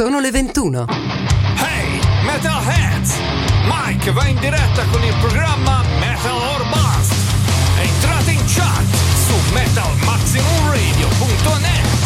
[0.00, 0.86] Sono le 21.
[1.58, 3.18] Hey, Metalheads!
[3.64, 7.12] Mike va in diretta con il programma Metal or Bust.
[7.78, 8.86] Entrate in chat
[9.26, 11.99] su metalmaximumradio.net.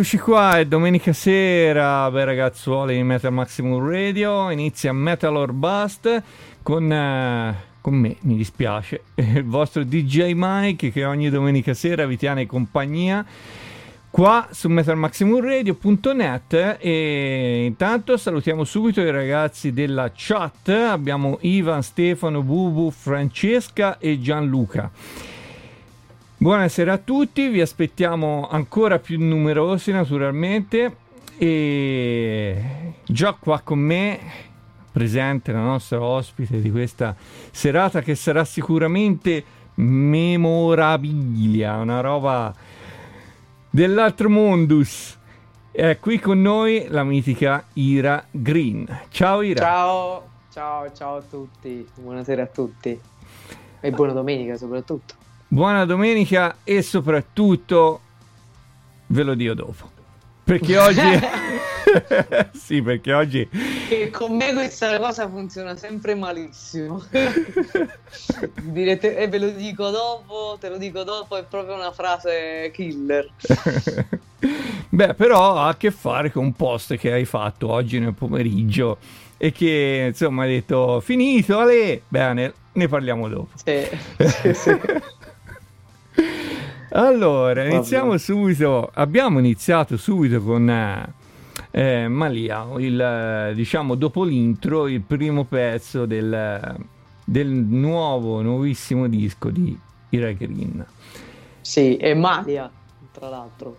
[0.00, 6.22] eccoci qua, è domenica sera, beh ragazzuoli di Metal Maximum Radio, inizia Metal or Bust
[6.62, 12.16] con, eh, con me, mi dispiace, il vostro DJ Mike che ogni domenica sera vi
[12.16, 13.22] tiene compagnia
[14.08, 22.90] qua su metalmaximumradio.net e intanto salutiamo subito i ragazzi della chat, abbiamo Ivan, Stefano, Bubu,
[22.90, 24.90] Francesca e Gianluca.
[26.42, 30.96] Buonasera a tutti, vi aspettiamo ancora più numerosi naturalmente
[31.36, 34.18] e già qua con me
[34.90, 37.14] presente la nostra ospite di questa
[37.50, 42.54] serata che sarà sicuramente memorabilia, una roba
[43.68, 45.18] dell'altro mondus.
[45.70, 48.86] È qui con noi la mitica Ira Green.
[49.10, 49.60] Ciao Ira.
[49.60, 52.98] Ciao, ciao, ciao a tutti, buonasera a tutti
[53.78, 55.20] e buona domenica soprattutto.
[55.52, 58.00] Buona domenica e soprattutto
[59.08, 59.90] ve lo dico dopo.
[60.44, 61.00] Perché oggi
[62.54, 63.48] Sì, perché oggi
[63.88, 67.02] E con me questa cosa funziona sempre malissimo.
[68.62, 73.28] Direte, e ve lo dico dopo, te lo dico dopo, è proprio una frase killer.
[74.88, 78.98] Beh, però ha a che fare con un post che hai fatto oggi nel pomeriggio
[79.36, 82.02] e che insomma hai detto finito, Ale.
[82.06, 83.48] Bene, ne parliamo dopo.
[83.64, 83.88] Sì,
[84.18, 84.78] sì, sì.
[86.92, 88.90] Allora, iniziamo subito.
[88.94, 91.12] Abbiamo iniziato subito con eh,
[91.70, 96.76] eh, Malia, il, diciamo dopo l'intro, il primo pezzo del,
[97.24, 99.78] del nuovo, nuovissimo disco di
[100.10, 100.84] Ira Green.
[101.60, 102.68] Sì, e Malia,
[103.12, 103.76] tra l'altro.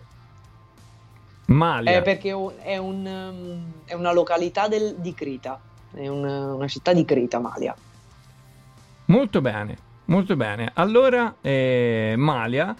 [1.46, 1.98] Malia.
[1.98, 5.60] Eh, perché è un- è, un, è una località del- di Crita.
[5.94, 7.76] è una, una città di Creta, Malia.
[9.06, 9.76] Molto bene,
[10.12, 10.70] molto bene.
[10.74, 12.76] Allora, eh, Malia,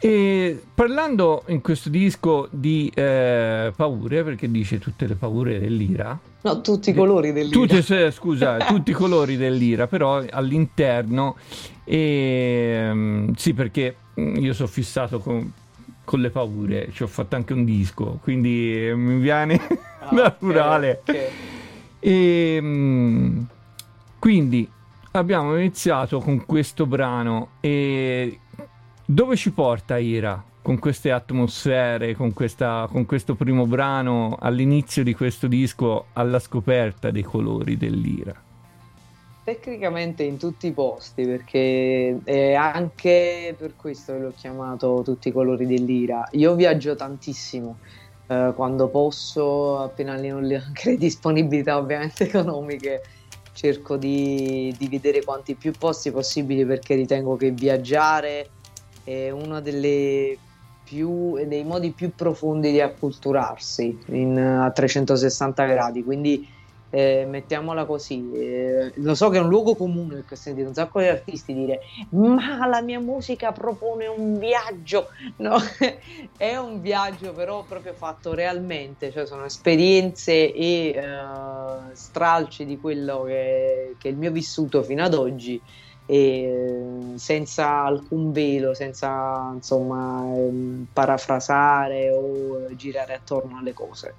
[0.00, 6.18] e parlando in questo disco di eh, paure, perché dice tutte le paure dell'ira.
[6.40, 7.56] No, tutti i colori dell'ira.
[7.56, 11.36] Tutte, scusa, tutti i colori dell'ira, però all'interno.
[11.84, 15.52] E, um, sì, perché io sono fissato con,
[16.02, 19.60] con le paure, ci ho fatto anche un disco, quindi mi viene
[20.00, 21.02] ah, naturale.
[21.02, 21.30] Okay, okay.
[22.00, 23.46] E, um,
[24.18, 24.68] quindi
[25.12, 28.38] abbiamo iniziato con questo brano e
[29.04, 35.14] dove ci porta Ira con queste atmosfere, con, questa, con questo primo brano all'inizio di
[35.14, 38.50] questo disco alla scoperta dei colori dell'Ira?
[39.44, 45.66] Tecnicamente in tutti i posti, perché è anche per questo l'ho chiamato Tutti i colori
[45.66, 46.28] dell'ira.
[46.32, 47.78] Io viaggio tantissimo
[48.28, 53.02] eh, quando posso, appena anche le disponibilità ovviamente economiche,
[53.52, 58.48] cerco di, di vedere quanti più posti possibili perché ritengo che viaggiare
[59.04, 60.36] è uno delle
[60.84, 66.02] più, dei modi più profondi di acculturarsi in, a 360 gradi.
[66.02, 66.46] Quindi
[66.94, 70.74] eh, mettiamola così, eh, lo so che è un luogo comune perché ho sentito un
[70.74, 71.80] sacco di artisti dire
[72.10, 75.56] ma la mia musica propone un viaggio, no,
[76.36, 83.22] è un viaggio però proprio fatto realmente, cioè sono esperienze e uh, stralci di quello
[83.22, 85.58] che, che, è il mio vissuto fino ad oggi
[86.04, 94.14] e senza alcun velo, senza insomma ehm, parafrasare o girare attorno alle cose.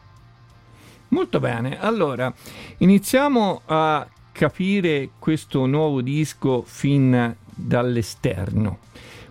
[1.13, 2.33] Molto bene, allora
[2.77, 8.79] iniziamo a capire questo nuovo disco fin dall'esterno.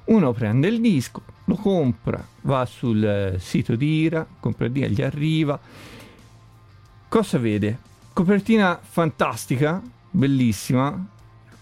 [0.04, 5.58] Uno prende il disco, lo compra, va sul sito di Ira, compra il gli arriva.
[7.08, 7.78] Cosa vede?
[8.12, 11.04] Copertina fantastica, bellissima,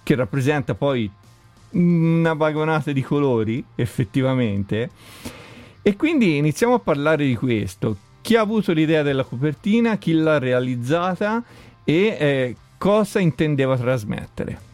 [0.02, 1.10] che rappresenta poi
[1.70, 4.90] una vagonata di colori, effettivamente.
[5.80, 10.38] E quindi iniziamo a parlare di questo chi ha avuto l'idea della copertina, chi l'ha
[10.38, 11.42] realizzata
[11.84, 14.68] e eh, cosa intendeva trasmettere.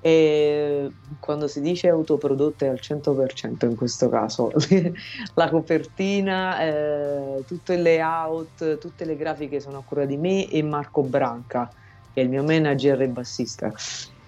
[0.00, 4.52] E quando si dice autoprodotte al 100% in questo caso,
[5.34, 10.62] la copertina, eh, tutto il layout, tutte le grafiche sono a cura di me e
[10.62, 11.68] Marco Branca,
[12.12, 13.72] che è il mio manager e bassista.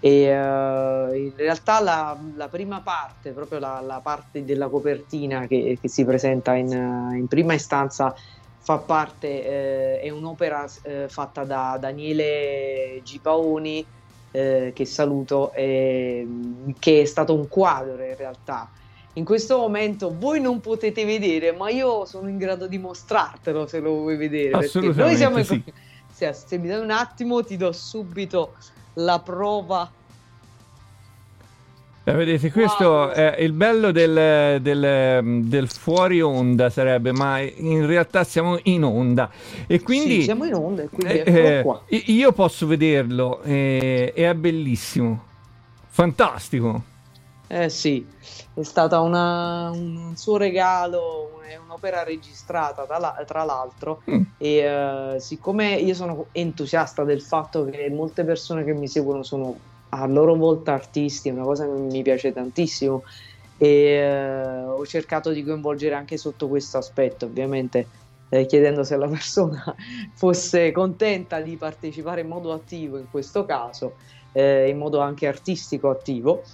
[0.03, 5.77] E uh, in realtà la, la, prima parte, proprio la, la parte della copertina che,
[5.79, 8.15] che si presenta in, in, prima istanza,
[8.59, 13.85] fa parte, eh, è un'opera eh, fatta da Daniele Gipaoni,
[14.31, 16.25] eh, che saluto, che
[16.79, 18.71] è stato un quadro in realtà.
[19.15, 23.81] In questo momento voi non potete vedere, ma io sono in grado di mostrartelo se
[23.81, 24.57] lo vuoi vedere.
[24.57, 25.03] Assolutamente.
[25.03, 25.63] Noi siamo sì.
[26.11, 28.55] se, se mi dai un attimo, ti do subito
[28.95, 29.91] la prova
[32.03, 33.09] eh, vedete, questo wow.
[33.11, 39.31] è il bello del, del, del, fuori onda sarebbe, ma in realtà siamo in onda.
[39.67, 45.25] E quindi, sì, siamo in onda, quindi eh, eh, io posso vederlo e è bellissimo,
[45.89, 46.89] fantastico.
[47.53, 48.07] Eh sì,
[48.55, 54.23] è stata una, un suo regalo, è un'opera registrata tra, l'altro mm.
[54.39, 59.59] e uh, siccome io sono entusiasta del fatto che molte persone che mi seguono sono
[59.89, 63.03] a loro volta artisti, è una cosa che mi piace tantissimo
[63.59, 67.89] e eh, ho cercato di coinvolgere anche sotto questo aspetto, ovviamente
[68.29, 69.75] eh, chiedendo se la persona
[70.15, 73.97] fosse contenta di partecipare in modo attivo in questo caso,
[74.31, 76.45] eh, in modo anche artistico attivo.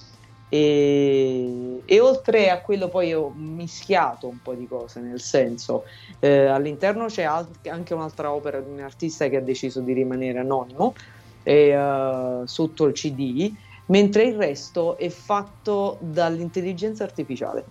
[0.49, 5.85] E, e, oltre a quello poi ho mischiato un po' di cose, nel senso
[6.21, 10.95] eh, all'interno c'è anche un'altra opera di un artista che ha deciso di rimanere anonimo,
[11.43, 13.53] e, uh, sotto il CD,
[13.87, 17.65] mentre il resto è fatto dall'intelligenza artificiale.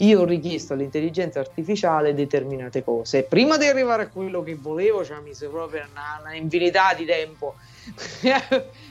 [0.00, 3.22] Io ho richiesto all'intelligenza artificiale determinate cose.
[3.22, 7.06] Prima di arrivare a quello che volevo, cioè mi mise proprio una, una infinità di
[7.06, 7.56] tempo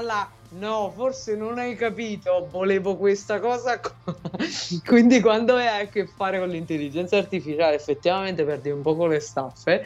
[0.00, 0.28] là.
[0.50, 3.78] No, forse non hai capito, volevo questa cosa.
[4.84, 9.84] Quindi quando hai a che fare con l'intelligenza artificiale, effettivamente perdi un po' le staffe.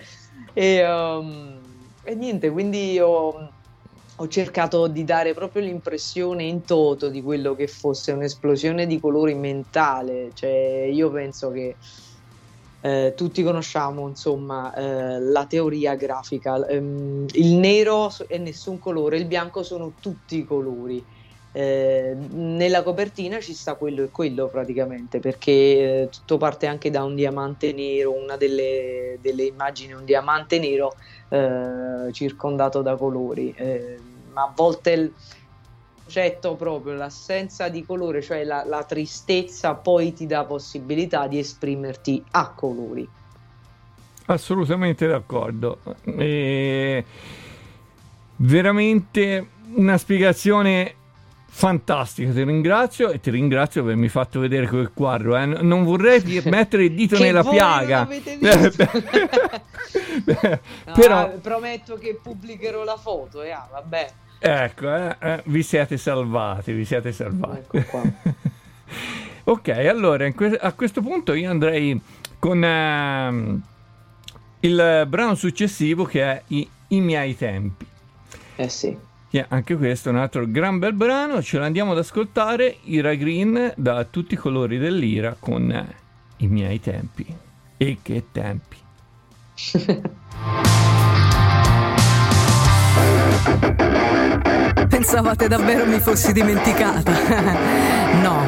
[0.55, 3.53] E, um, e niente, quindi ho
[4.17, 9.35] ho cercato di dare proprio l'impressione in toto di quello che fosse un'esplosione di colori
[9.35, 11.79] mentale, cioè io penso che
[12.85, 19.27] eh, tutti conosciamo insomma eh, la teoria grafica, ehm, il nero è nessun colore, il
[19.27, 21.05] bianco sono tutti i colori.
[21.55, 27.05] Eh, nella copertina ci sta quello e quello praticamente perché eh, tutto parte anche da
[27.05, 30.95] un diamante nero, una delle, delle immagini un diamante nero
[31.29, 33.97] eh, circondato da colori, eh,
[34.33, 35.13] ma a volte il
[36.03, 42.23] concetto proprio, l'assenza di colore, cioè la, la tristezza poi ti dà possibilità di esprimerti
[42.33, 43.09] a colori.
[44.27, 45.79] Assolutamente d'accordo.
[46.05, 47.05] E
[48.37, 50.95] veramente una spiegazione
[51.55, 55.37] fantastica, ti ringrazio e ti ringrazio per avermi fatto vedere quel quadro.
[55.37, 55.45] Eh.
[55.45, 58.05] Non vorrei mettere il dito nella piaga.
[58.07, 58.91] visto.
[60.25, 64.11] Beh, Ah, Però, prometto che pubblicherò la foto, eh, ah, vabbè.
[64.43, 67.77] Ecco, eh, eh, vi siete salvati, vi siete salvati.
[67.77, 68.03] Ecco qua.
[69.45, 72.01] ok, allora que- a questo punto io andrei
[72.39, 73.63] con ehm,
[74.61, 77.87] il brano successivo che è I, I miei tempi.
[78.57, 78.99] Eh sì.
[79.31, 83.73] Che anche questo è un altro gran bel brano, ce l'andiamo ad ascoltare, Ira Green
[83.77, 85.95] da tutti i colori dell'ira con eh,
[86.39, 87.25] I miei tempi.
[87.77, 88.77] E che tempi.
[95.03, 97.11] Pensavate davvero mi fossi dimenticata?
[98.23, 98.45] No,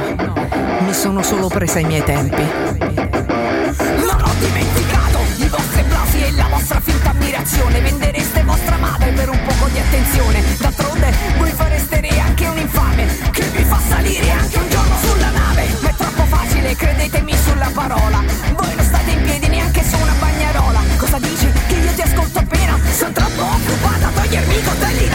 [0.87, 2.43] mi sono solo presa i miei tempi.
[2.43, 7.81] Non ho dimenticato i vostri applausi e la vostra finta ammirazione.
[7.81, 10.45] Vendereste vostra madre per un poco di attenzione.
[10.59, 15.31] D'altronde voi fareste re anche un infame Che vi fa salire anche un giorno sulla
[15.31, 15.67] nave.
[15.81, 18.23] Ma è troppo facile, credetemi sulla parola.
[18.55, 20.81] Voi non state in piedi neanche su una bagnarola.
[20.99, 21.51] Cosa dici?
[21.67, 22.79] Che io ti ascolto appena?
[22.93, 25.14] Sono troppo occupata a togliermi i coltelli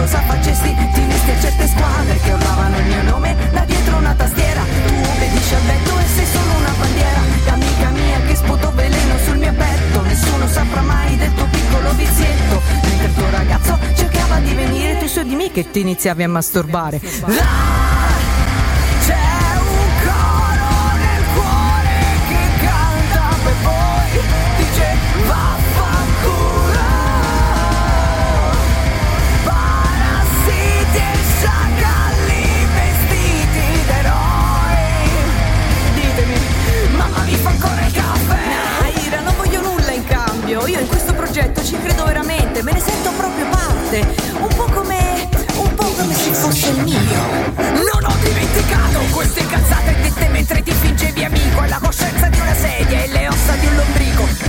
[0.00, 0.74] cosa facesti?
[0.92, 4.62] Ti unesti a certe squadre che urlavano il mio nome da dietro una tastiera.
[4.86, 7.20] Tu obbedisci al vento e sei solo una bandiera.
[7.50, 10.02] Amica mia che sputo veleno sul mio petto.
[10.02, 12.62] Nessuno saprà mai del tuo piccolo vizietto.
[12.82, 16.28] Mentre il tuo ragazzo cercava di venire Tu su di me che ti iniziavi a
[16.28, 17.00] masturbare.
[17.26, 17.89] Là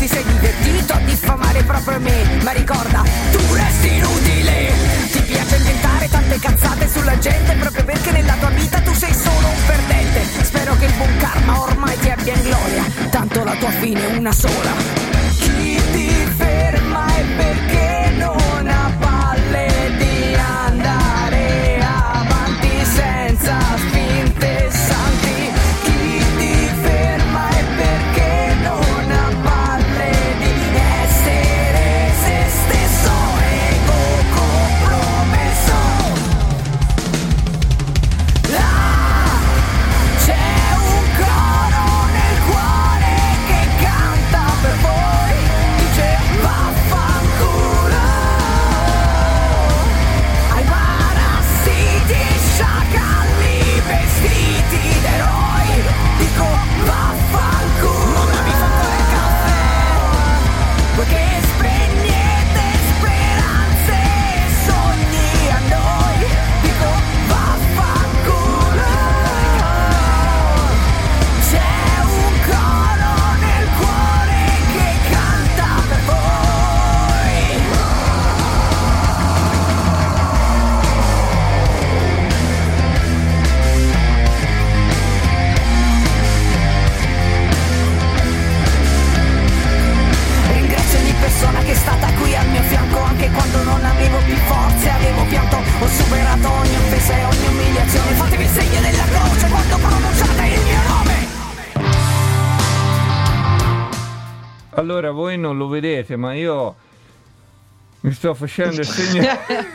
[0.01, 4.73] Ti sei divertito a diffamare proprio me Ma ricorda, tu resti inutile.
[5.11, 9.47] Ti piace inventare tante cazzate sulla gente Proprio perché nella tua vita tu sei solo
[9.47, 10.21] un perdente.
[10.41, 14.17] Spero che il buon karma ormai ti abbia in gloria Tanto la tua fine è
[14.17, 14.71] una sola.
[15.37, 18.60] Chi ti ferma è perché non
[105.81, 106.75] vedete, ma io
[108.01, 109.27] mi sto facendo il segno,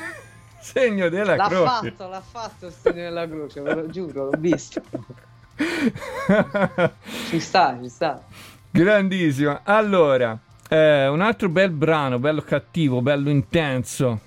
[0.61, 1.91] segno della L'ha croce.
[1.91, 4.83] fatto, l'ha fatto il segno della croce, ve lo giuro, l'ho visto.
[7.29, 8.23] Ci sta, ci sta.
[8.71, 9.63] Grandissima.
[9.65, 14.21] Allora, eh, un altro bel brano, bello cattivo, bello intenso.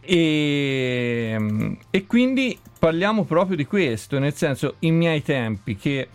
[0.00, 6.08] E, e quindi parliamo proprio di questo, nel senso, i miei tempi, che,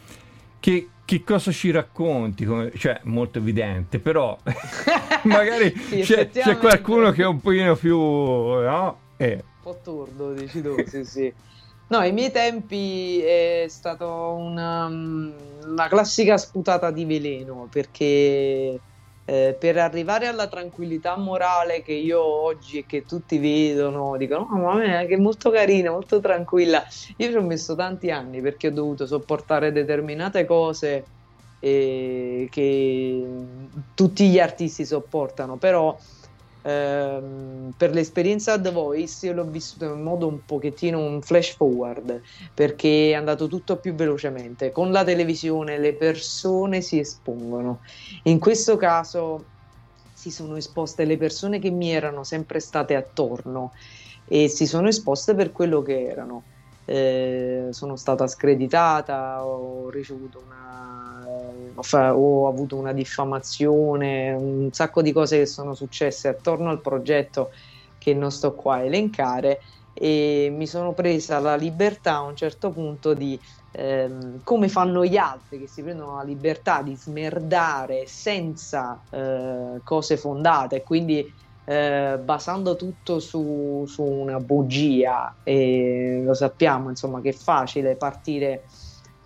[0.59, 2.45] che, che cosa ci racconti?
[2.45, 4.37] Come- cioè, molto evidente, però
[5.23, 7.97] magari Sì, c'è, c'è qualcuno che è un pochino più...
[7.97, 8.99] No?
[9.17, 11.33] Eh, Un po' tordo, dici tu, sì, sì.
[11.87, 18.79] No, ai miei tempi è stata una, una classica sputata di veleno perché
[19.31, 24.57] eh, per arrivare alla tranquillità morale che io oggi e che tutti vedono, dicono: "Oh,
[24.57, 26.83] ma me che molto carina, molto tranquilla.
[27.17, 31.11] Io ci ho messo tanti anni perché ho dovuto sopportare determinate cose
[31.59, 33.25] eh, che
[33.93, 35.97] tutti gli artisti sopportano, però
[36.61, 42.21] ehm, per l'esperienza The Voice io l'ho vissuto in modo un pochettino un flash forward
[42.53, 44.71] perché è andato tutto più velocemente.
[44.71, 47.81] Con la televisione le persone si espongono.
[48.23, 49.49] In questo caso
[50.11, 53.71] si sono esposte le persone che mi erano sempre state attorno
[54.25, 56.47] e si sono esposte per quello che erano.
[56.83, 61.00] Eh, sono stata screditata, ho ricevuto una,
[61.93, 67.51] ho avuto una diffamazione, un sacco di cose che sono successe attorno al progetto
[67.97, 69.59] che non sto qua a elencare
[69.93, 73.39] e mi sono presa la libertà a un certo punto di
[73.71, 80.17] ehm, come fanno gli altri che si prendono la libertà di smerdare senza eh, cose
[80.17, 81.31] fondate, quindi
[81.63, 88.65] eh, basando tutto su, su una bugia e lo sappiamo insomma che è facile partire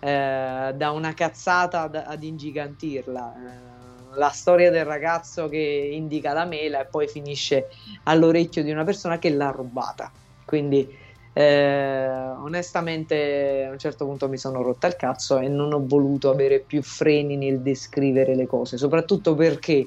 [0.00, 3.34] eh, da una cazzata ad, ad ingigantirla.
[3.34, 3.74] Eh,
[4.16, 7.68] la storia del ragazzo che indica la mela e poi finisce
[8.04, 10.10] all'orecchio di una persona che l'ha rubata.
[10.44, 10.88] Quindi
[11.32, 16.30] eh, onestamente a un certo punto mi sono rotta il cazzo e non ho voluto
[16.30, 19.86] avere più freni nel descrivere le cose, soprattutto perché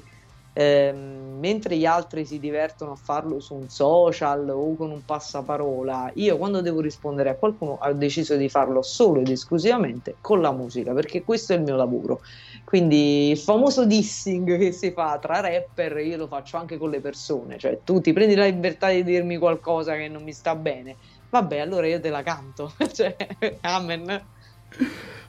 [0.60, 6.12] ehm, mentre gli altri si divertono a farlo su un social o con un passaparola,
[6.14, 10.52] io quando devo rispondere a qualcuno ho deciso di farlo solo ed esclusivamente con la
[10.52, 12.20] musica, perché questo è il mio lavoro.
[12.64, 17.00] Quindi il famoso dissing che si fa tra rapper io lo faccio anche con le
[17.00, 20.96] persone, cioè tu ti prendi la libertà di dirmi qualcosa che non mi sta bene,
[21.30, 23.16] vabbè allora io te la canto, cioè
[23.62, 24.26] amen.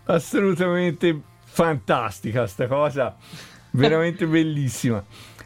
[0.04, 3.16] assolutamente fantastica sta cosa,
[3.72, 5.04] veramente bellissima.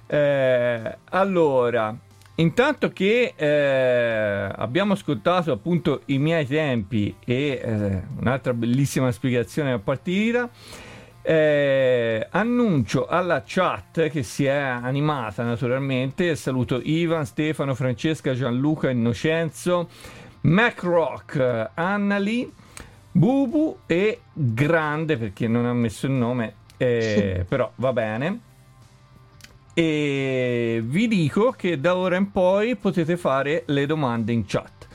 [0.08, 1.96] Eh, allora,
[2.36, 10.14] intanto che eh, abbiamo ascoltato appunto i miei tempi e eh, un'altra bellissima spiegazione di
[10.14, 10.50] Ira,
[11.28, 16.36] eh, annuncio alla chat che si è animata naturalmente.
[16.36, 19.90] Saluto Ivan, Stefano, Francesca, Gianluca, Innocenzo,
[20.42, 22.52] Mac Rock, Annali,
[23.12, 28.45] Bubu e Grande perché non ha messo il nome, eh, però va bene.
[29.78, 34.88] E vi dico che da ora in poi potete fare le domande in chat.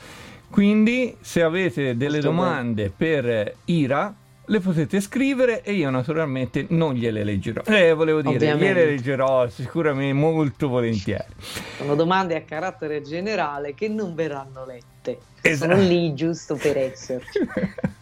[0.49, 4.13] Quindi, se avete delle Questo domande per Ira,
[4.43, 7.61] le potete scrivere e io naturalmente non gliele leggerò.
[7.67, 8.65] Eh, volevo dire, Ovviamente.
[8.65, 11.25] gliele leggerò sicuramente molto volentieri.
[11.77, 15.73] Sono domande a carattere generale che non verranno lette, Esatto.
[15.75, 17.39] sono lì giusto per esserci.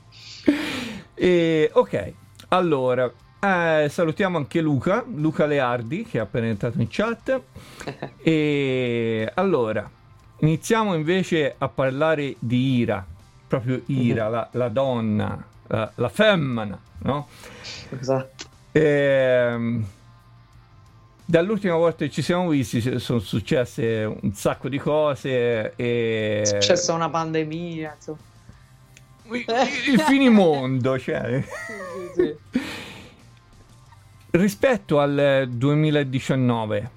[1.22, 2.14] E, ok,
[2.48, 7.42] allora eh, salutiamo anche Luca, Luca Leardi che è appena entrato in chat.
[8.22, 9.90] E allora
[10.40, 13.06] iniziamo invece a parlare di Ira,
[13.48, 17.28] proprio Ira, la, la donna, la, la femmina, no?
[17.98, 18.46] Esatto.
[18.72, 19.86] Ehm,
[21.26, 26.94] dall'ultima volta che ci siamo visti sono successe un sacco di cose e È successa
[26.94, 28.18] una pandemia, insomma.
[29.32, 29.46] il,
[29.94, 31.44] il finimondo, cioè.
[31.50, 31.74] Sì,
[32.16, 32.60] sì, sì.
[34.32, 36.90] Rispetto al 2019,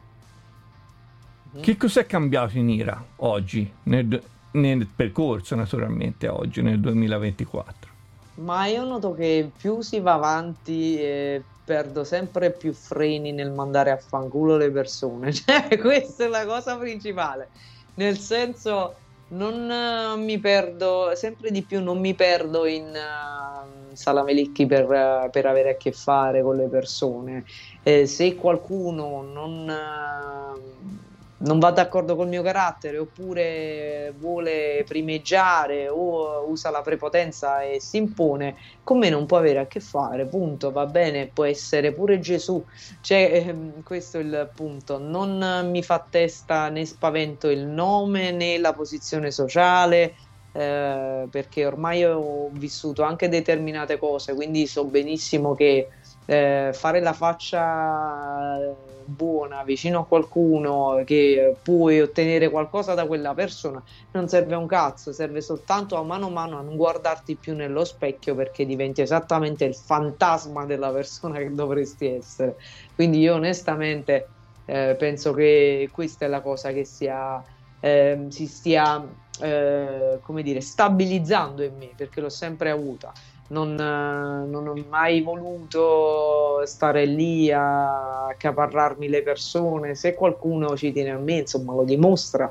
[1.62, 7.90] che cos'è cambiato in Ira oggi, nel, nel percorso naturalmente oggi, nel 2024?
[8.34, 13.90] Ma io noto che più si va avanti e perdo sempre più freni nel mandare
[13.90, 15.32] a fanculo le persone.
[15.32, 17.48] Cioè, questa è la cosa principale.
[17.94, 18.94] Nel senso,
[19.28, 25.46] non eh, mi perdo, sempre di più non mi perdo in uh, salamelicchi per, per
[25.46, 27.44] avere a che fare con le persone.
[27.82, 31.02] Eh, se qualcuno non, eh,
[31.44, 37.96] non va d'accordo col mio carattere oppure vuole primeggiare o usa la prepotenza e si
[37.96, 42.20] impone, con me non può avere a che fare, punto, va bene, può essere pure
[42.20, 42.64] Gesù,
[43.00, 48.58] cioè, ehm, questo è il punto, non mi fa testa né spavento il nome né
[48.58, 50.14] la posizione sociale,
[50.52, 55.88] eh, perché ormai ho vissuto anche determinate cose, quindi so benissimo che
[56.24, 58.58] eh, fare la faccia
[59.04, 65.12] buona vicino a qualcuno che puoi ottenere qualcosa da quella persona non serve un cazzo,
[65.12, 69.64] serve soltanto a mano a mano a non guardarti più nello specchio perché diventi esattamente
[69.64, 72.56] il fantasma della persona che dovresti essere.
[72.94, 74.28] Quindi io onestamente
[74.64, 77.42] Eh, penso che questa è la cosa che sia,
[77.80, 79.04] ehm, si stia
[79.40, 83.12] eh, come dire, stabilizzando in me perché l'ho sempre avuta.
[83.48, 89.94] Non, eh, non ho mai voluto stare lì a accaparrarmi le persone.
[89.94, 92.50] Se qualcuno ci tiene a me, insomma, lo dimostra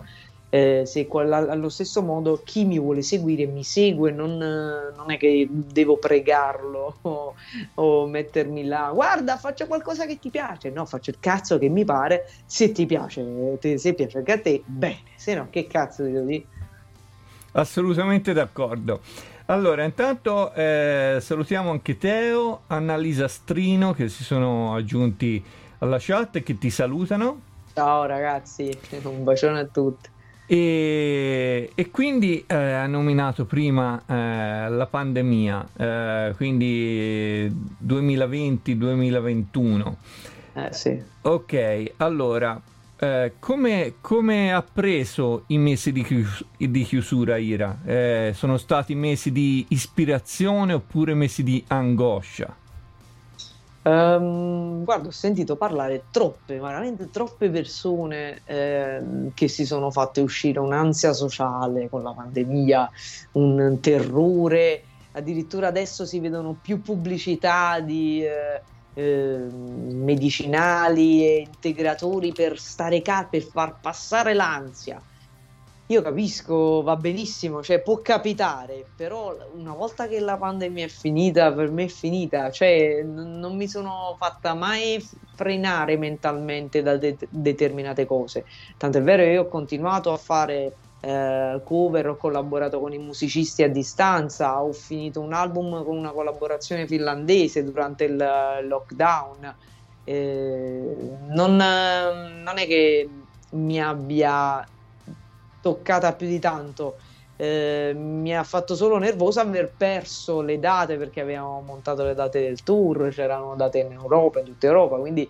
[0.54, 5.48] eh, se allo stesso modo chi mi vuole seguire mi segue, non, non è che
[5.50, 7.36] devo pregarlo o,
[7.76, 11.86] o, mettermi là, guarda, faccio qualcosa che ti piace, no, faccio il cazzo che mi
[11.86, 16.04] pare, se ti piace, te, se piace anche a te, bene, se no, che cazzo
[16.04, 16.48] devo dire?
[17.54, 19.00] Assolutamente d'accordo.
[19.46, 25.44] Allora, intanto eh, salutiamo anche Teo, Annalisa Strino che si sono aggiunti
[25.80, 27.42] alla chat e che ti salutano.
[27.74, 28.72] Ciao ragazzi,
[29.04, 30.10] un bacione a tutti.
[30.46, 37.50] E, e, quindi eh, ha nominato prima eh, la pandemia, eh, quindi
[37.86, 39.94] 2020-2021.
[40.54, 41.02] Eh sì.
[41.22, 42.62] Ok, allora,
[43.04, 47.80] eh, come, ha preso i mesi di, chius- di chiusura Ira?
[47.84, 52.56] Eh, sono stati mesi di ispirazione oppure mesi di angoscia?
[53.84, 59.02] Um, guarda, ho sentito parlare troppe, veramente troppe persone eh,
[59.34, 62.92] che si sono fatte uscire un'ansia sociale con la pandemia,
[63.32, 64.84] un terrore.
[65.14, 68.62] Addirittura adesso si vedono più pubblicità di eh,
[68.94, 75.04] eh, medicinali e integratori per stare calmi, per far passare l'ansia
[75.92, 81.54] io capisco, va benissimo, cioè può capitare, però una volta che la pandemia è finita,
[81.54, 87.18] per me è finita, cioè n- non mi sono fatta mai frenare mentalmente da de-
[87.30, 88.46] determinate cose.
[88.78, 92.98] Tanto è vero che io ho continuato a fare eh, cover, ho collaborato con i
[93.00, 98.16] musicisti a distanza, ho finito un album con una collaborazione finlandese durante il
[98.68, 99.56] lockdown.
[100.04, 100.96] Eh,
[101.30, 103.10] non, non è che
[103.52, 104.64] mi abbia
[105.60, 106.98] toccata più di tanto.
[107.36, 112.40] Eh, mi ha fatto solo nervoso aver perso le date perché avevamo montato le date
[112.42, 115.28] del tour, c'erano date in Europa, in tutta Europa, quindi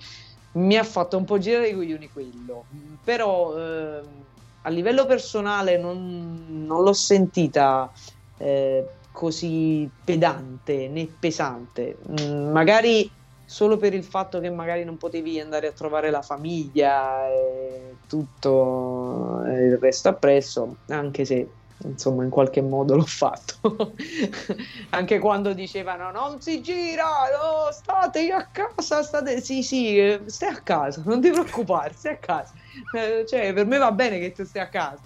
[0.53, 2.67] mi ha fatto un po' girare i coglioni quello.
[3.03, 4.20] Però eh,
[4.61, 7.91] a livello personale non, non l'ho sentita
[8.37, 11.99] eh, così pedante né pesante.
[12.21, 13.11] Mm, magari
[13.43, 19.41] solo per il fatto che magari non potevi andare a trovare la famiglia e tutto
[19.45, 23.55] il resto appresso, anche se insomma in qualche modo l'ho fatto
[24.91, 30.61] anche quando dicevano non si gira no, state a casa state sì sì stai a
[30.61, 32.60] casa non ti preoccupare stai a casa eh,
[33.27, 34.99] cioè per me va bene che tu stai a casa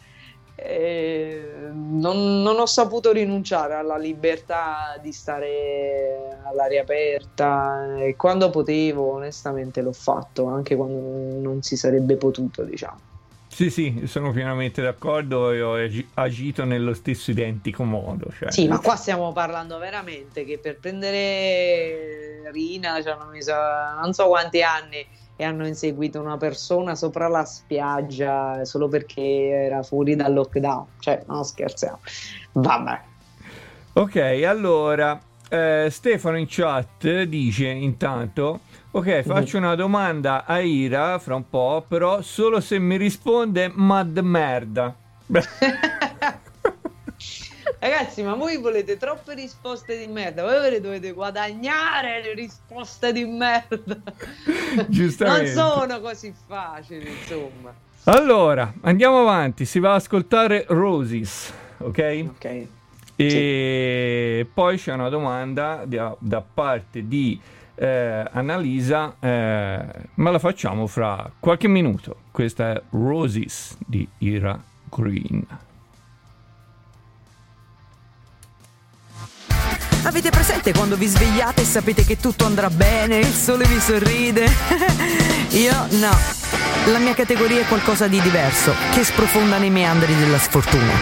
[0.58, 9.12] eh, non, non, ho saputo rinunciare alla libertà di stare all'aria aperta e quando potevo
[9.15, 13.13] onestamente l'ho fatto anche quando non si sarebbe potuto diciamo
[13.56, 15.78] sì, sì, sono pienamente d'accordo e ho
[16.15, 18.25] agito nello stesso identico modo.
[18.38, 18.51] Cioè.
[18.51, 23.54] Sì, ma qua stiamo parlando veramente che per prendere Rina ci hanno messo
[24.01, 29.84] non so quanti anni e hanno inseguito una persona sopra la spiaggia solo perché era
[29.84, 30.86] fuori dal lockdown.
[31.00, 32.00] Cioè, non scherziamo.
[32.54, 33.02] Vabbè.
[33.93, 35.19] Ok, allora
[35.50, 41.86] eh, Stefano in chat dice intanto ok faccio una domanda a Ira fra un po'
[41.88, 44.95] però solo se mi risponde mad merda
[47.79, 53.97] Ragazzi, ma voi volete troppe risposte di merda, voi dovete guadagnare le risposte di merda.
[54.88, 55.53] Giustamente.
[55.53, 57.73] Non sono così facili, insomma.
[58.05, 62.25] Allora, andiamo avanti, si va ad ascoltare Roses, ok?
[62.29, 62.67] Ok.
[63.17, 64.51] E sì.
[64.53, 67.39] poi c'è una domanda da, da parte di
[67.75, 69.85] eh, Annalisa, eh,
[70.15, 72.17] ma la facciamo fra qualche minuto.
[72.31, 75.45] Questa è Roses di Ira Green.
[80.05, 84.47] Avete presente quando vi svegliate e sapete che tutto andrà bene, il sole vi sorride?
[85.49, 86.15] Io no.
[86.85, 90.93] La mia categoria è qualcosa di diverso, che sprofonda nei meandri della sfortuna.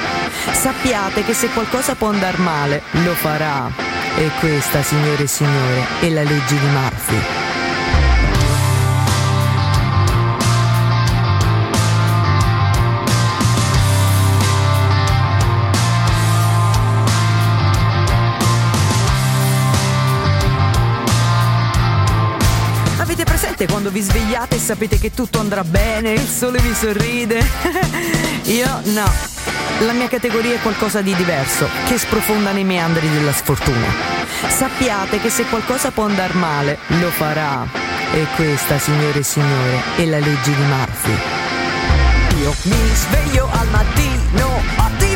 [0.53, 3.69] Sappiate che se qualcosa può andare male, lo farà.
[4.15, 7.52] E questa, signore e signore, è la legge di Murphy.
[23.63, 27.43] Presente quando vi svegliate sapete che tutto andrà bene, il sole vi sorride?
[28.43, 29.11] Io no.
[29.79, 33.87] La mia categoria è qualcosa di diverso, che sprofonda nei meandri della sfortuna.
[34.47, 37.65] Sappiate che se qualcosa può andare male, lo farà.
[38.13, 41.17] E questa, signore e signore, è la legge di Murphy.
[42.41, 45.12] Io mi sveglio al mattino, ottimismo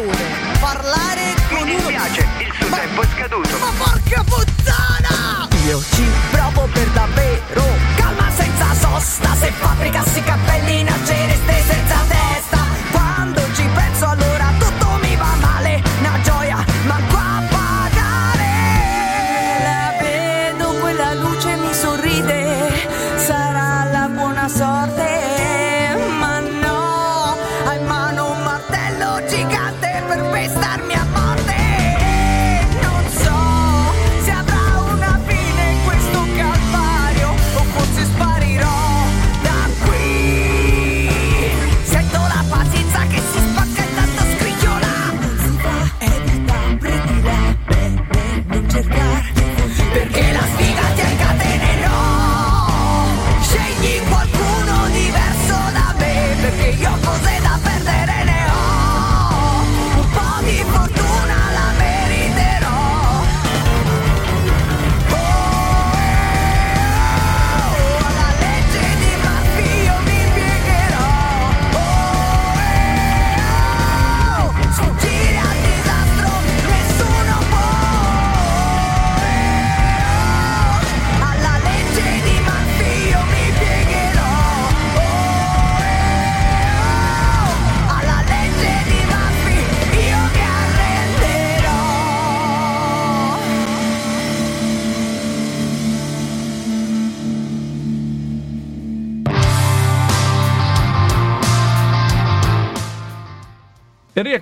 [0.00, 3.58] operatore Parlare con Mi uno dispiace, il suo tempo è scaduto.
[3.58, 5.48] Ma porca puttana!
[5.66, 7.62] Io ci provo per davvero
[7.96, 11.39] Calma senza sosta Se fabbricassi cappelli nascereste senza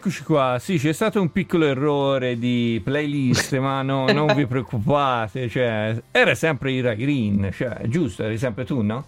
[0.09, 4.47] E rieccoci qua, sì c'è stato un piccolo errore di playlist ma no- non vi
[4.49, 9.05] preoccupate, cioè, era sempre Ira Green, cioè, giusto, eri sempre tu no?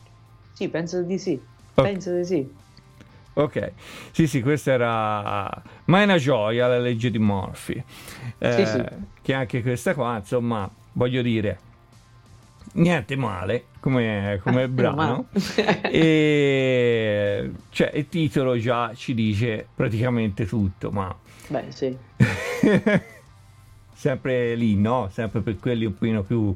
[0.53, 1.41] Sì, penso di sì.
[1.75, 1.83] Ok.
[1.83, 2.53] Penso di sì.
[3.33, 3.73] Ok,
[4.11, 5.63] sì sì, questa era...
[5.87, 7.83] Ma è una gioia la legge di Murphy,
[8.37, 8.85] Eh, Sì, sì.
[9.23, 11.59] che anche questa qua, insomma, voglio dire,
[12.73, 15.27] niente male come, come Eh, brano.
[15.91, 21.15] e cioè, il titolo già ci dice praticamente tutto, ma
[21.49, 21.97] Beh, sì.
[23.95, 25.09] sempre lì, no?
[25.13, 26.55] Sempre per quelli un pochino più...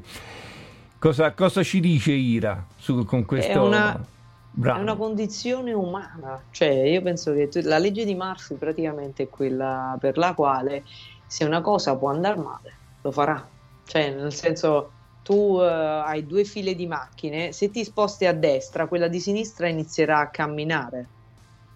[0.97, 4.03] Cosa, cosa ci dice Ira su, con questo una-
[4.51, 4.79] brano?
[4.79, 9.29] È una condizione umana, cioè io penso che tu- la legge di Murphy praticamente è
[9.29, 10.83] quella per la quale
[11.27, 13.47] se una cosa può andare male, lo farà.
[13.85, 14.91] Cioè, nel senso,
[15.25, 19.67] tu eh, hai due file di macchine, se ti sposti a destra, quella di sinistra
[19.67, 21.13] inizierà a camminare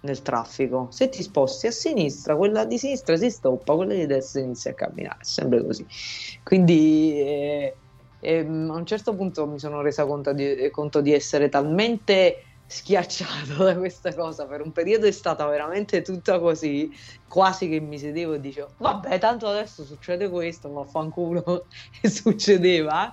[0.01, 0.91] nel traffico.
[0.91, 4.73] Se ti sposti a sinistra, quella di sinistra si stoppa, quella di destra inizia a
[4.75, 5.83] camminare, sempre così.
[6.43, 7.79] Quindi eh,
[8.19, 13.63] ehm, a un certo punto mi sono resa conto di, conto di essere talmente schiacciato
[13.63, 16.91] da questa cosa per un periodo è stata veramente tutta così
[17.25, 21.65] quasi che mi sedevo e dicevo vabbè tanto adesso succede questo vaffanculo
[21.99, 23.11] e succedeva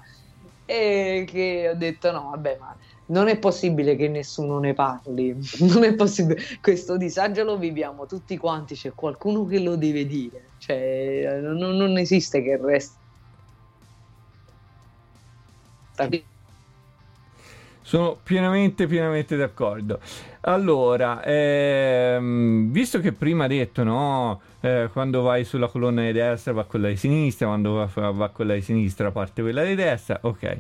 [0.67, 2.77] e che ho detto no vabbè ma
[3.07, 5.37] non è possibile che nessuno ne parli.
[5.61, 6.41] Non è possibile.
[6.61, 10.55] Questo disagio lo viviamo tutti quanti c'è qualcuno che lo deve dire.
[10.59, 12.99] Cioè non, non esiste che resta
[17.87, 20.01] Sono pienamente, pienamente d'accordo.
[20.41, 26.53] Allora, ehm, visto che prima hai detto, no, eh, quando vai sulla colonna di destra
[26.53, 30.59] va quella di sinistra, quando va, va quella di sinistra parte quella di destra, ok.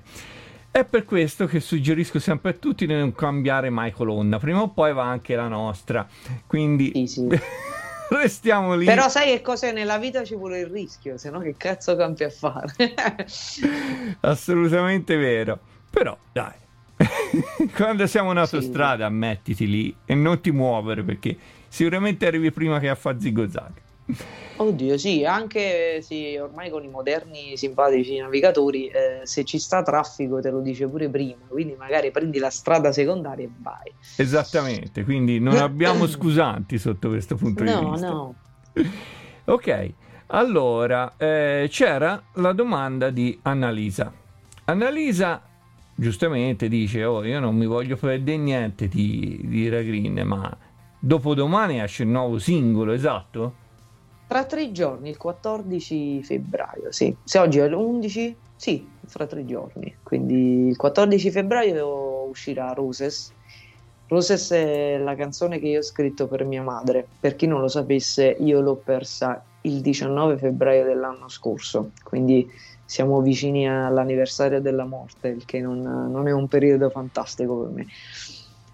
[0.70, 4.68] È per questo che suggerisco sempre a tutti di non cambiare mai colonna, prima o
[4.68, 6.06] poi va anche la nostra.
[6.46, 7.26] Quindi sì, sì.
[8.10, 8.84] restiamo lì.
[8.84, 12.22] Però sai che cos'è nella vita ci vuole il rischio, se no che cazzo campi
[12.22, 12.72] a fare?
[14.20, 15.58] Assolutamente vero.
[15.90, 16.64] Però, dai,
[17.74, 21.36] quando siamo in autostrada, mettiti lì e non ti muovere perché
[21.68, 23.72] sicuramente arrivi prima che a fare zigozag.
[24.58, 30.40] Oddio, sì, anche sì, ormai con i moderni simpatici navigatori, eh, se ci sta traffico
[30.40, 33.92] te lo dice pure prima, quindi magari prendi la strada secondaria e vai.
[34.16, 38.08] Esattamente, quindi non abbiamo scusanti sotto questo punto di No, vista.
[38.08, 38.34] no.
[39.48, 39.92] Ok,
[40.28, 44.12] allora eh, c'era la domanda di Annalisa.
[44.64, 45.40] Annalisa
[45.96, 50.56] giustamente dice: Oh, io non mi voglio perdere niente di, di Ragreen, ma
[50.98, 53.64] dopodomani esce il nuovo singolo, esatto?
[54.28, 57.16] Tra tre giorni, il 14 febbraio, sì.
[57.24, 59.94] Se oggi è l'11, sì, fra tre giorni.
[60.02, 63.32] Quindi il 14 febbraio uscirà Roses.
[64.08, 67.06] Roses è la canzone che io ho scritto per mia madre.
[67.18, 72.48] Per chi non lo sapesse, io l'ho persa il 19 febbraio dell'anno scorso, quindi
[72.86, 77.86] siamo vicini all'anniversario della morte, il che non, non è un periodo fantastico per me.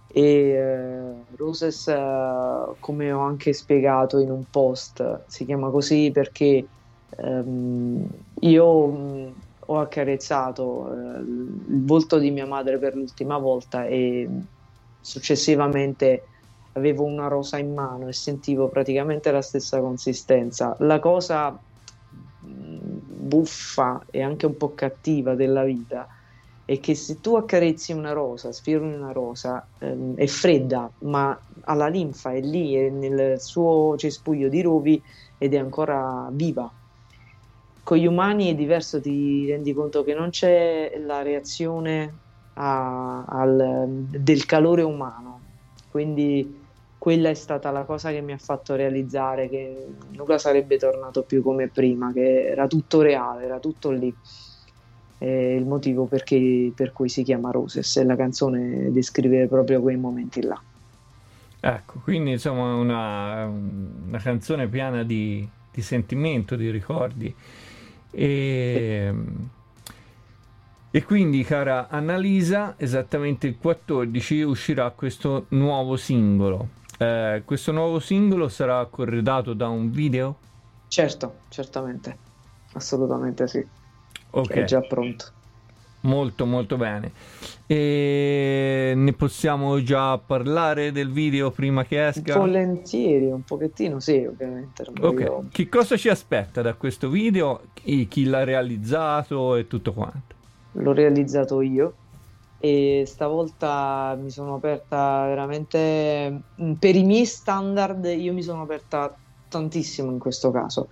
[0.07, 6.68] E eh, Roses, eh, come ho anche spiegato in un post, si chiama così perché
[7.09, 8.07] ehm,
[8.40, 9.35] io mh,
[9.66, 14.29] ho accarezzato eh, il volto di mia madre per l'ultima volta e
[15.01, 16.29] successivamente
[16.72, 20.75] avevo una rosa in mano e sentivo praticamente la stessa consistenza.
[20.81, 21.62] La cosa
[23.32, 26.06] buffa e anche un po' cattiva della vita
[26.64, 31.74] è che se tu accarezzi una rosa, sfiori una rosa, ehm, è fredda, ma ha
[31.74, 35.02] la linfa, è lì, è nel suo cespuglio di rovi
[35.38, 36.72] ed è ancora viva.
[37.82, 42.20] Con gli umani è diverso, ti rendi conto che non c'è la reazione
[42.54, 45.46] a- al- del calore umano,
[45.88, 46.62] quindi
[47.02, 51.42] quella è stata la cosa che mi ha fatto realizzare che nulla sarebbe tornato più
[51.42, 54.14] come prima, che era tutto reale, era tutto lì
[55.18, 59.96] è il motivo perché- per cui si chiama Roses e la canzone descrive proprio quei
[59.96, 60.60] momenti là.
[61.58, 67.34] Ecco, quindi insomma una, una canzone piena di, di sentimento, di ricordi.
[68.12, 69.14] E,
[70.88, 76.80] e quindi, cara Annalisa, esattamente il 14 uscirà questo nuovo singolo.
[77.02, 80.36] Eh, questo nuovo singolo sarà corredato da un video?
[80.88, 82.16] Certo, certamente,
[82.74, 83.66] assolutamente sì,
[84.30, 85.24] Ok, è già pronto.
[86.02, 87.10] molto molto bene.
[87.66, 92.38] E ne possiamo già parlare del video prima che esca?
[92.38, 94.82] Volentieri, un pochettino sì, ovviamente.
[94.82, 97.62] Ok, voglio- che cosa ci aspetta da questo video?
[97.74, 100.34] Chi, chi l'ha realizzato e tutto quanto?
[100.72, 101.94] L'ho realizzato io
[102.64, 109.18] e stavolta mi sono aperta veramente mm, per i miei standard, io mi sono aperta
[109.48, 110.88] tantissimo in questo caso.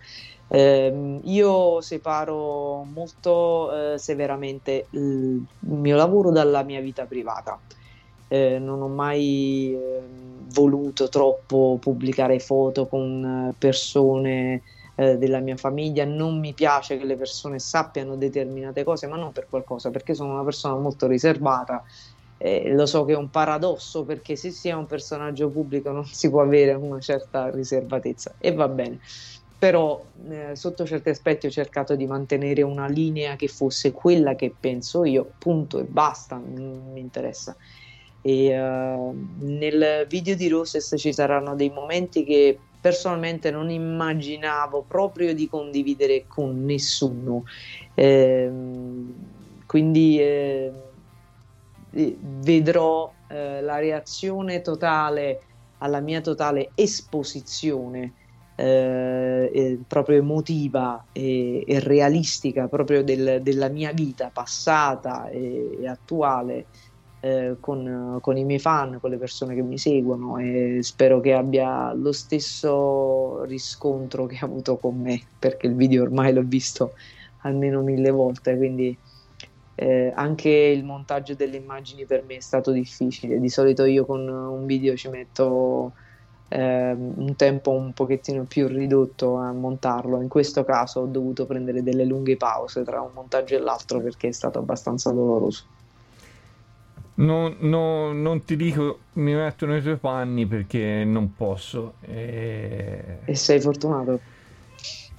[0.49, 7.63] Ehm, io separo molto eh, severamente il mio lavoro dalla mia vita privata.
[8.27, 14.65] Eh, non ho mai ehm, voluto troppo pubblicare foto con eh, persone
[15.01, 19.33] eh, della mia famiglia, non mi piace che le persone sappiano determinate cose, ma non
[19.33, 21.83] per qualcosa, perché sono una persona molto riservata.
[22.37, 26.07] Eh, lo so che è un paradosso perché se si è un personaggio pubblico non
[26.07, 29.01] si può avere una certa riservatezza e va bene.
[29.59, 34.55] Però eh, sotto certi aspetti ho cercato di mantenere una linea che fosse quella che
[34.59, 37.57] penso io, punto e basta, non mi interessa.
[38.21, 45.35] E eh, nel video di Roses ci saranno dei momenti che personalmente non immaginavo proprio
[45.35, 47.43] di condividere con nessuno.
[47.95, 50.73] Ehm, quindi eh,
[51.93, 55.47] eh, vedrò eh, la reazione totale
[55.79, 58.15] alla mia totale esposizione
[58.55, 65.87] eh, eh, proprio emotiva e, e realistica proprio del- della mia vita passata e, e
[65.89, 66.69] attuale
[67.21, 71.33] eh, con, con i miei fan, con le persone che mi seguono e spero che
[71.35, 76.95] abbia lo stesso riscontro che ha avuto con me perché il video ormai l'ho visto
[77.43, 78.99] almeno mille volte quindi
[79.81, 83.41] eh, anche il montaggio delle immagini per me è stato difficile.
[83.41, 85.95] Di solito io con un video ci metto
[86.49, 90.21] ehm, un tempo un pochettino più ridotto a montarlo.
[90.21, 94.29] In questo caso ho dovuto prendere delle lunghe pause tra un montaggio e l'altro perché
[94.29, 95.65] è stato abbastanza doloroso.
[97.21, 101.95] Non, non, non, ti dico mi metto nei tuoi panni perché non posso.
[102.01, 104.21] E, e sei fortunato.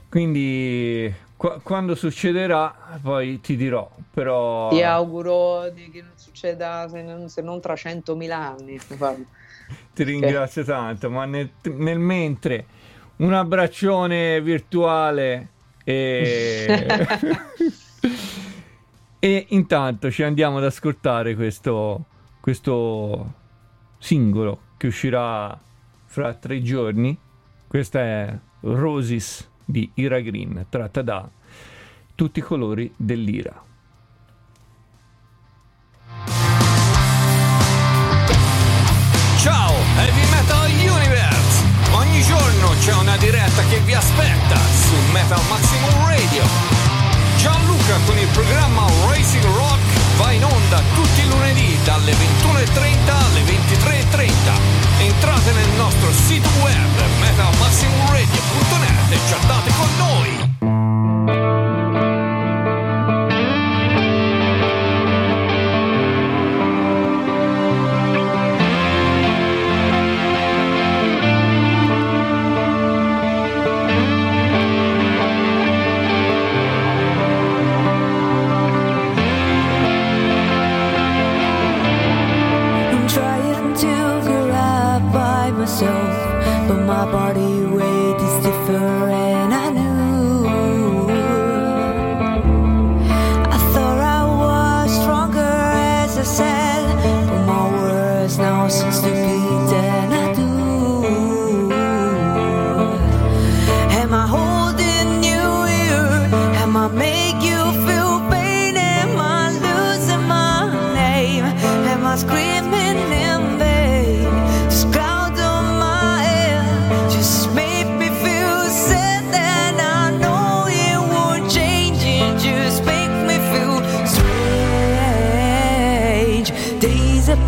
[0.09, 4.69] Quindi qu- quando succederà poi ti dirò, però...
[4.69, 8.79] Ti auguro di che non succeda se non, se non tra 100.000 anni.
[9.93, 10.75] ti ringrazio okay.
[10.75, 12.65] tanto, ma nel, nel, mentre
[13.17, 15.49] un abbraccione virtuale
[15.83, 16.87] e...
[19.23, 22.05] E intanto ci andiamo ad ascoltare questo,
[22.39, 23.33] questo
[23.99, 25.55] singolo che uscirà
[26.05, 27.15] fra tre giorni.
[27.67, 31.29] Questa è Roses di Ira Green, tratta da
[32.15, 33.63] Tutti i colori dell'ira.
[39.37, 41.63] Ciao, Heavy Metal Universe!
[41.93, 46.89] Ogni giorno c'è una diretta che vi aspetta su Metal Maximum Radio.
[47.37, 49.79] John Rock con il programma Racing Rock
[50.15, 54.31] va in onda tutti i lunedì dalle 21.30 alle 23.30.
[54.99, 61.80] Entrate nel nostro sito web metalmaximumradio.net e chattate con noi.
[87.05, 87.40] my body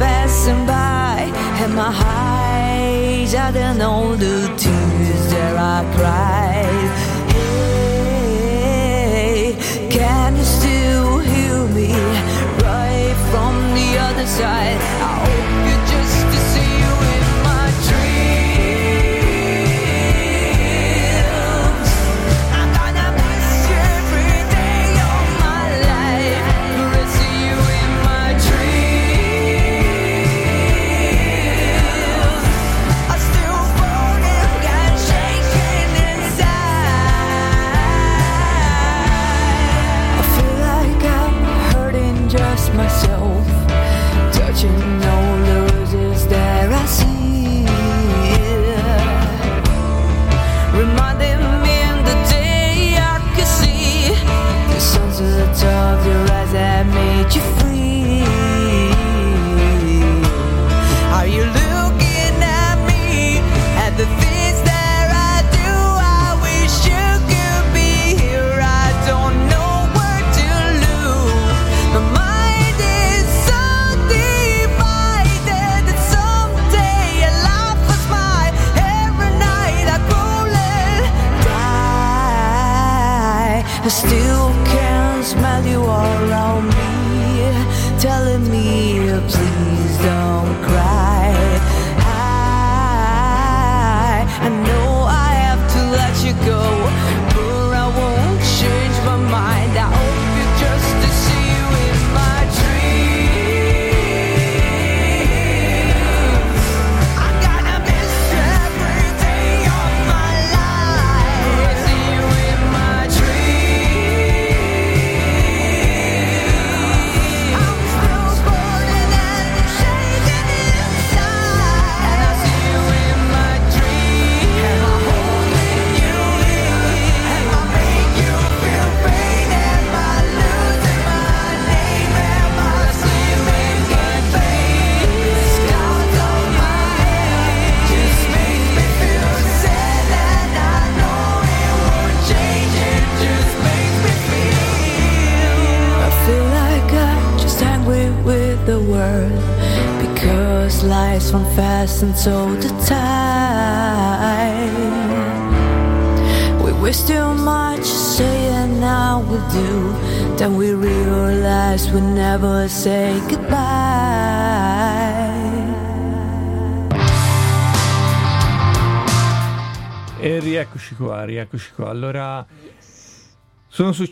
[0.03, 1.31] passing by,
[1.63, 6.63] and my eyes are the only tears that I cry.
[8.95, 9.55] Hey,
[9.89, 11.91] can you still hear me
[12.67, 14.92] right from the other side?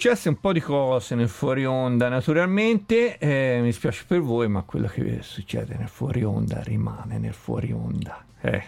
[0.01, 4.63] successe un po' di cose nel fuori onda, naturalmente, eh, mi spiace per voi, ma
[4.63, 8.25] quello che succede nel fuori onda rimane nel fuori onda.
[8.41, 8.63] Eh.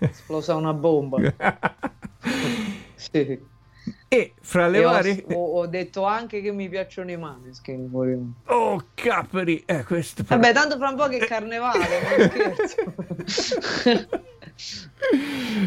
[0.00, 1.16] Esplosa una bomba.
[2.96, 3.40] sì.
[4.08, 5.24] E fra le e varie...
[5.32, 8.36] Ho, ho, detto anche che mi piacciono i maneskin fuori onda.
[8.52, 9.62] Oh, capri!
[9.64, 10.22] Eh, questo...
[10.22, 10.38] Però...
[10.38, 11.78] Vabbè, tanto fra un po' che carnevale,
[12.18, 12.28] non
[13.24, 14.20] scherzo.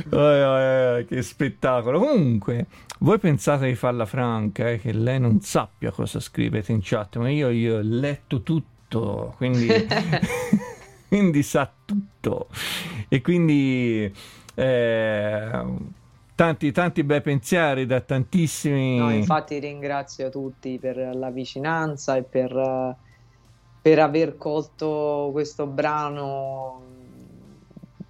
[0.10, 2.00] Che spettacolo.
[2.00, 2.68] Comunque,
[3.00, 7.30] voi pensate di farla franca, eh, che lei non sappia cosa scrivete in chat, ma
[7.30, 9.68] io, io ho letto tutto, quindi,
[11.08, 12.48] quindi sa tutto.
[13.08, 14.12] E quindi
[14.56, 15.66] eh,
[16.34, 18.98] tanti, tanti bei pensieri da tantissimi...
[18.98, 22.96] No, infatti ringrazio tutti per la vicinanza e per, eh,
[23.82, 26.87] per aver colto questo brano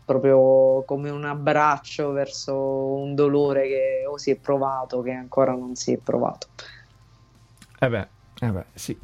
[0.07, 5.75] proprio come un abbraccio verso un dolore che o si è provato che ancora non
[5.75, 6.47] si è provato.
[7.77, 8.07] Eh beh,
[8.39, 8.97] eh beh, sì.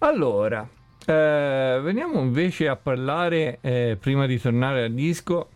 [0.00, 0.68] Allora,
[1.06, 5.48] eh, veniamo invece a parlare, eh, prima di tornare al disco,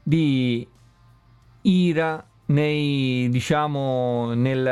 [0.00, 0.64] di
[1.62, 4.62] ira nei, diciamo, nel,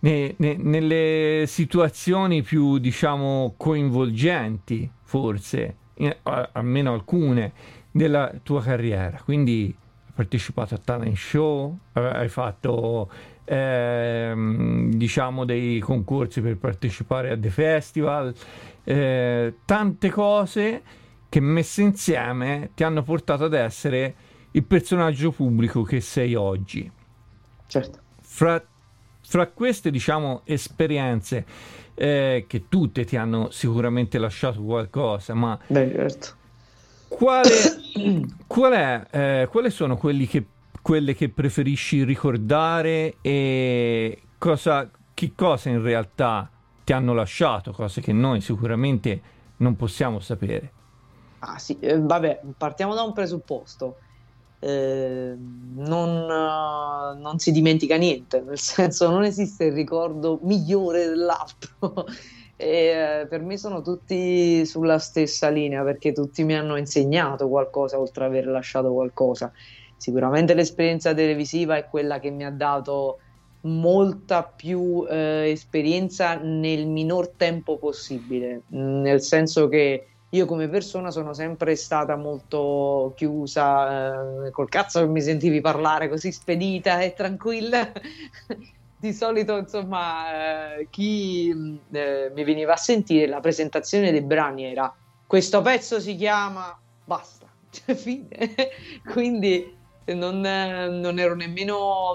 [0.00, 5.76] ne- ne- nelle situazioni più, diciamo, coinvolgenti, forse,
[6.22, 7.52] almeno alcune,
[7.90, 9.20] della tua carriera.
[9.22, 9.74] Quindi
[10.06, 13.10] hai partecipato a talent show, hai fatto
[13.44, 18.34] ehm, diciamo dei concorsi per partecipare a dei festival,
[18.82, 20.82] eh, tante cose
[21.28, 24.14] che messe insieme ti hanno portato ad essere
[24.52, 26.90] il personaggio pubblico che sei oggi.
[27.66, 27.98] Certo.
[28.20, 28.64] Fra,
[29.20, 31.44] fra queste, diciamo, esperienze
[31.94, 36.28] eh, che tutte ti hanno sicuramente lasciato qualcosa, ma Beh, certo.
[37.08, 37.50] quale,
[38.46, 40.44] qual è, eh, quali sono quelli che,
[40.82, 46.50] quelle che preferisci ricordare e cosa, che cosa in realtà
[46.84, 49.20] ti hanno lasciato, cose che noi sicuramente
[49.58, 50.72] non possiamo sapere.
[51.40, 53.98] Ah, sì, eh, vabbè, partiamo da un presupposto.
[54.64, 62.06] Eh, non, non si dimentica niente, nel senso non esiste il ricordo migliore dell'altro.
[62.56, 67.98] E, eh, per me sono tutti sulla stessa linea perché tutti mi hanno insegnato qualcosa
[67.98, 69.52] oltre ad aver lasciato qualcosa.
[69.96, 73.18] Sicuramente l'esperienza televisiva è quella che mi ha dato
[73.62, 81.32] molta più eh, esperienza nel minor tempo possibile, nel senso che io come persona sono
[81.32, 87.92] sempre stata molto chiusa, eh, col cazzo che mi sentivi parlare così spedita e tranquilla.
[88.96, 94.64] Di solito, insomma, eh, chi mh, eh, mi veniva a sentire la presentazione dei brani
[94.64, 94.92] era
[95.26, 98.28] questo pezzo si chiama basta, cioè, fine.
[99.04, 102.14] Quindi non, non ero nemmeno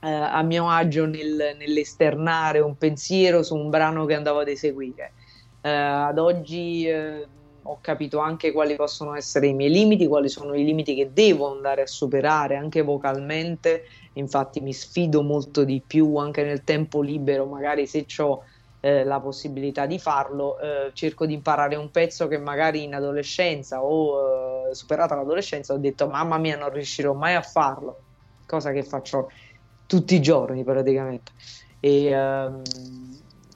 [0.00, 5.14] eh, a mio agio nel- nell'esternare un pensiero su un brano che andavo ad eseguire.
[5.62, 7.28] Eh, ad oggi eh,
[7.62, 11.50] ho capito anche quali possono essere i miei limiti, quali sono i limiti che devo
[11.52, 13.84] andare a superare anche vocalmente.
[14.14, 18.42] Infatti mi sfido molto di più anche nel tempo libero, magari se ho
[18.82, 24.70] la possibilità di farlo, eh, cerco di imparare un pezzo che magari in adolescenza o
[24.70, 28.04] eh, superata l'adolescenza ho detto mamma mia non riuscirò mai a farlo,
[28.46, 29.28] cosa che faccio
[29.84, 31.32] tutti i giorni praticamente.
[31.78, 32.62] E, ehm,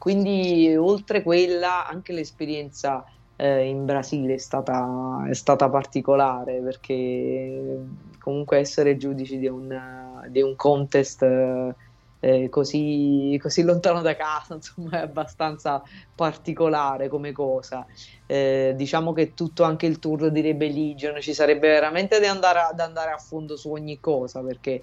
[0.04, 3.02] quindi oltre quella anche l'esperienza
[3.36, 7.86] eh, in Brasile è stata, è stata particolare perché
[8.18, 11.74] comunque essere giudici di un, di un contest eh,
[12.20, 15.82] eh, così, così lontano da casa insomma è abbastanza
[16.14, 17.86] particolare come cosa.
[18.26, 23.10] Eh, diciamo che tutto anche il tour di Rebellion ci sarebbe veramente da andare andare
[23.10, 24.82] a fondo su ogni cosa perché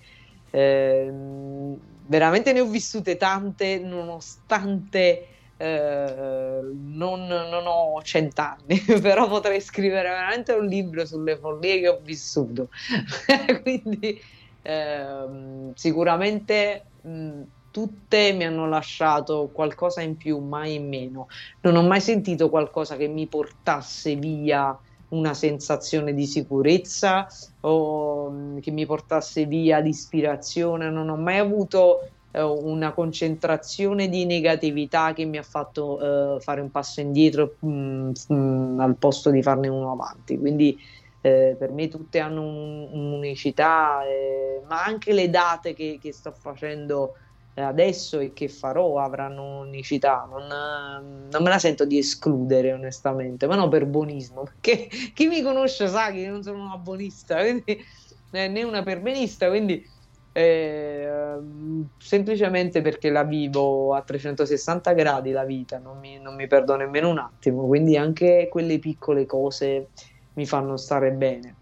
[0.50, 1.80] ehm,
[2.12, 10.52] veramente ne ho vissute tante nonostante eh, non, non ho cent'anni, però potrei scrivere veramente
[10.54, 12.68] un libro sulle follie che ho vissuto.
[13.64, 14.20] Quindi
[14.62, 21.28] ehm, sicuramente mh, tutte mi hanno lasciato qualcosa in più, mai in meno.
[21.62, 24.78] Non ho mai sentito qualcosa che mi portasse via
[25.12, 27.28] una sensazione di sicurezza
[27.62, 30.90] o mh, che mi portasse via di ispirazione.
[30.90, 32.00] Non ho mai avuto
[32.32, 38.12] eh, una concentrazione di negatività che mi ha fatto eh, fare un passo indietro mh,
[38.28, 40.38] mh, al posto di farne uno avanti.
[40.38, 40.78] Quindi
[41.22, 46.32] eh, per me tutte hanno un- un'unicità, eh, ma anche le date che, che sto
[46.32, 47.14] facendo
[47.56, 50.26] adesso e che farò avranno un'unicità.
[50.30, 55.28] Non, eh, non me la sento di escludere onestamente, ma non per buonismo, perché chi
[55.28, 57.78] mi conosce sa che io non sono una buonista, quindi,
[58.32, 59.84] eh, né una perbenista, quindi
[60.34, 61.38] eh,
[61.98, 67.10] semplicemente perché la vivo a 360 gradi la vita, non mi, non mi perdo nemmeno
[67.10, 69.92] un attimo, quindi anche quelle piccole cose
[70.34, 71.61] mi fanno stare bene.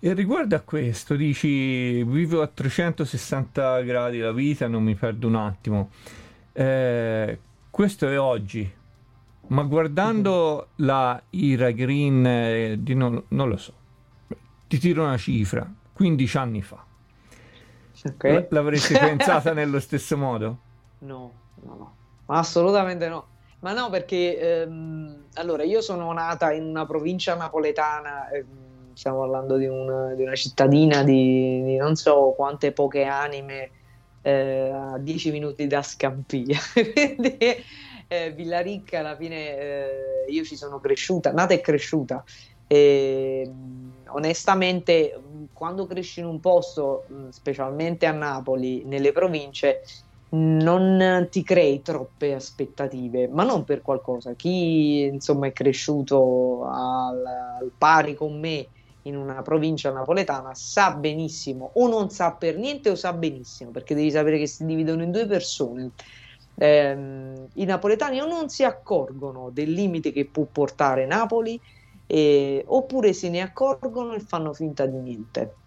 [0.00, 5.34] E riguardo a questo, dici, vivo a 360 gradi la vita, non mi perdo un
[5.34, 5.90] attimo.
[6.52, 7.38] Eh,
[7.68, 8.70] questo è oggi,
[9.48, 13.72] ma guardando la Ira Green, eh, non, non lo so,
[14.68, 16.84] ti tiro una cifra, 15 anni fa.
[18.04, 18.24] Ok?
[18.24, 20.58] L- l'avresti pensata nello stesso modo?
[20.98, 21.32] No,
[21.62, 21.96] no, no,
[22.26, 23.26] assolutamente no.
[23.60, 28.46] Ma no, perché ehm, allora io sono nata in una provincia napoletana, ehm,
[28.98, 33.70] stiamo parlando di una, di una cittadina di, di non so quante poche anime
[34.22, 36.58] eh, a 10 minuti da Scampia.
[36.74, 37.38] Quindi
[38.08, 42.24] eh, Villaricca alla fine eh, io ci sono cresciuta, nata e cresciuta.
[42.66, 49.80] E, mh, onestamente, mh, quando cresci in un posto, mh, specialmente a Napoli, nelle province,
[50.30, 54.34] non ti crei troppe aspettative, ma non per qualcosa.
[54.34, 58.68] Chi insomma è cresciuto al, al pari con me
[59.08, 63.94] in una provincia napoletana sa benissimo, o non sa per niente o sa benissimo, perché
[63.94, 65.92] devi sapere che si dividono in due persone.
[66.56, 71.60] Ehm, I napoletani o non si accorgono del limite che può portare Napoli,
[72.06, 75.58] eh, oppure se ne accorgono e fanno finta di niente.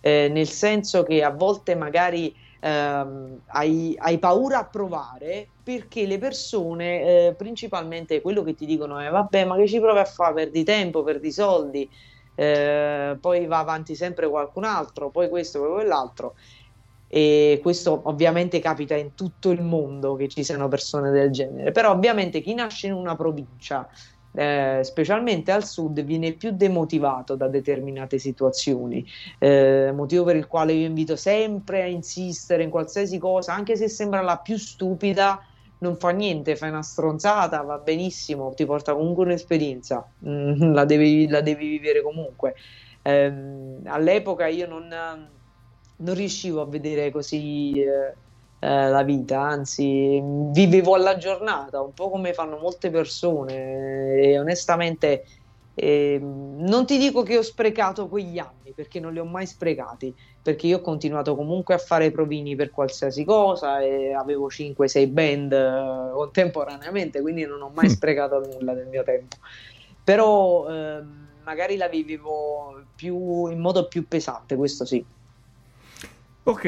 [0.00, 6.18] Eh, nel senso che a volte magari ehm, hai, hai paura a provare perché le
[6.18, 10.34] persone, eh, principalmente quello che ti dicono è vabbè, ma che ci provi a fare?
[10.34, 11.90] Perdi tempo, perdi soldi,
[12.38, 16.36] eh, poi va avanti sempre qualcun altro, poi questo, poi quell'altro.
[17.08, 21.90] E questo ovviamente capita in tutto il mondo che ci siano persone del genere, però
[21.90, 23.88] ovviamente chi nasce in una provincia,
[24.32, 29.04] eh, specialmente al sud, viene più demotivato da determinate situazioni,
[29.38, 33.88] eh, motivo per il quale io invito sempre a insistere in qualsiasi cosa, anche se
[33.88, 35.40] sembra la più stupida,
[35.78, 41.28] non fa niente, fai una stronzata, va benissimo, ti porta comunque un'esperienza, mm, la devi,
[41.28, 42.54] la devi vivere comunque.
[43.02, 48.18] Ehm, all'epoca io non, non riuscivo a vedere così eh,
[48.60, 50.20] eh, la vita, anzi
[50.52, 55.24] vivevo alla giornata, un po' come fanno molte persone e onestamente
[55.74, 60.14] eh, non ti dico che ho sprecato quegli anni perché non li ho mai sprecati,
[60.48, 65.52] perché io ho continuato comunque a fare provini per qualsiasi cosa e avevo 5-6 band
[65.52, 67.90] eh, contemporaneamente, quindi non ho mai Mm.
[67.90, 69.36] sprecato nulla del mio tempo.
[70.02, 75.04] Però ehm, magari la vivevo più, in modo più pesante, questo sì.
[76.44, 76.64] Ok,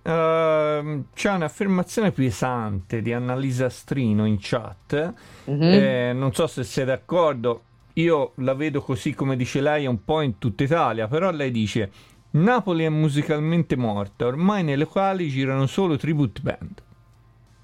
[0.00, 5.12] ehm, c'è un'affermazione pesante di Annalisa Strino in chat.
[5.46, 5.62] Mhm.
[5.72, 7.62] Eh, non so se sei d'accordo,
[7.94, 11.90] io la vedo così come dice lei un po' in tutta Italia, però lei dice
[12.34, 16.82] Napoli è musicalmente morta, ormai nelle quali girano solo tribute band.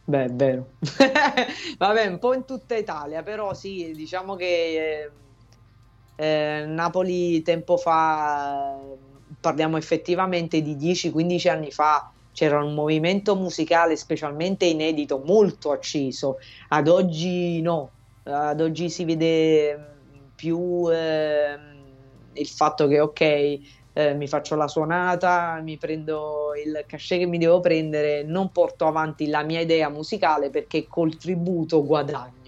[0.04, 0.74] Beh, è vero.
[1.78, 5.10] Vabbè, un po' in tutta Italia, però sì, diciamo che
[6.16, 8.98] eh, eh, Napoli tempo fa, eh,
[9.40, 16.38] parliamo effettivamente di 10-15 anni fa, c'era un movimento musicale specialmente inedito, molto acceso.
[16.68, 23.58] Ad oggi no, ad oggi si vede più ehm, il fatto che ok,
[23.92, 28.86] eh, mi faccio la suonata, mi prendo il cachet che mi devo prendere, non porto
[28.86, 32.38] avanti la mia idea musicale perché col tributo guadagno.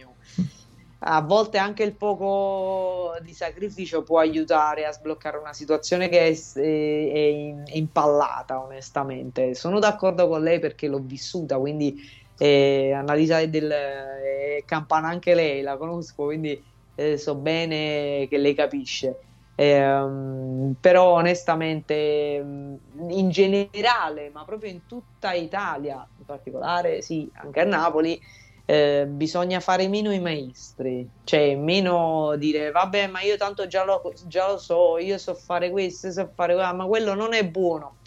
[1.04, 6.60] A volte anche il poco di sacrificio può aiutare a sbloccare una situazione che è,
[6.60, 9.54] è- è impallata, onestamente.
[9.54, 12.00] Sono d'accordo con lei perché l'ho vissuta, quindi
[12.38, 16.62] eh, Annalisa del, è campana anche lei, la conosco, quindi
[16.94, 19.18] eh, so bene che lei capisce.
[19.62, 27.64] Ehm, però onestamente in generale, ma proprio in tutta Italia, in particolare sì, anche a
[27.64, 28.20] Napoli,
[28.64, 34.00] eh, bisogna fare meno i maestri, cioè meno dire vabbè ma io tanto già lo,
[34.26, 37.98] già lo so, io so fare questo, so fare quello, ma quello non è buono.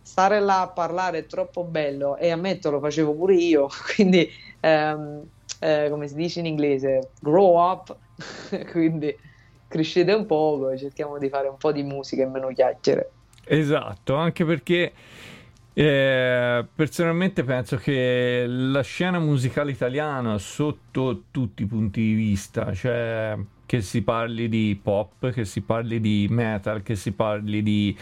[0.00, 4.26] Stare là a parlare è troppo bello e ammetto lo facevo pure io, quindi
[4.60, 5.28] ehm,
[5.60, 7.98] eh, come si dice in inglese, grow up,
[8.72, 9.14] quindi
[9.68, 13.10] crescete un poco, cerchiamo di fare un po' di musica e meno chiacchiere.
[13.44, 14.92] Esatto, anche perché
[15.72, 23.36] eh, personalmente penso che la scena musicale italiana sotto tutti i punti di vista, cioè
[23.64, 27.96] che si parli di pop, che si parli di metal, che si parli di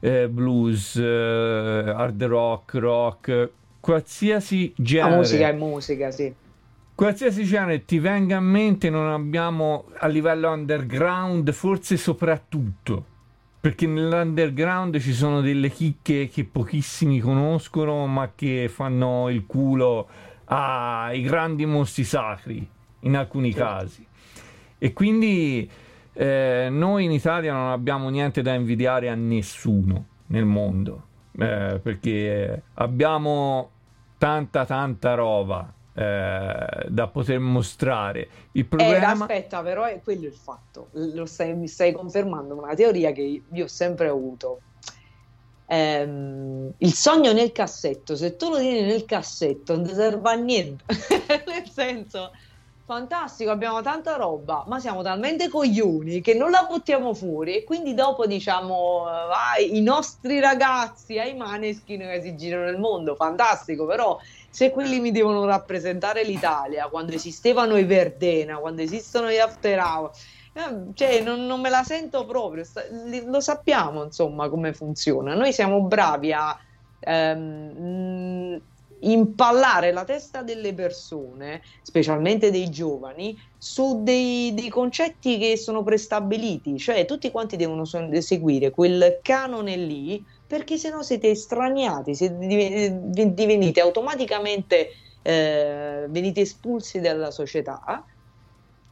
[0.00, 3.50] eh, blues, eh, hard rock, rock,
[3.80, 5.16] qualsiasi La genere.
[5.16, 6.32] musica è musica, sì.
[7.00, 13.06] Qualsiasi genere ti venga a mente, non abbiamo a livello underground, forse soprattutto.
[13.58, 20.08] Perché nell'underground ci sono delle chicche che pochissimi conoscono, ma che fanno il culo
[20.44, 22.68] ai grandi mostri sacri,
[23.00, 23.64] in alcuni Certo.
[23.66, 24.06] casi.
[24.76, 25.70] E quindi
[26.12, 31.04] eh, noi in Italia non abbiamo niente da invidiare a nessuno nel mondo,
[31.38, 33.70] eh, perché abbiamo
[34.18, 38.28] tanta tanta roba eh, da poter mostrare.
[38.52, 39.24] Il Eh, problema...
[39.24, 40.88] aspetta, però è quello il fatto.
[40.92, 44.60] Lo stai, mi stai confermando una teoria che io ho sempre avuto.
[45.66, 50.34] Ehm, il sogno nel cassetto, se tu lo tieni nel cassetto, non ti serve a
[50.34, 50.84] niente.
[51.46, 52.32] nel senso,
[52.84, 57.94] fantastico, abbiamo tanta roba, ma siamo talmente coglioni che non la buttiamo fuori e quindi
[57.94, 63.86] dopo diciamo, eh, vai, i nostri ragazzi ai maneskin che si girano nel mondo, fantastico,
[63.86, 64.18] però
[64.50, 70.18] se quelli mi devono rappresentare l'Italia, quando esistevano i Verdena, quando esistono gli After Hours,
[70.52, 72.64] eh, cioè non, non me la sento proprio,
[73.26, 75.34] lo sappiamo insomma come funziona.
[75.34, 76.58] Noi siamo bravi a
[76.98, 78.62] ehm, mh,
[79.02, 86.78] impallare la testa delle persone, specialmente dei giovani, su dei, dei concetti che sono prestabiliti,
[86.78, 93.80] cioè tutti quanti devono seguire quel canone lì, perché sennò siete estraniati, siete div- divenite
[93.80, 94.88] automaticamente
[95.22, 98.04] eh, venite espulsi dalla società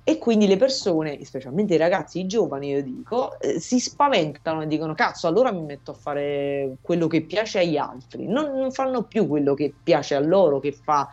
[0.04, 4.68] e quindi le persone, specialmente i ragazzi, i giovani, io dico, eh, si spaventano e
[4.68, 8.28] dicono: Cazzo, allora mi metto a fare quello che piace agli altri.
[8.28, 11.08] Non, non fanno più quello che piace a loro, che fa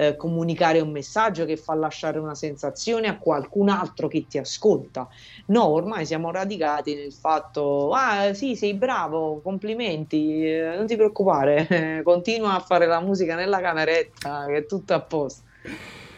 [0.00, 5.06] eh, comunicare un messaggio, che fa lasciare una sensazione a qualcun altro che ti ascolta.
[5.46, 11.66] No, ormai siamo radicati nel fatto: Ah, sì, sei bravo, complimenti, eh, non ti preoccupare,
[11.68, 15.42] eh, continua a fare la musica nella cameretta, che è tutto a posto.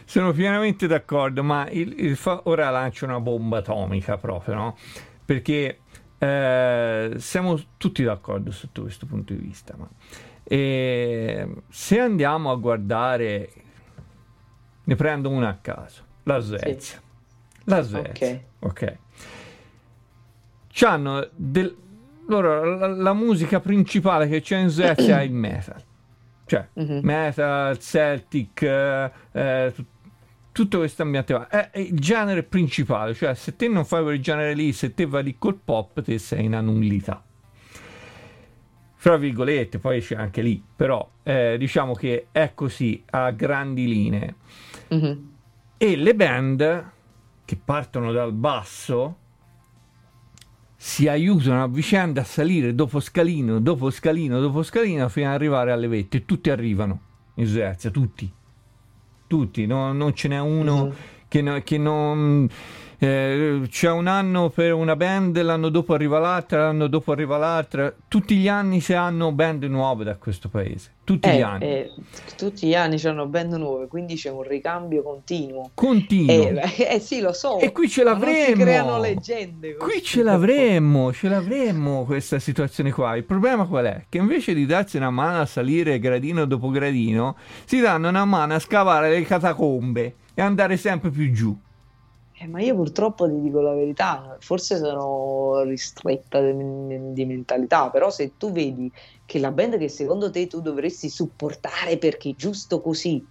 [0.04, 4.76] Sono pienamente d'accordo, ma il- il fa- ora lancio una bomba atomica proprio, no?
[5.24, 5.78] Perché
[6.18, 9.74] eh, siamo tutti d'accordo sotto questo punto di vista.
[9.76, 9.88] Ma,
[10.44, 13.50] eh, se andiamo a guardare,
[14.84, 17.00] ne prendo una a caso, la Svezia.
[17.64, 18.96] La Svezia, ok.
[20.72, 21.76] C'hanno del...
[22.26, 25.82] loro, la, la musica principale che c'è in Svezia è il metal.
[26.46, 27.00] Cioè, Mhm.
[27.02, 29.86] metal, Celtic, eh, eh, tut-
[30.52, 31.46] tutto questo ambiente.
[31.48, 35.06] È, è il genere principale, cioè se te non fai quel genere lì, se te
[35.06, 37.22] vai lì col pop, te sei in nullità.
[38.94, 44.34] Fra virgolette, poi c'è anche lì, però eh, diciamo che è così a grandi linee.
[44.94, 45.28] Mhm.
[45.78, 46.90] E le band
[47.44, 49.16] che partono dal basso
[50.76, 55.72] si aiutano a vicenda a salire dopo scalino, dopo scalino, dopo scalino fino ad arrivare
[55.72, 56.24] alle vette.
[56.24, 57.00] Tutti arrivano
[57.34, 58.30] in Svezia, tutti.
[59.26, 60.92] Tutti, no- non ce n'è uno Mhm.
[61.28, 62.48] che, no- che non...
[63.04, 67.92] eh, c'è un anno per una band, l'anno dopo arriva l'altra, l'anno dopo arriva l'altra.
[68.06, 70.90] Tutti gli anni si hanno band nuove da questo paese.
[71.02, 71.64] Tutti Eh, gli anni.
[71.64, 71.90] eh,
[72.36, 75.70] tutti gli anni c'hanno band nuove, quindi c'è un ricambio continuo.
[75.74, 76.30] Continuo.
[76.32, 77.58] Eh, eh, sì, lo so.
[77.58, 78.62] E qui ce non si l'avremmo.
[78.62, 79.74] creano leggende.
[79.74, 83.16] Qui ce l'avremmo, ce l'avremmo questa situazione qua.
[83.16, 84.04] Il problema qual è?
[84.08, 87.34] Che invece di darsi una mano a salire gradino dopo gradino,
[87.64, 91.58] si danno una mano a scavare le catacombe e andare sempre più giù.
[92.42, 98.10] Eh, ma io purtroppo ti dico la verità, forse sono ristretta di, di mentalità, però
[98.10, 98.92] se tu vedi
[99.24, 103.24] che la band che secondo te tu dovresti supportare perché giusto così,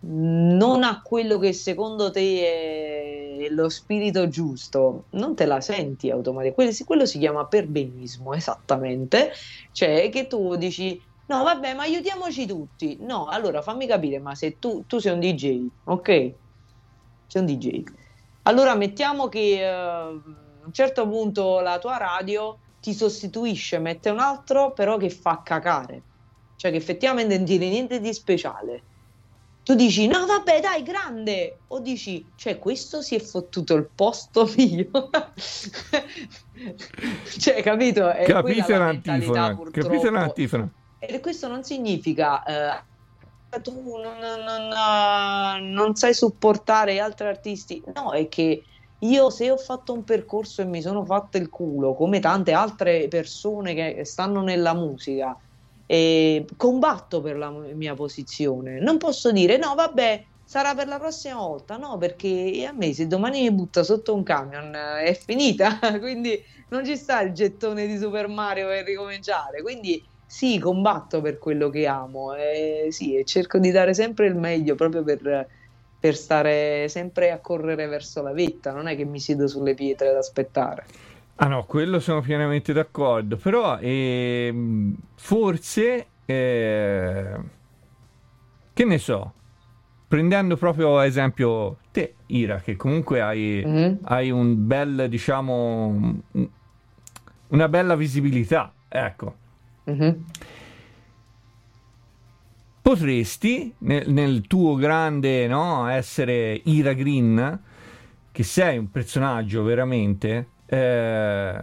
[0.00, 6.84] non ha quello che secondo te è lo spirito giusto, non te la senti automaticamente.
[6.84, 9.32] Quello si chiama perbenismo, esattamente.
[9.72, 12.98] Cioè che tu dici, no, vabbè, ma aiutiamoci tutti.
[13.00, 16.36] No, allora fammi capire, ma se tu, tu sei un DJ, ok?
[17.26, 17.82] Sei un DJ.
[18.42, 24.20] Allora mettiamo che eh, a un certo punto la tua radio ti sostituisce, mette un
[24.20, 26.02] altro, però che fa cacare.
[26.56, 28.82] Cioè che effettivamente non tiene niente di speciale.
[29.66, 31.58] Tu dici, no, vabbè, dai, grande!
[31.68, 34.88] O dici, cioè, questo si è fottuto il posto mio.
[37.40, 38.08] cioè, capito?
[38.08, 39.58] È Capite l'antifona?
[39.72, 40.70] Capite l'antifona?
[41.00, 42.80] E questo non significa eh,
[43.60, 47.82] tu non, non- non- sai supportare altri artisti.
[47.94, 48.64] No, è che
[48.98, 53.08] io se ho fatto un percorso e mi sono fatto il culo, come tante altre
[53.08, 55.36] persone che stanno nella musica,
[55.88, 58.80] e combatto per la mia posizione.
[58.80, 61.76] Non posso dire no, vabbè, sarà per la prossima volta.
[61.76, 66.84] No, perché a me se domani mi butta sotto un camion è finita, quindi non
[66.84, 69.62] ci sta il gettone di Super Mario per ricominciare.
[69.62, 74.34] Quindi sì, combatto per quello che amo e, sì, e cerco di dare sempre il
[74.34, 75.46] meglio proprio per,
[75.98, 78.72] per stare sempre a correre verso la vetta.
[78.72, 80.84] Non è che mi siedo sulle pietre ad aspettare.
[81.36, 87.36] Ah no, quello sono pienamente d'accordo, però ehm, forse, eh,
[88.72, 89.32] che ne so,
[90.08, 93.98] prendendo proprio ad esempio te, Ira, che comunque hai, Mhm.
[94.04, 96.20] hai un bel, diciamo, un-
[97.48, 99.44] una bella visibilità, ecco.
[99.86, 100.24] Mhm.
[102.82, 107.60] Potresti, nel, nel tuo grande no, essere Ira Green,
[108.30, 111.60] che sei un personaggio veramente, eh,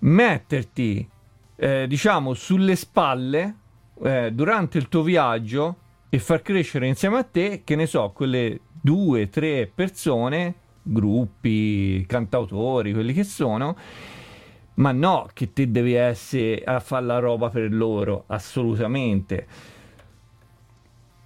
[0.00, 1.08] metterti,
[1.56, 3.54] eh, diciamo, sulle spalle
[4.02, 5.76] eh, durante il tuo viaggio
[6.08, 12.92] e far crescere insieme a te, che ne so, quelle due, tre persone, gruppi, cantautori,
[12.92, 13.76] quelli che sono,
[14.74, 19.46] ma no, che te devi essere a fare la roba per loro, assolutamente.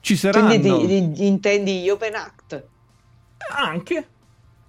[0.00, 2.68] Ci saranno Quindi ti- ti- intendi gli open act?
[3.56, 4.08] anche,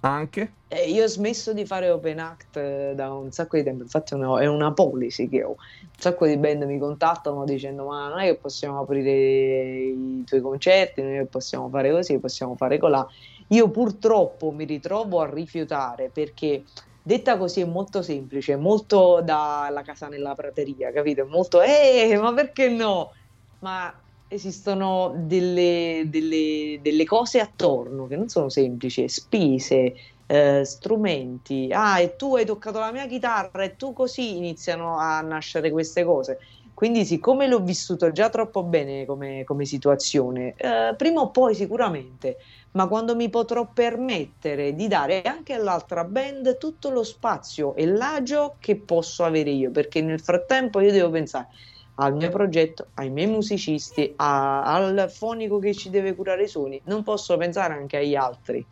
[0.02, 3.84] anche, Eh, io ho smesso di fare open act eh, da un sacco di tempo,
[3.84, 5.50] infatti è una, è una policy che ho.
[5.52, 10.42] Un sacco di band mi contattano dicendo ma non è che possiamo aprire i tuoi
[10.42, 13.06] concerti, non è che possiamo fare così, possiamo fare colà.
[13.50, 16.64] Io purtroppo mi ritrovo a rifiutare perché
[17.06, 21.22] detta così è molto semplice, molto dalla casa nella prateria, capito?
[21.22, 23.12] È molto, eh, ma perché no?
[23.60, 23.94] Ma
[24.28, 29.94] esistono delle, delle- delle cose attorno che non sono semplici, spese,
[30.26, 31.70] eh, strumenti.
[31.72, 36.04] Ah, e tu hai toccato la mia chitarra e tu così iniziano a nascere queste
[36.04, 36.40] cose.
[36.74, 42.38] Quindi, siccome l'ho vissuto già troppo bene come, come situazione, eh, prima o poi sicuramente,
[42.76, 48.58] ma quando mi potrò permettere di dare anche all'altra band tutto lo spazio e l'agio
[48.60, 51.48] che posso avere io, perché nel frattempo io devo pensare
[51.96, 56.82] al mio progetto, ai miei musicisti, a- al fonico che ci deve curare i suoni,
[56.86, 58.68] non posso pensare anche agli altri.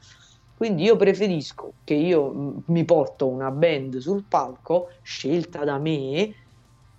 [0.53, 6.33] Quindi io preferisco che io mh, mi porto una band sul palco scelta da me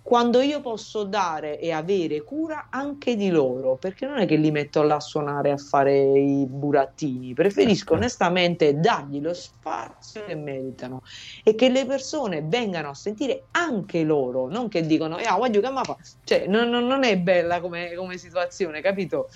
[0.05, 4.51] quando io posso dare e avere cura anche di loro, perché non è che li
[4.51, 11.01] metto là a suonare a fare i burattini, preferisco onestamente dargli lo spazio che meritano
[11.43, 15.71] e che le persone vengano a sentire anche loro, non che dicono, ah, voglio che
[15.71, 19.27] mi fa, cioè non, non- non è bella come, come situazione, capito?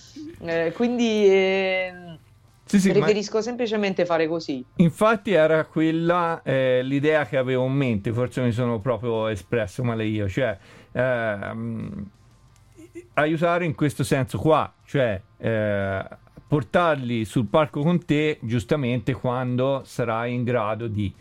[0.41, 2.18] Eh, quindi ehm,
[2.70, 4.63] sì, sì, ma preferisco semplicemente fare così.
[4.76, 10.05] infatti era quella eh, l'idea che avevo in mente, forse mi sono proprio espresso male
[10.05, 10.55] io, cioè
[10.91, 12.05] ehm,
[13.15, 16.03] aiutare in questo senso qua, cioè eh,
[16.47, 21.13] portarli sul palco con te giustamente quando sarai in grado di...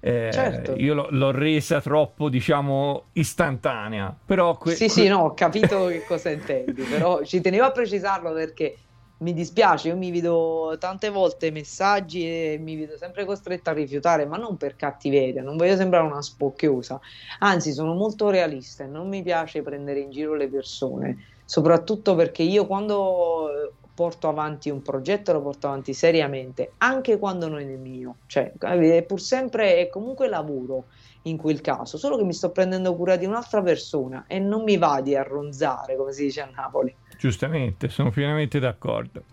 [0.00, 0.74] eh, Certo.
[0.76, 4.56] Io l'ho, l'ho resa troppo, diciamo, istantanea, però...
[4.56, 8.32] que- Sì, que- sì, no, ho capito che cosa intendi, però ci tenevo a precisarlo
[8.32, 8.76] perché
[9.18, 14.26] mi dispiace, io mi vedo tante volte messaggi e mi vedo sempre costretta a rifiutare,
[14.26, 17.00] ma non per cattiveria, non voglio sembrare una spocchiosa,
[17.38, 22.42] anzi sono molto realista e non mi piace prendere in giro le persone, soprattutto perché
[22.42, 27.76] io quando eh, porto avanti un progetto lo porto avanti seriamente, anche quando non è
[27.76, 30.86] mio, cioè è pur sempre è comunque lavoro
[31.22, 34.76] in quel caso, solo che mi sto prendendo cura di un'altra persona e non mi
[34.76, 36.94] va di arronzare, come si dice a Napoli.
[37.18, 39.24] Giustamente, sono pienamente d'accordo.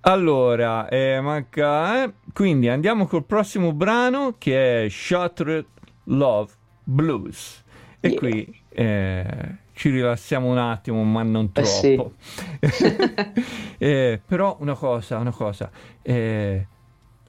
[0.00, 5.66] Allora, eh, manca, eh, quindi andiamo col prossimo brano che è Shattered
[6.04, 6.52] Love
[6.84, 7.64] Blues.
[8.00, 8.18] E Yeah.
[8.18, 11.94] qui eh, ci rilassiamo un attimo, ma non Eh sì.
[11.94, 12.12] troppo.
[13.78, 15.70] Eh, però una cosa, una cosa,
[16.02, 16.66] eh,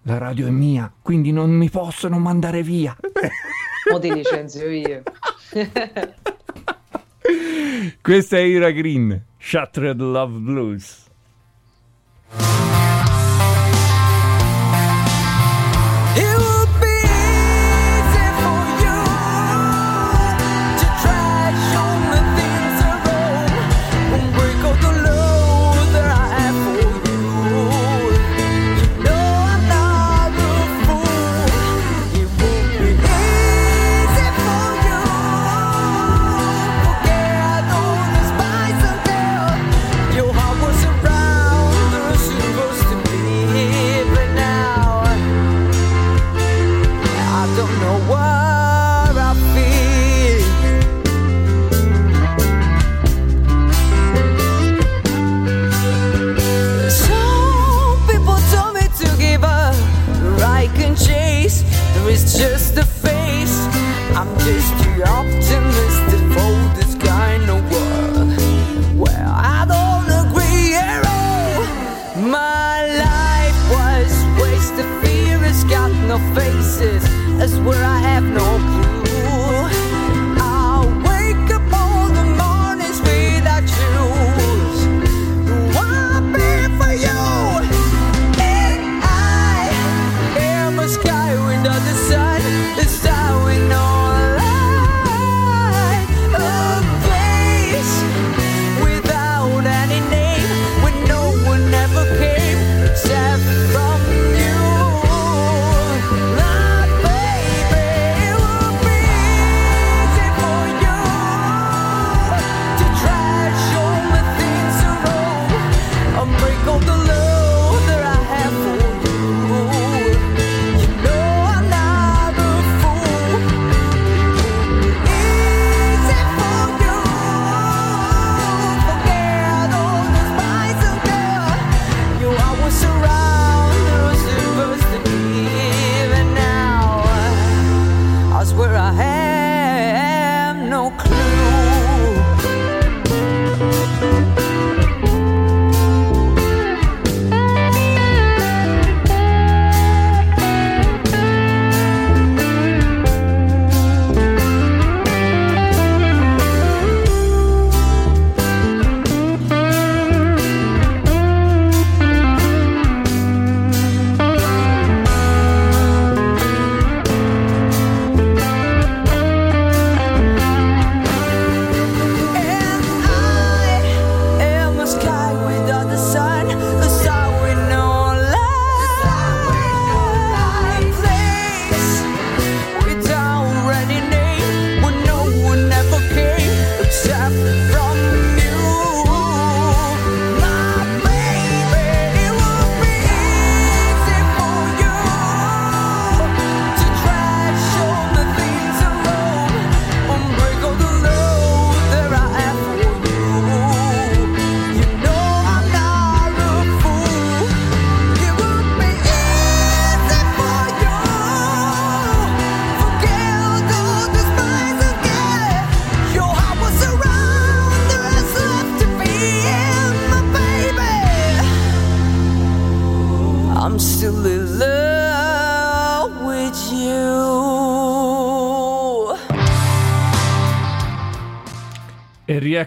[0.03, 2.95] la radio è mia, quindi non mi possono mandare via.
[3.91, 5.01] Mo ti licenzio io.
[8.01, 11.07] Questa è Ira Green, Shattered Love Blues.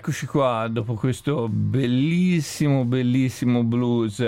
[0.00, 4.20] E rieccoci qua dopo questo bellissimo, bellissimo blues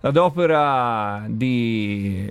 [0.00, 2.30] ad opera di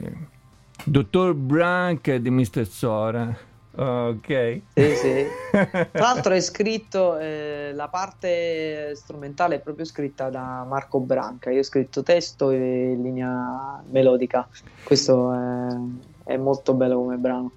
[0.86, 2.66] Dottor Brank e di Mr.
[2.66, 3.38] Sora.
[3.76, 4.62] Ok.
[4.74, 5.26] Sì, sì.
[5.52, 11.60] Tra l'altro è scritto, eh, la parte strumentale è proprio scritta da Marco Branca, io
[11.60, 14.48] ho scritto testo e linea melodica,
[14.84, 17.52] questo è, è molto bello come brano.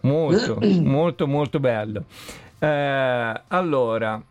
[0.00, 2.04] Molto, molto, molto bello.
[2.62, 4.22] Eh, allora,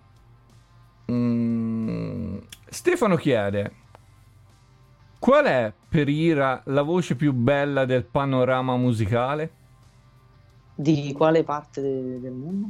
[1.11, 2.37] mm,
[2.69, 3.71] Stefano chiede,
[5.17, 9.51] qual è per Ira la voce più bella del panorama musicale?
[10.75, 12.69] Di quale parte de- del mondo?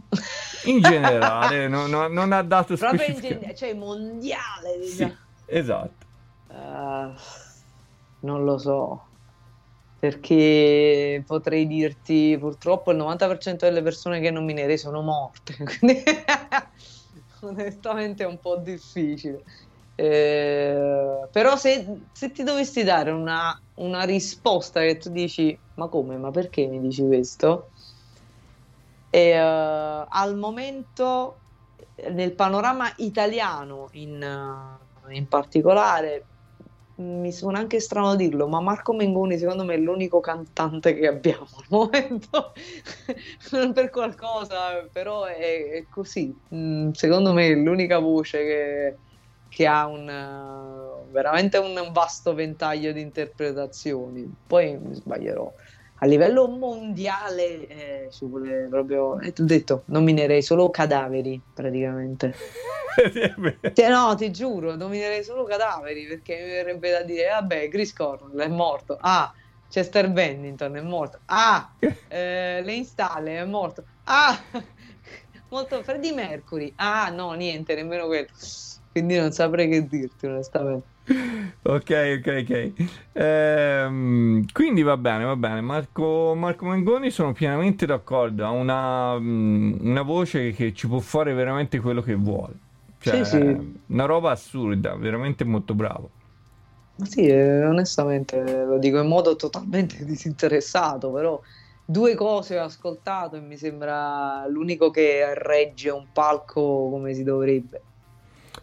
[0.66, 5.16] In generale, no- no- non ha dato Proprio specifica- gen- cioè mondiale, Sì, diciamo.
[5.46, 6.06] esatto.
[6.52, 7.14] Eh,
[8.22, 9.04] non lo so,
[10.00, 16.02] perché potrei dirti purtroppo il 90% delle persone che nominerei sono morte, quindi
[17.42, 19.44] onestamente è un po' difficile.
[19.96, 26.18] Eh, però se, se ti dovessi dare una, una risposta che tu dici, ma come,
[26.18, 27.72] ma perché mi dici questo?
[29.10, 31.40] E, eh, al momento
[32.12, 36.26] nel panorama italiano in, eh, in particolare
[37.00, 41.48] mi suona anche strano dirlo, ma Marco Mengoni secondo me è l'unico cantante che abbiamo
[41.58, 42.52] al momento
[43.52, 46.38] non per qualcosa, però è, è così.
[46.54, 49.00] Mm, secondo me è l'unica voce che,
[49.48, 54.30] che ha un, eh, veramente un vasto ventaglio di interpretazioni.
[54.46, 55.52] Poi mi sbaglierò.
[56.02, 62.34] A livello mondiale eh, ci vuole proprio, eh, ti ho detto, nominerei solo cadaveri praticamente.
[63.74, 68.40] Cioè, no, ti giuro, nominerei solo cadaveri perché mi verrebbe da dire, vabbè, Chris Cornell
[68.40, 68.98] è morto.
[69.00, 69.34] Ah,
[69.70, 71.20] Chester Bennington è morto.
[71.26, 71.76] Ah,
[72.08, 73.86] eh, Lane Staley è morto.
[74.06, 74.38] Ah,
[75.50, 76.74] molto Freddie Mercury.
[76.78, 78.28] Ah, no, niente, nemmeno quello.
[78.92, 80.88] Quindi non saprei che dirti, onestamente.
[81.62, 82.74] Ok, ok, ok.
[83.14, 85.62] Ehm, quindi va bene, va bene.
[85.62, 88.46] Marco, Marco Mengoni sono pienamente d'accordo.
[88.46, 92.69] Ha una, mm, una voce che ci può fare veramente quello che vuole.
[93.02, 93.82] Cioè, Sì, sì.
[93.88, 96.10] una roba assurda, veramente molto bravo.
[96.98, 101.40] Ma sì, eh, onestamente lo dico in modo totalmente disinteressato, però
[101.86, 107.82] due cose ho ascoltato e mi sembra l'unico che regge un palco come si dovrebbe.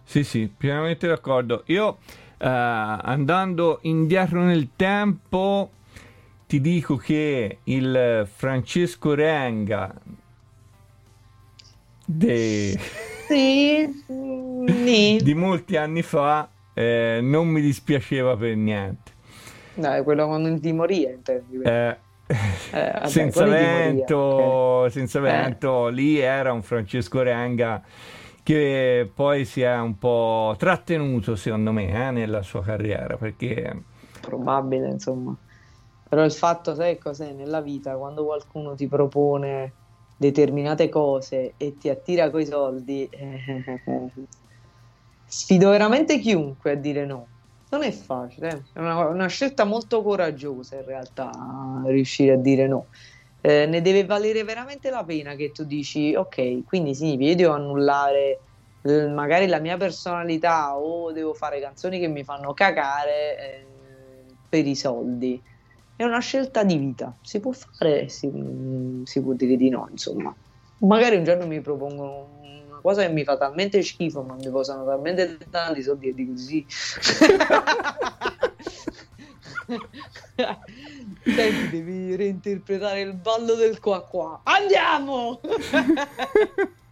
[0.04, 1.62] Sì, sì, pienamente d'accordo.
[1.66, 1.98] Io
[2.38, 5.70] eh, andando indietro nel tempo
[6.46, 9.92] ti dico che il Francesco Renga
[12.06, 12.78] de-
[13.26, 15.18] Sì, nì.
[15.22, 19.12] di molti anni fa eh, non mi dispiaceva per niente.
[19.74, 21.62] Dai, quello con di Moria, intendi?
[21.62, 21.96] Eh,
[22.72, 24.90] vabbè, senza vento, ok.
[24.90, 25.22] senza Eh.
[25.22, 27.82] vento, lì era un Francesco Renga
[28.42, 33.82] che poi si è un po' trattenuto, secondo me, eh, nella sua carriera perché
[34.20, 35.36] Probabile, insomma.
[36.08, 37.32] Però il fatto, sai cos'è?
[37.32, 39.72] Nella vita, quando qualcuno ti propone
[40.16, 44.10] determinate cose e ti attira coi soldi, eh,
[45.26, 47.26] sfido veramente chiunque a dire no.
[47.68, 48.62] Non è facile, eh.
[48.74, 51.30] è una, una scelta molto coraggiosa in realtà
[51.84, 52.86] riuscire a dire no.
[53.40, 57.52] Eh, ne deve valere veramente la pena che tu dici, ok, quindi significa io devo
[57.52, 58.40] annullare
[58.82, 63.66] eh, magari la mia personalità o devo fare canzoni che mi fanno cagare eh,
[64.48, 65.42] per i soldi.
[65.96, 68.30] È una scelta di vita, si può fare si,
[69.04, 70.34] si può dire di no, insomma.
[70.80, 72.36] Magari un giorno mi propongono
[72.68, 76.32] una cosa che mi fa talmente schifo, ma mi posano talmente tanti soldi e dico
[76.32, 76.66] di sì.
[81.24, 84.42] Senti, devi reinterpretare il ballo del qua qua.
[84.44, 85.40] Andiamo!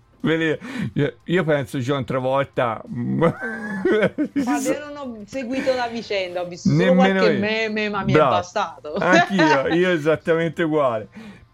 [1.25, 7.19] Io- penso John Travolta Guarda, io non ho seguito la vicenda, ho visto solo Nemmeno
[7.21, 7.39] qualche io.
[7.41, 8.31] meme, ma mi Bravo.
[8.31, 8.95] è bastato.
[8.95, 11.09] Anch'io, io esattamente uguale.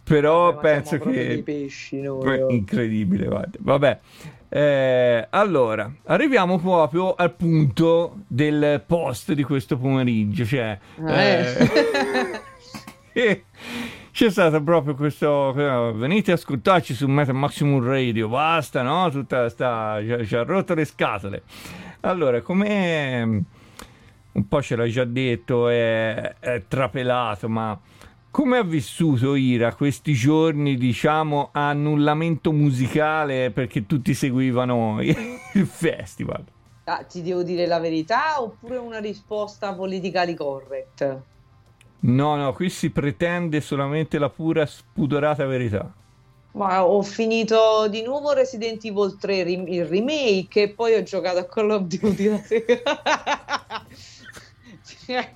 [0.04, 2.40] Però Vabbè, ma penso che pesci noi.
[2.40, 2.48] Oh.
[2.50, 3.58] incredibile, guarda.
[3.60, 3.98] Vabbè.
[4.48, 11.56] Eh, allora, arriviamo proprio al punto del post di questo pomeriggio, cioè Eh.
[13.12, 13.44] eh,
[14.20, 19.08] c'è stato proprio questo eh, venite a ascoltarci su Meta Maximum Radio, basta, no?
[19.08, 21.42] Tutta sta ci ha- rotto le scatole.
[22.00, 23.38] Allora, come mm,
[24.32, 27.80] un po' ce l'hai già detto, è, è trapelato, ma
[28.30, 36.44] come ha vissuto Ira questi giorni, diciamo, annullamento musicale perché tutti seguivano il festival?
[36.84, 41.22] Ah, ti devo dire la verità oppure una risposta politically correct?
[42.01, 45.92] No, no, qui si pretende solamente la pura spudorata verità.
[46.53, 51.38] Ma ho finito di nuovo Resident Evil 3 rim- il remake e poi ho giocato
[51.38, 52.28] a Call of Duty.
[52.28, 53.84] la sera.
[55.07, 55.34] Cioè,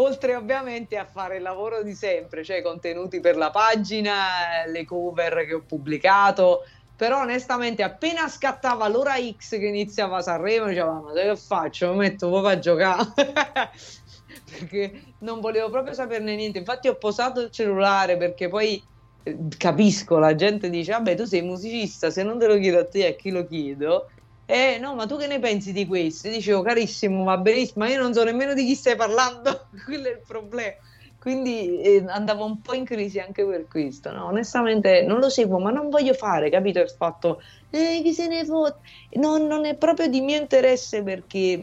[0.00, 5.44] Oltre ovviamente a fare il lavoro di sempre, cioè contenuti per la pagina, le cover
[5.44, 6.64] che ho pubblicato,
[6.94, 11.90] però onestamente appena scattava l'ora X che iniziava Sanremo, dicevo, ma che faccio?
[11.92, 13.12] Mi metto proprio a giocare.
[14.50, 16.58] perché non volevo proprio saperne niente.
[16.58, 18.82] Infatti ho posato il cellulare perché poi
[19.22, 22.86] eh, capisco, la gente dice, vabbè tu sei musicista, se non te lo chiedo a
[22.86, 24.08] te a chi lo chiedo?
[24.46, 26.28] Eh no, ma tu che ne pensi di questo?
[26.28, 30.08] E dicevo, carissimo, va benissimo, ma io non so nemmeno di chi stai parlando, quello
[30.08, 30.74] è il problema.
[31.18, 34.26] Quindi eh, andavo un po' in crisi anche per questo, no?
[34.26, 36.78] Onestamente non lo seguo, ma non voglio fare, capito?
[36.78, 37.40] Il fatto,
[37.70, 38.80] eh, chi se ne fotte?
[39.18, 41.62] Non, non è proprio di mio interesse perché,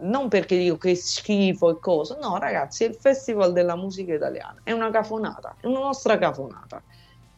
[0.00, 4.60] non perché dico che schifo e cosa, no ragazzi, è il Festival della musica italiana,
[4.62, 6.82] è una cafonata, è una nostra cafonata.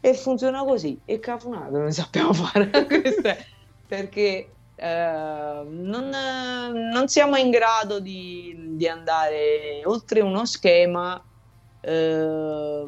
[0.01, 2.71] E funziona così, è cafonata, non sappiamo fare.
[3.87, 6.11] Perché eh, non,
[6.93, 11.23] non siamo in grado di, di andare oltre uno schema,
[11.81, 12.87] eh,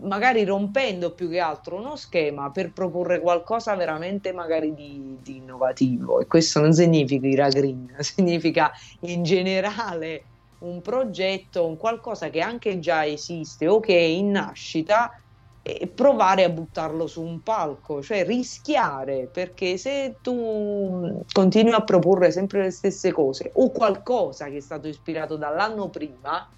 [0.00, 6.20] magari rompendo più che altro uno schema per proporre qualcosa veramente magari di, di innovativo.
[6.20, 8.70] E questo non significa Ira Green, significa
[9.00, 10.24] in generale
[10.60, 15.20] un progetto, un qualcosa che anche già esiste o che è in nascita
[15.62, 22.30] e provare a buttarlo su un palco, cioè rischiare, perché se tu continui a proporre
[22.30, 26.48] sempre le stesse cose o qualcosa che è stato ispirato dall'anno prima,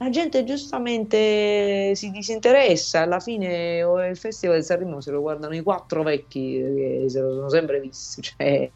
[0.00, 3.00] la gente giustamente si disinteressa.
[3.00, 7.34] Alla fine il Festival di Sanremo se lo guardano i quattro vecchi che se lo
[7.34, 8.70] sono sempre visti, cioè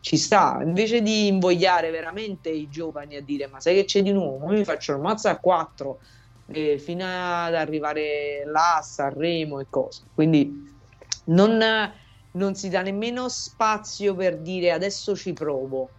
[0.00, 0.60] ci sta.
[0.62, 4.58] Invece di invogliare veramente i giovani a dire ma sai che c'è di nuovo, io
[4.58, 6.00] mi faccio il mazzo a quattro
[6.46, 10.02] eh, fino ad arrivare là a Sanremo e cose.
[10.12, 10.52] Quindi
[11.26, 11.58] non,
[12.32, 15.92] non si dà nemmeno spazio per dire adesso ci provo.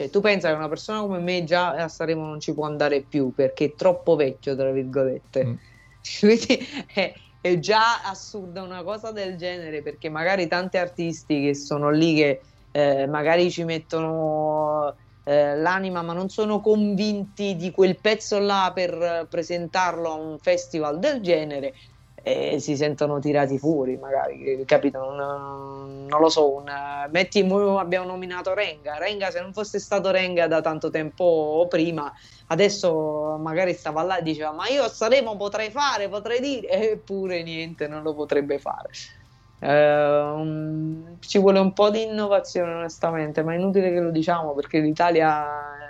[0.00, 3.02] Cioè, tu pensa che una persona come me già a Sanremo non ci può andare
[3.02, 5.44] più perché è troppo vecchio, tra virgolette.
[5.44, 5.54] Mm.
[6.20, 7.12] Quindi è,
[7.42, 12.40] è già assurda una cosa del genere perché magari tanti artisti che sono lì che
[12.70, 19.26] eh, magari ci mettono eh, l'anima ma non sono convinti di quel pezzo là per
[19.28, 21.74] presentarlo a un festival del genere
[22.22, 24.98] e si sentono tirati fuori magari capito?
[24.98, 28.98] Non, non lo so una, metti mo abbiamo nominato Renga.
[28.98, 32.12] Renga se non fosse stato Renga da tanto tempo prima
[32.48, 36.68] adesso magari stava là e diceva ma io a Sanremo potrei fare potrei dire.
[36.92, 38.90] Eppure niente non lo potrebbe fare.
[39.62, 44.78] Eh, ci vuole un po' di innovazione onestamente, ma è inutile che lo diciamo perché
[44.80, 45.89] l'Italia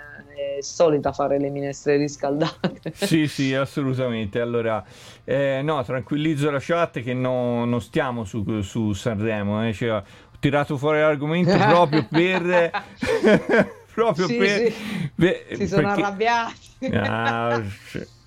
[0.61, 2.93] solita fare le minestre riscaldate.
[3.05, 4.39] Sì, sì, assolutamente.
[4.41, 4.83] Allora,
[5.23, 9.67] eh, no, tranquillizzo la chat che no- non stiamo su, su Sanremo.
[9.67, 10.03] eh, cioè, ho
[10.39, 12.71] tirato fuori l'argomento proprio per...
[13.93, 14.47] proprio Sì, per...
[14.71, 15.11] sì.
[15.15, 16.85] per- si sono perché- arrabbiati.
[16.93, 17.61] Ah,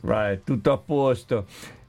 [0.03, 1.47] vai, tutto a posto.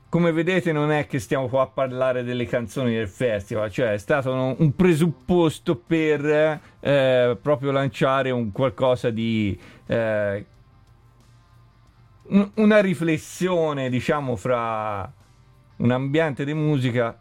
[0.08, 3.98] Come vedete non è che stiamo qua a parlare delle canzoni del festival, cioè è
[3.98, 9.60] stato un, un presupposto per eh, proprio lanciare un qualcosa di...
[9.88, 10.46] eh,
[12.28, 15.12] un- una riflessione, diciamo, fra
[15.78, 17.20] un ambiente di musica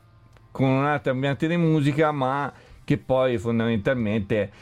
[0.51, 2.53] con un altro ambiente di musica, ma
[2.85, 4.53] che poi fondamentalmente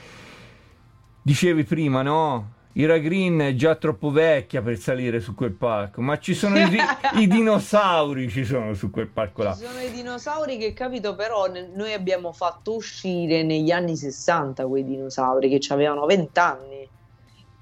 [1.21, 2.53] dicevi prima, no?
[2.75, 6.65] Ira Green è già troppo vecchia per salire su quel palco, ma ci sono i,
[7.21, 9.53] i dinosauri ci sono su quel palco là.
[9.53, 14.85] Ci sono i dinosauri che capito però noi abbiamo fatto uscire negli anni 60 quei
[14.85, 16.89] dinosauri che avevano 20 anni.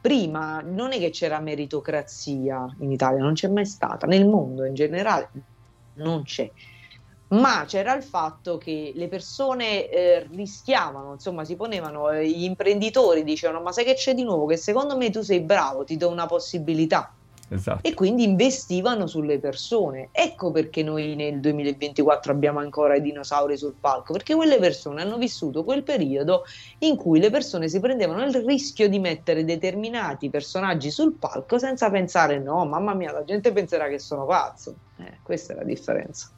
[0.00, 4.74] Prima non è che c'era meritocrazia in Italia, non c'è mai stata, nel mondo in
[4.74, 5.30] generale
[5.94, 6.50] non c'è.
[7.28, 13.22] Ma c'era il fatto che le persone eh, rischiavano, insomma, si ponevano, eh, gli imprenditori
[13.22, 14.46] dicevano: Ma sai che c'è di nuovo?
[14.46, 17.14] Che secondo me tu sei bravo, ti do una possibilità
[17.52, 17.86] Esatto.
[17.86, 20.10] e quindi investivano sulle persone.
[20.12, 25.18] Ecco perché noi nel 2024 abbiamo ancora i dinosauri sul palco, perché quelle persone hanno
[25.18, 26.44] vissuto quel periodo
[26.78, 31.90] in cui le persone si prendevano il rischio di mettere determinati personaggi sul palco senza
[31.90, 34.76] pensare no, mamma mia, la gente penserà che sono pazzo.
[34.98, 36.30] Eh, questa è la differenza.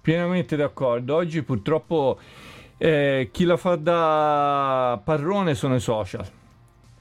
[0.00, 1.14] Pienamente d'accordo.
[1.14, 2.18] Oggi purtroppo
[2.78, 6.42] eh, chi la fa da parrone sono i social.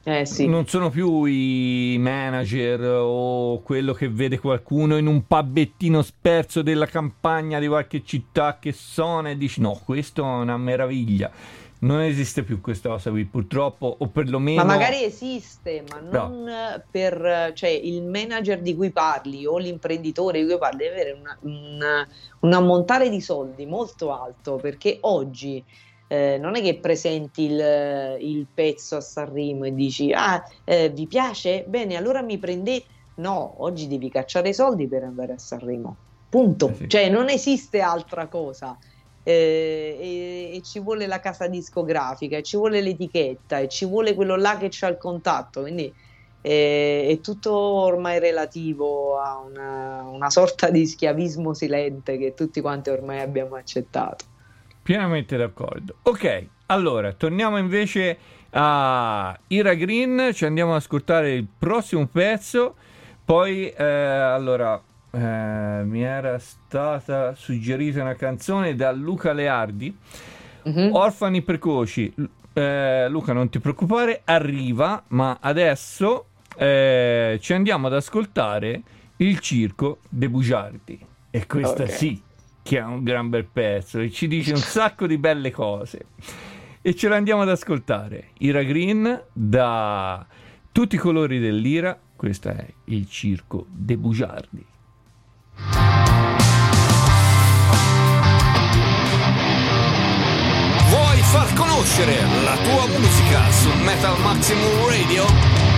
[0.06, 0.48] Eh sì.
[0.48, 6.88] Non sono più i manager o quello che vede qualcuno in un pubbettino sperso della
[6.88, 11.32] campagna di qualche città che suona e dici no, questo è una meraviglia.
[11.84, 14.62] non esiste più questa cosa qui, purtroppo, o perlomeno...
[14.64, 16.28] Ma magari esiste, ma No.
[16.30, 21.22] non per cioè, il manager di cui parli o l'imprenditore di cui parli deve avere
[21.42, 22.08] una-
[22.40, 25.62] un ammontare di soldi molto alto perché oggi
[26.14, 31.08] eh, non è che presenti il, il pezzo a Sanremo e dici ah eh, vi
[31.08, 31.66] piace?
[31.68, 32.86] Bene, allora mi prendete.
[33.16, 35.96] No, oggi devi cacciare i soldi per andare a Sanremo.
[36.30, 36.70] Punto.
[36.70, 36.90] Eh sì.
[36.90, 38.78] Cioè non esiste altra cosa.
[39.24, 44.14] Eh, e, e ci vuole la casa discografica, e ci vuole l'etichetta, e ci vuole
[44.14, 45.62] quello là che c'ha il contatto.
[45.62, 45.92] Quindi
[46.42, 52.92] eh, è tutto ormai relativo a una, una sorta di schiavismo silente che tutti quanti
[52.92, 54.26] ormai abbiamo accettato.
[54.84, 55.96] Pienamente d'accordo.
[56.04, 58.18] Ok, allora torniamo invece
[58.52, 62.76] a Ira Green, ci andiamo ad ascoltare il prossimo pezzo.
[63.24, 64.80] Poi, eh, allora,
[65.12, 65.18] eh,
[65.86, 69.96] mi era stata suggerita una canzone da Luca Leardi,
[70.64, 70.90] Mhm.
[70.94, 72.14] Orfani precoci.
[72.54, 78.82] Eh, Luca, non ti preoccupare, arriva, ma adesso eh, ci andiamo ad ascoltare
[79.18, 81.00] il circo De Bugiardi.
[81.32, 81.90] E questa Ok.
[81.92, 82.22] sì,
[82.64, 86.06] che è un gran bel pezzo e ci dice un sacco di belle cose.
[86.82, 88.30] E ce l'andiamo ad ascoltare.
[88.40, 90.26] Ira Green da
[90.72, 91.98] tutti i colori dell'ira.
[92.16, 94.66] Questo è il circo De Bugiardi.
[100.90, 105.73] Vuoi far conoscere la tua musica su Metal Maximum Radio?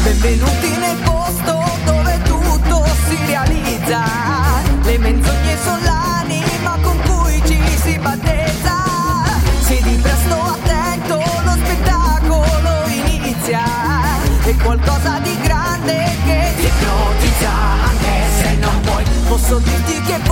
[0.04, 4.04] Benvenuti nel posto dove tutto si realizza.
[4.82, 8.37] Le menzogne sono l'anima con cui ci si battezza.
[19.38, 19.60] Puoi.
[19.60, 20.27] Posso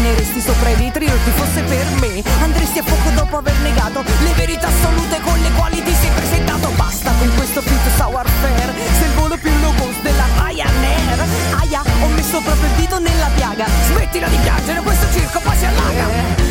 [0.00, 2.22] cammineresti sopra i vetri non ti fosse per me.
[2.42, 6.68] Andresti a fuoco dopo aver negato le verità assolute con le quali ti sei presentato.
[6.76, 8.72] Basta con questo fit sour fair.
[8.98, 11.24] Sei il volo più low cost della Ryanair.
[11.60, 13.66] Aia, ho messo proprio il dito nella piaga.
[13.88, 16.06] Smettila di piangere, questo circo poi si allaga.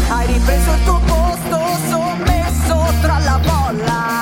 [0.09, 1.59] hai ripreso il tuo posto,
[1.89, 4.18] sommesso tra la bolla.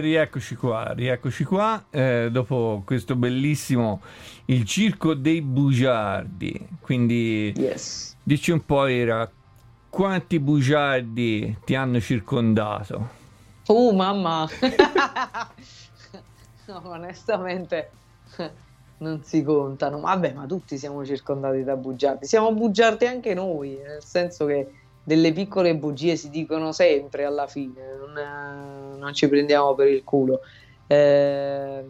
[0.00, 4.02] Rieccoci qua, rieccoci qua, eh, dopo questo bellissimo
[4.46, 6.68] Il circo dei bugiardi.
[6.80, 8.16] Quindi Yes.
[8.22, 9.30] dici un po', Ira,
[9.88, 13.22] quanti bugiardi ti hanno circondato?
[13.66, 14.46] Uh, mamma.
[16.66, 17.90] no, onestamente
[18.98, 20.00] non si contano.
[20.00, 22.26] Vabbè, ma tutti siamo circondati da bugiardi.
[22.26, 24.70] Siamo bugiardi anche noi, nel senso che
[25.02, 27.82] delle piccole bugie si dicono sempre alla fine,
[28.14, 30.40] non, eh, non ci prendiamo per il culo.
[30.86, 31.84] Eh,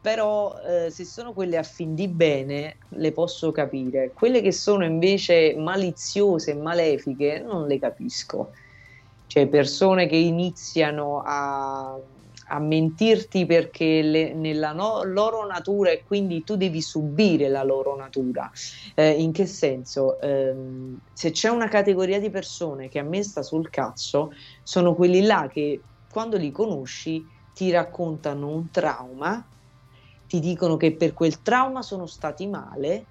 [0.00, 4.84] però eh, se sono quelle a fin di bene le posso capire, quelle che sono
[4.84, 8.52] invece maliziose e malefiche non le capisco
[9.32, 11.98] cioè persone che iniziano a,
[12.54, 17.96] a mentirti perché le- nella no- loro natura e quindi tu devi subire la loro
[17.96, 18.50] natura.
[18.94, 20.20] Eh, in che senso?
[20.20, 24.30] Ehm, se c'è una categoria di persone che a me sta sul cazzo,
[24.62, 29.46] sono quelli là che quando li conosci ti raccontano un trauma,
[30.26, 33.08] ti dicono che per quel trauma sono stati male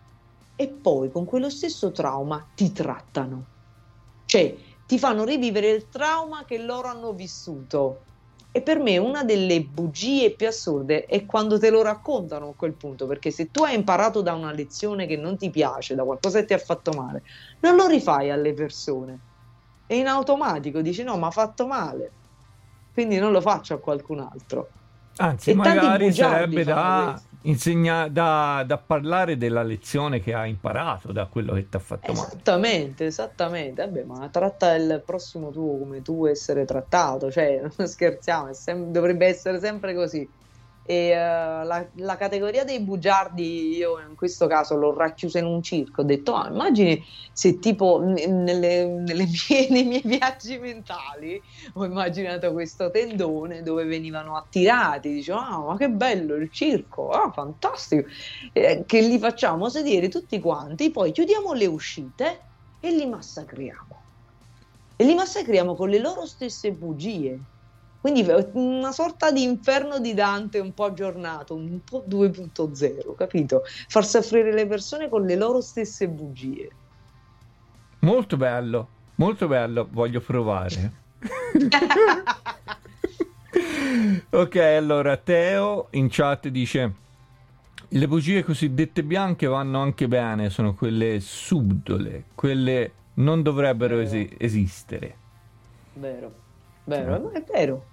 [0.55, 3.49] e poi con quello stesso trauma ti trattano.
[4.25, 8.07] Cioè, ti fanno rivivere il trauma che loro hanno vissuto.
[8.53, 12.73] E per me una delle bugie più assurde è quando te lo raccontano a quel
[12.73, 16.39] punto, perché se tu hai imparato da una lezione che non ti piace, da qualcosa
[16.39, 17.23] che ti ha fatto male,
[17.61, 19.19] non lo rifai alle persone.
[19.87, 22.11] E in automatico dici no, ma ha fatto male.
[22.93, 24.69] Quindi non lo faccio a qualcun altro.
[25.17, 27.30] Anzi, E magari sarebbe da, questo.
[27.41, 32.13] Insegna- da, da parlare della lezione che hai imparato da quello che ti ha fatto
[32.13, 32.43] male.
[32.43, 33.83] Esattamente, esattamente.
[33.85, 39.25] Vabbè, ma tratta il prossimo tuo come tu essere trattato, cioè, non scherziamo, sem- dovrebbe
[39.27, 40.31] essere sempre così.
[40.91, 45.63] E eh, la, la categoria dei bugiardi, io in questo caso l'ho racchiusa in un
[45.63, 46.01] circo.
[46.01, 47.01] Ho detto, ah, immagini
[47.31, 51.41] se tipo nelle, nelle mie- nei miei viaggi mentali
[51.75, 55.13] ho immaginato questo tendone dove venivano attirati.
[55.13, 58.09] Dicevo, ah, ma che bello il circo, ah, fantastico
[58.51, 62.47] eh, che li facciamo sedere tutti quanti, poi chiudiamo le uscite
[62.81, 64.07] e li massacriamo.
[64.97, 67.45] E li massacriamo con le loro stesse bugie.
[68.01, 73.61] Quindi eh, una sorta di inferno di Dante un po' aggiornato, un po' 2.0, capito?
[73.87, 76.69] Far soffrire le persone con le loro stesse bugie.
[77.99, 80.91] Molto bello, molto bello, voglio provare.
[84.31, 86.93] ok, allora Teo in chat dice:
[87.87, 95.17] Le bugie cosiddette bianche vanno anche bene, sono quelle subdole, quelle non dovrebbero esi- esistere.
[95.93, 96.33] Vero,
[96.85, 97.89] vero, ma è vero.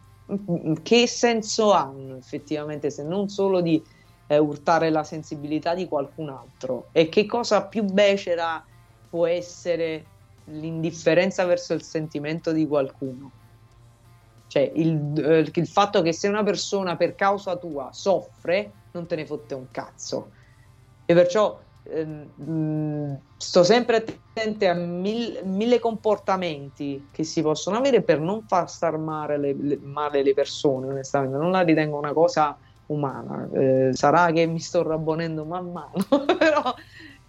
[0.83, 3.83] Che senso hanno effettivamente se non solo di
[4.27, 6.89] eh, urtare la sensibilità di qualcun altro?
[6.93, 8.63] E che cosa più becera
[9.09, 10.05] può essere
[10.45, 13.33] l'indifferenza verso il sentimento di qualcuno?
[14.49, 19.17] Cioè, il, eh, il fatto che se una persona per causa tua soffre, non te
[19.17, 20.33] ne fotte un cazzo.
[21.07, 21.59] E perciò
[23.37, 28.99] sto sempre attente a mil- mille comportamenti che si possono avere per non far star
[28.99, 31.37] male le, le- male le persone, onestamente.
[31.39, 33.49] Non la ritengo una cosa umana.
[33.53, 35.93] Eh, sarà che mi sto rabbonendo man mano,
[36.39, 36.75] però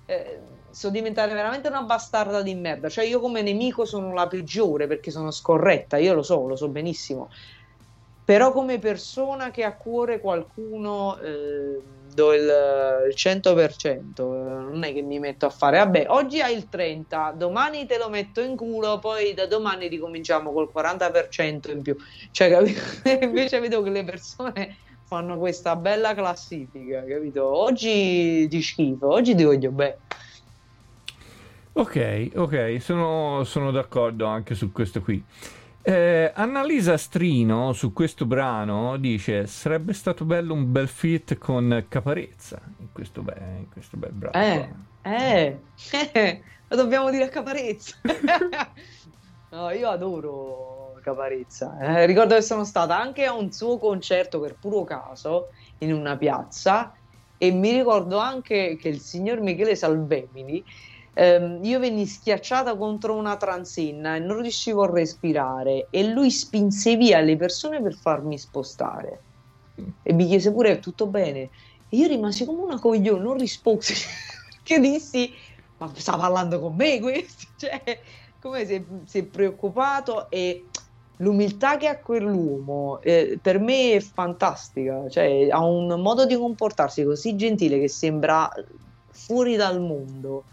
[0.06, 0.42] eh,
[0.72, 2.90] so diventare veramente una bastarda di merda.
[2.90, 6.70] Cioè, io come nemico sono la peggiore perché sono scorretta, io lo so, lo so
[6.70, 7.30] benissimo.
[8.24, 11.82] Però come persona che ha a cuore qualcuno eh,
[12.20, 16.54] do il, il 100%, eh, non è che mi metto a fare, vabbè, oggi hai
[16.54, 21.82] il 30, domani te lo metto in culo, poi da domani ricominciamo col 40% in
[21.82, 21.96] più.
[22.32, 22.82] Cioè, capito?
[23.26, 24.76] Invece vedo che le persone
[25.06, 27.46] fanno questa bella classifica, capito?
[27.46, 29.98] Oggi ti schifo, oggi ti voglio bene.
[31.74, 35.24] Ok, ok, sono, sono d'accordo anche su questo qui.
[35.82, 42.60] Eh, Annalisa Strino su questo brano dice sarebbe stato bello un bel fit con Caparezza
[42.80, 44.38] in questo, be- in questo bel brano.
[44.38, 44.70] Eh,
[45.02, 45.60] eh,
[46.12, 47.96] eh, lo dobbiamo dire a Caparezza.
[49.52, 51.78] no, io adoro Caparezza.
[51.80, 55.50] Eh, ricordo che sono stata anche a un suo concerto per puro caso
[55.80, 56.94] in una piazza
[57.38, 60.62] e mi ricordo anche che il signor Michele Salvemini,
[61.14, 66.96] ehm, io venni schiacciata contro una transenna e non riuscivo a respirare e lui spinse
[66.96, 69.22] via le persone per farmi spostare.
[70.04, 71.50] E mi chiese pure, tutto bene?
[71.90, 73.94] E io rimasi come una coglione, non risposi,
[74.64, 75.34] perché dissi,
[75.78, 77.48] ma sta parlando con me questo?
[77.60, 77.82] Cioè,
[78.40, 80.70] come è, si è preoccupato e
[81.18, 87.04] l'umiltà che ha quell'uomo eh, per me è fantastica, cioè ha un modo di comportarsi
[87.04, 88.50] così gentile che sembra
[89.12, 90.46] fuori dal mondo.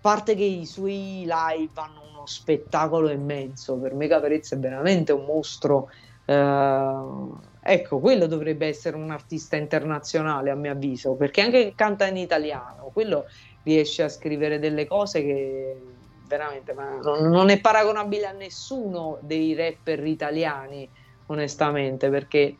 [0.00, 5.24] Parte che i suoi live hanno uno spettacolo immenso, per me Caparezza è veramente un
[5.24, 5.88] mostro,
[6.24, 6.94] eh,
[7.70, 12.16] Ecco, quello dovrebbe essere un artista internazionale, a mio avviso, perché anche che canta in
[12.16, 13.26] italiano, quello
[13.62, 15.76] riesce a scrivere delle cose che
[16.26, 20.90] veramente non, non è paragonabile a nessuno dei rapper italiani,
[21.26, 22.56] onestamente, perché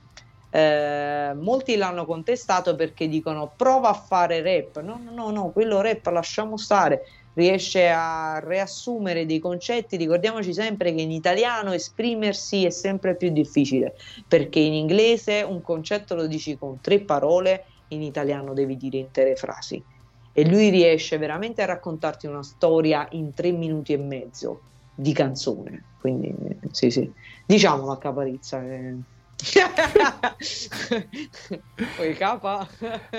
[0.50, 4.82] eh, molti l'hanno contestato perché dicono prova a fare rap.
[4.82, 7.00] No, no, no, no, quello rap lasciamo stare.
[7.38, 9.96] Riesce a riassumere dei concetti.
[9.96, 13.94] Ricordiamoci sempre che in italiano esprimersi è sempre più difficile
[14.26, 19.36] perché in inglese un concetto lo dici con tre parole, in italiano devi dire intere
[19.36, 19.84] frasi.
[20.32, 25.90] E lui riesce veramente a raccontarti una storia in tre minuti e mezzo di canzone.
[25.96, 26.34] Quindi,
[26.72, 27.12] sì, sì,
[27.46, 28.60] diciamolo a Caparizza.
[28.64, 28.98] eh.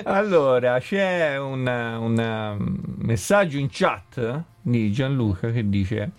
[0.04, 6.12] Allora, c'è un, un, um, messaggio in chat di Gianluca che dice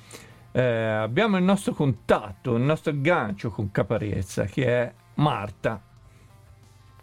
[0.52, 5.82] eh, abbiamo il nostro contatto, il nostro aggancio con Caparezza che è Marta.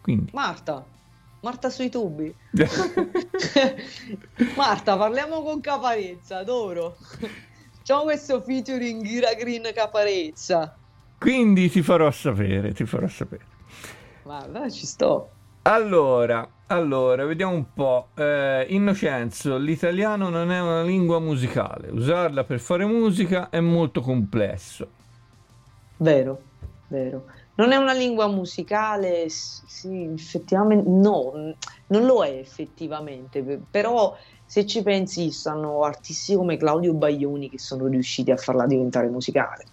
[0.01, 0.85] Quindi, Marta,
[1.41, 2.33] Marta sui tubi.
[4.55, 6.97] Marta, parliamo con Caparezza, adoro.
[7.77, 10.78] Facciamo questo featuring Ira Green Caparezza.
[11.19, 13.45] Quindi ti farò sapere, ti farò sapere.
[14.23, 15.29] Guarda, ci sto.
[15.63, 18.07] Allora, allora, vediamo un po'.
[18.15, 21.89] Eh, Innocenzo, l'italiano non è una lingua musicale.
[21.89, 24.87] Usarla per fare musica è molto complesso.
[25.97, 26.41] Vero,
[26.87, 27.25] vero.
[27.55, 31.53] Non è una lingua musicale, sì, effettivamente no,
[31.87, 34.15] non lo è effettivamente, pe- però
[34.45, 39.65] se ci pensi stanno artisti come Claudio Baglioni che sono riusciti a farla diventare musicale.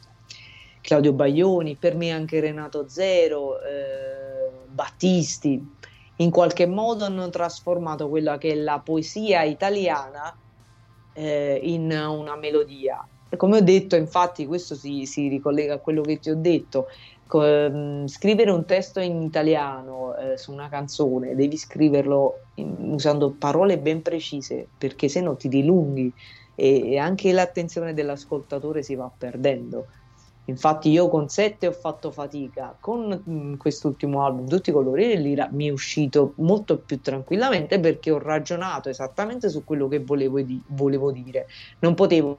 [0.87, 5.77] Claudio Baglioni, per me anche Renato Zero, eh, Battisti,
[6.19, 10.33] in qualche modo hanno trasformato quella che è la poesia italiana
[11.13, 13.05] eh, in una melodia.
[13.37, 16.87] Come ho detto, infatti, questo si, si ricollega a quello che ti ho detto.
[17.27, 23.37] co- ehm, scrivere un testo in italiano eh, su una canzone, devi scriverlo in- usando
[23.37, 26.15] parole ben precise, perché se no ti dilunghi
[26.55, 29.89] e, e anche l'attenzione dell'ascoltatore si va perdendo.
[30.49, 35.49] Infatti io con Sette ho fatto fatica, con mm, quest'ultimo album, Tutti i colori dell'ira,
[35.53, 40.63] mi è uscito molto più tranquillamente perché ho ragionato esattamente su quello che volevo, di-
[40.69, 41.47] volevo dire.
[41.81, 42.39] Non potevo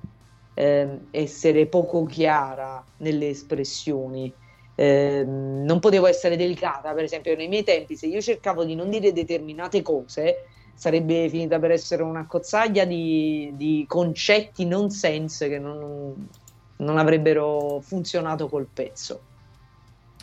[0.53, 4.33] ehm, essere poco chiara nelle espressioni,
[4.75, 8.89] ehm, non potevo essere delicata, per esempio nei miei tempi se io cercavo di non
[8.89, 10.43] dire determinate cose
[10.73, 16.29] sarebbe finita per essere una cozzaglia di, di concetti nonsense che non,
[16.77, 19.21] non avrebbero funzionato col pezzo.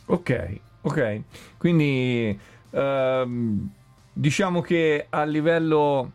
[0.07, 1.23] Ok, ok.
[1.57, 2.39] Quindi
[2.71, 3.71] ehm,
[4.13, 6.13] diciamo che a livello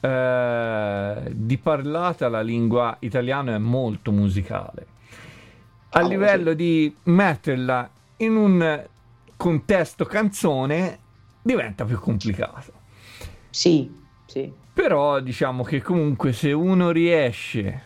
[0.00, 4.86] eh, di parlata la lingua italiana è molto musicale.
[5.90, 6.56] A Oh, livello sì.
[6.56, 8.86] di metterla in un
[9.36, 10.98] contesto canzone
[11.42, 12.72] diventa più complicato.
[13.50, 13.90] Sì,
[14.26, 14.52] sì.
[14.72, 17.85] Però diciamo che comunque se uno riesce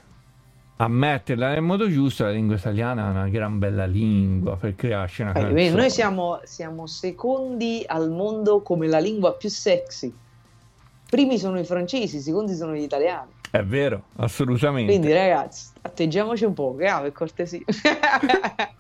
[0.83, 5.21] a metterla nel modo giusto, la lingua italiana è una gran bella lingua per crearci
[5.21, 5.55] una Eh, canzone.
[5.55, 10.11] vedi, noi siamo, siamo secondi al mondo come la lingua più sexy.
[11.11, 13.31] Primi sono i francesi, secondi sono gli italiani.
[13.51, 14.91] È vero, assolutamente.
[14.93, 17.61] Quindi, ragazzi, atteggiamoci un po', ah, per cortesia.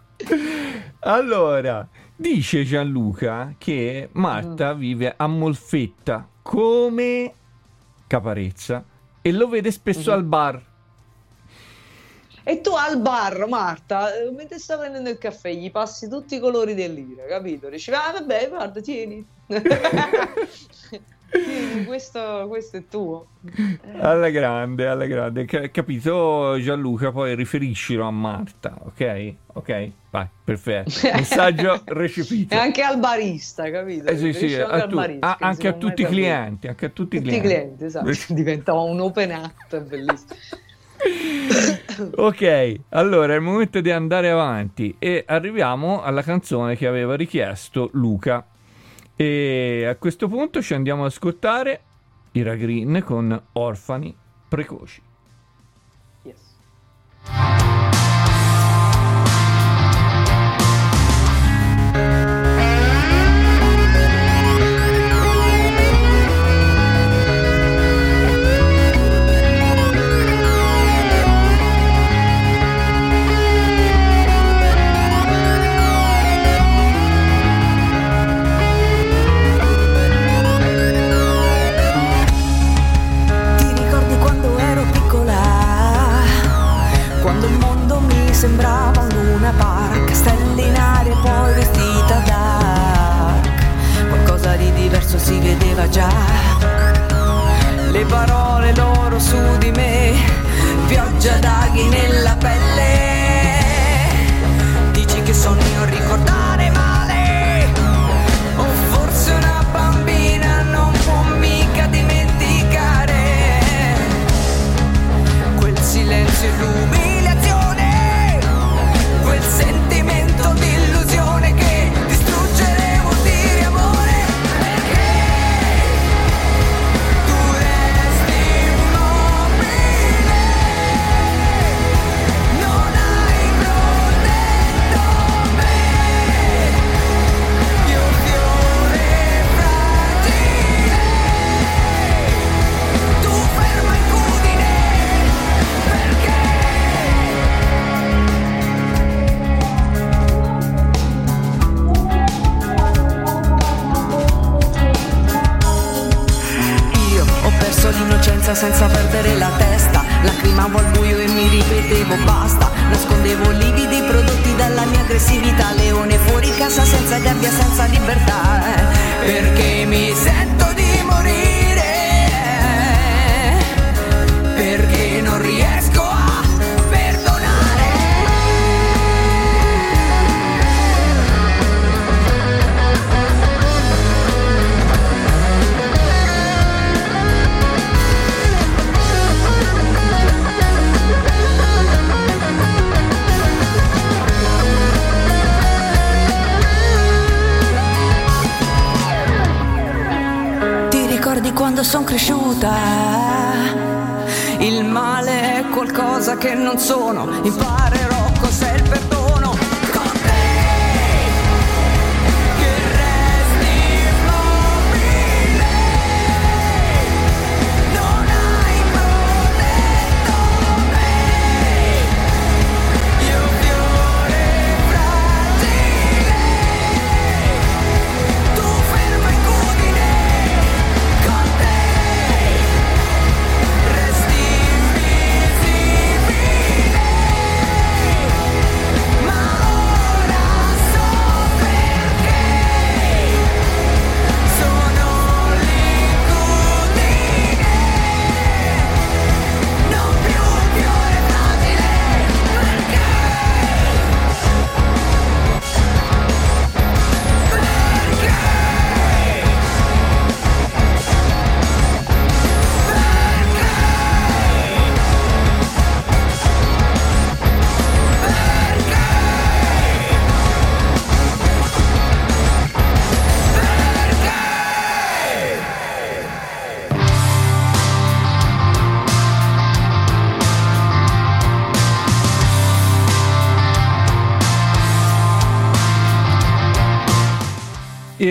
[1.01, 1.87] Allora,
[2.17, 4.21] dice Gianluca che Mm.
[4.21, 7.33] Marta vive a Molfetta come
[8.07, 8.85] Caparezza
[9.23, 10.17] e lo vede spesso Mhm.
[10.17, 10.63] al bar.
[12.43, 16.39] E tu al bar, Marta, eh, mentre sta prendendo il caffè, gli passi tutti i
[16.41, 17.69] colori dell'ira, capito?
[17.69, 19.25] Dici, ah, vabbè, guarda, tieni.
[21.31, 23.27] tieni, questo, questo è tuo.
[24.01, 25.45] Alla grande, alla grande.
[25.45, 27.13] Ca- capito Gianluca?
[27.13, 29.35] Poi riferiscilo a Marta, ok?
[29.55, 30.91] Ok, vai, perfetto.
[31.15, 32.55] Messaggio recepito.
[32.55, 34.07] E anche al barista, capito?
[34.07, 36.87] Eh sì, sì, anche a tu- barista, a- che anche a tutti i clienti, anche
[36.87, 37.77] a tutti i Tutti i clienti.
[37.77, 38.11] clienti, esatto.
[38.35, 40.35] Diventava un open act, bellissimo.
[42.17, 47.91] Ok, allora è il momento di andare avanti e arriviamo alla canzone che aveva richiesto
[47.93, 48.47] Luca.
[49.17, 51.81] E a questo punto ci andiamo ad ascoltare
[52.33, 54.17] Ira Green con Orfani
[54.49, 55.03] Precoci.
[56.23, 57.70] Yes.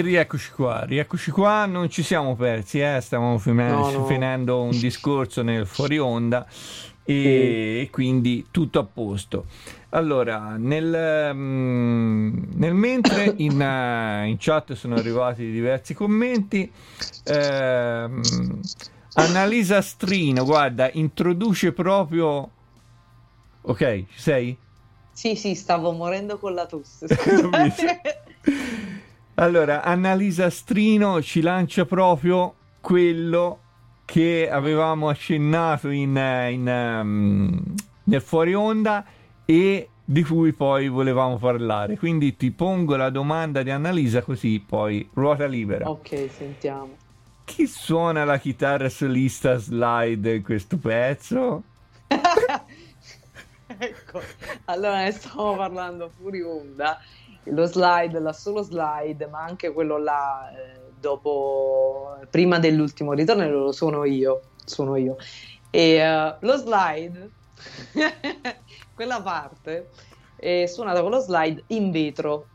[0.09, 2.99] Rieccoci qua, rieccoci qua, non ci siamo persi, eh?
[2.99, 4.05] stavamo fina- No, no.
[4.05, 6.47] finendo un discorso nel fuori onda
[7.03, 9.45] e, e quindi tutto a posto.
[9.89, 16.71] Allora, nel, mm, nel mentre in, eh, in chat sono arrivati diversi commenti,
[17.25, 18.59] ehm,
[19.13, 22.49] Annalisa Strino, guarda, introduce proprio...
[23.61, 24.57] Ok, ci sei?
[25.11, 27.05] Sì, sì, stavo morendo con la tosse.
[29.39, 33.59] Allora, Annalisa Strino ci lancia proprio quello
[34.03, 39.05] che avevamo accennato in, eh, in, ehm, nel fuori onda
[39.45, 41.97] e di cui poi volevamo parlare.
[41.97, 45.89] Quindi ti pongo la domanda di Annalisa così poi ruota libera.
[45.89, 46.97] ok, sentiamo.
[47.45, 51.63] Chi suona la chitarra solista slide in questo pezzo?
[53.67, 54.21] ecco,
[54.65, 56.99] allora ne stavo parlando fuori onda.
[57.43, 63.71] Lo slide, la solo slide, ma anche quello là eh, dopo, prima dell'ultimo ritornello lo
[63.71, 65.17] suono io, suono io.
[65.69, 67.29] E eh, lo slide,
[68.93, 69.89] quella parte
[70.35, 72.47] è suonata con lo slide in vetro.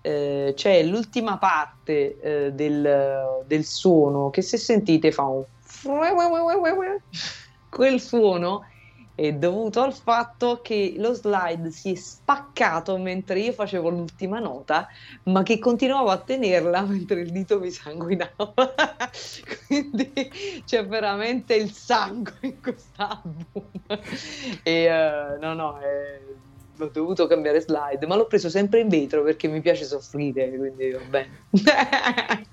[0.00, 5.44] Eh, c'è l'ultima parte eh, del, del suono che se sentite fa un
[7.70, 8.66] quel suono
[9.14, 14.88] è dovuto al fatto che lo slide si è spaccato mentre io facevo l'ultima nota,
[15.24, 18.32] ma che continuavo a tenerla mentre il dito mi sanguinava.
[19.66, 20.12] Quindi
[20.64, 23.70] c'è veramente il sangue in quest'album.
[24.62, 26.20] E eh, no, no, eh,
[26.78, 30.90] ho dovuto cambiare slide, ma l'ho preso sempre in vetro perché mi piace soffrire, quindi
[30.90, 31.46] va bene.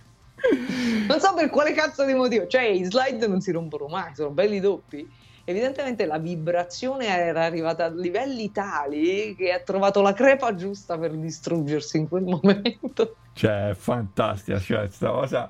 [1.07, 4.31] Non so per quale cazzo di motivo, cioè i slide non si rompono mai, sono
[4.31, 5.07] belli doppi.
[5.43, 11.11] Evidentemente la vibrazione era arrivata a livelli tali che ha trovato la crepa giusta per
[11.11, 13.15] distruggersi in quel momento.
[13.33, 15.49] Cioè, fantastica, cioè, sta cosa.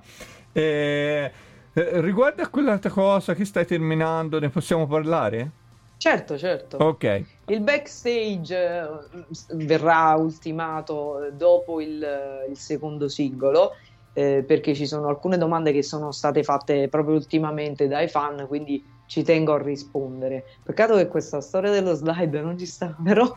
[0.54, 1.32] Eh,
[1.74, 5.52] eh, riguardo a quell'altra cosa che stai terminando, ne possiamo parlare?
[5.98, 6.78] Certo, certo.
[6.78, 7.24] Ok.
[7.46, 8.88] Il backstage eh,
[9.54, 13.76] verrà ultimato dopo il, il secondo singolo,
[14.14, 18.84] eh, perché ci sono alcune domande che sono state fatte proprio ultimamente dai fan, quindi
[19.12, 20.46] ci tengo a rispondere.
[20.64, 23.30] Peccato che questa storia dello slide non ci sta, però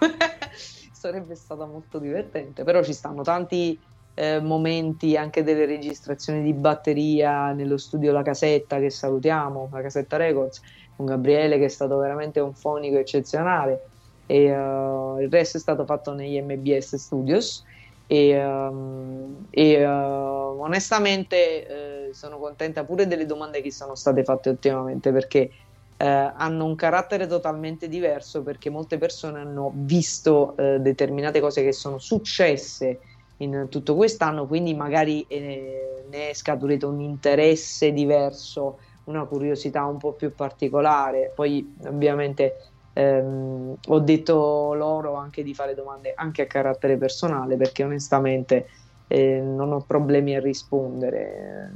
[0.93, 2.63] sarebbe stata molto divertente.
[2.63, 3.77] Però ci stanno tanti
[4.15, 10.17] eh, momenti anche delle registrazioni di batteria nello studio La Casetta, che salutiamo, La Casetta
[10.17, 10.61] Records,
[10.95, 13.89] con Gabriele che è stato veramente un fonico eccezionale
[14.27, 17.65] e eh, il resto è stato fatto negli MBS Studios
[18.07, 24.51] e, ehm, e, eh, onestamente eh, sono contenta pure delle domande che sono state fatte
[24.51, 25.51] ultimamente perché
[25.97, 31.73] eh, hanno un carattere totalmente diverso perché molte persone hanno visto eh, determinate cose che
[31.73, 33.01] sono successe
[33.39, 39.99] in tutto quest'anno quindi magari eh, ne è scaturito un interesse diverso una curiosità un
[39.99, 41.33] po' più particolare.
[41.35, 47.85] Poi, ovviamente, ehm, ho detto loro anche di fare domande anche a carattere personale perché
[47.85, 48.67] onestamente
[49.07, 51.73] eh, non ho problemi a rispondere.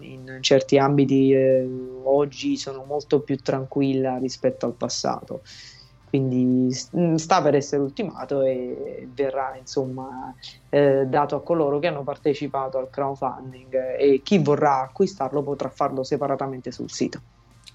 [0.00, 1.66] In certi ambiti eh,
[2.04, 5.42] oggi sono molto più tranquilla rispetto al passato.
[6.04, 10.34] Quindi s- sta per essere ultimato e verrà insomma
[10.70, 16.02] eh, dato a coloro che hanno partecipato al crowdfunding e chi vorrà acquistarlo potrà farlo
[16.04, 17.22] separatamente sul sito.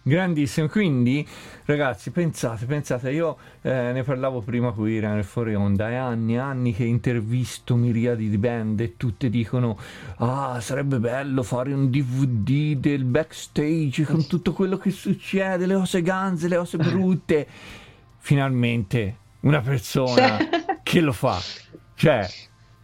[0.06, 1.26] Grandissimo, quindi
[1.64, 6.40] ragazzi pensate, pensate, io eh, ne parlavo prima qui nel fuori onda, è anni e
[6.40, 9.78] anni che intervisto miriadi di band e tutte dicono
[10.18, 16.02] ah sarebbe bello fare un DVD del backstage con tutto quello che succede, le cose
[16.02, 17.48] ganze, le cose brutte,
[18.20, 20.38] finalmente una persona
[20.84, 21.40] che lo fa,
[21.96, 22.28] cioè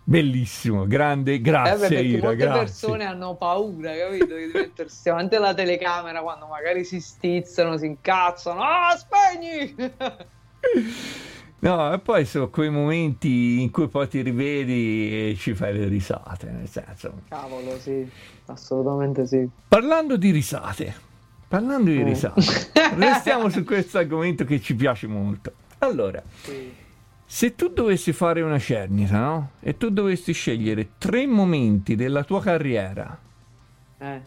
[0.10, 2.60] bellissimo, grande, Eh, beh, grazie Ira, molte grazie.
[2.62, 4.36] persone hanno paura, capito?
[4.36, 8.62] Di mettersi davanti alla telecamera quando magari si stizzano, si incazzano.
[8.62, 9.76] Ah, spegni!
[11.62, 15.88] No, e poi sono quei momenti in cui poi ti rivedi e ci fai le
[15.88, 17.14] risate, nel senso.
[17.28, 18.10] Cavolo, sì,
[18.46, 19.48] assolutamente sì.
[19.68, 20.96] Parlando di risate,
[21.48, 22.04] parlando di Eh.
[22.04, 22.42] risate,
[22.96, 25.52] restiamo su questo argomento che ci piace molto.
[25.80, 26.79] Allora, Sì.
[27.32, 29.52] Se tu dovessi fare una cernita, no?
[29.60, 33.16] E tu dovessi scegliere tre momenti della tua carriera
[34.00, 34.22] Eh,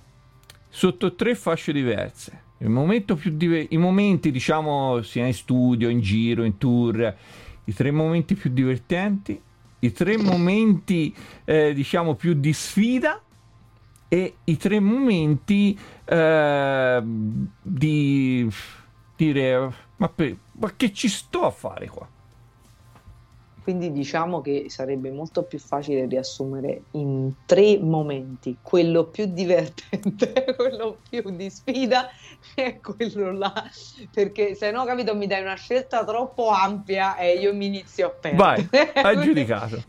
[0.68, 2.42] sotto tre fasce diverse.
[2.58, 7.16] Il momento più dive- I momenti, diciamo, sia in studio, in giro, in tour,
[7.64, 9.40] i tre momenti più divertenti,
[9.80, 11.12] i tre momenti,
[11.44, 13.20] eh, diciamo, più di sfida
[14.06, 17.02] e i tre momenti eh,
[17.62, 18.48] di
[19.16, 22.08] dire ma, per- ma che ci sto a fare qua?
[23.62, 30.98] Quindi diciamo che sarebbe molto più facile riassumere in tre momenti, quello più divertente, quello
[31.08, 32.08] più di sfida
[32.56, 33.52] e quello là,
[34.10, 38.10] perché se no, capito, mi dai una scelta troppo ampia e io mi inizio a
[38.10, 38.68] perdere.
[38.68, 39.80] Vai, hai giudicato.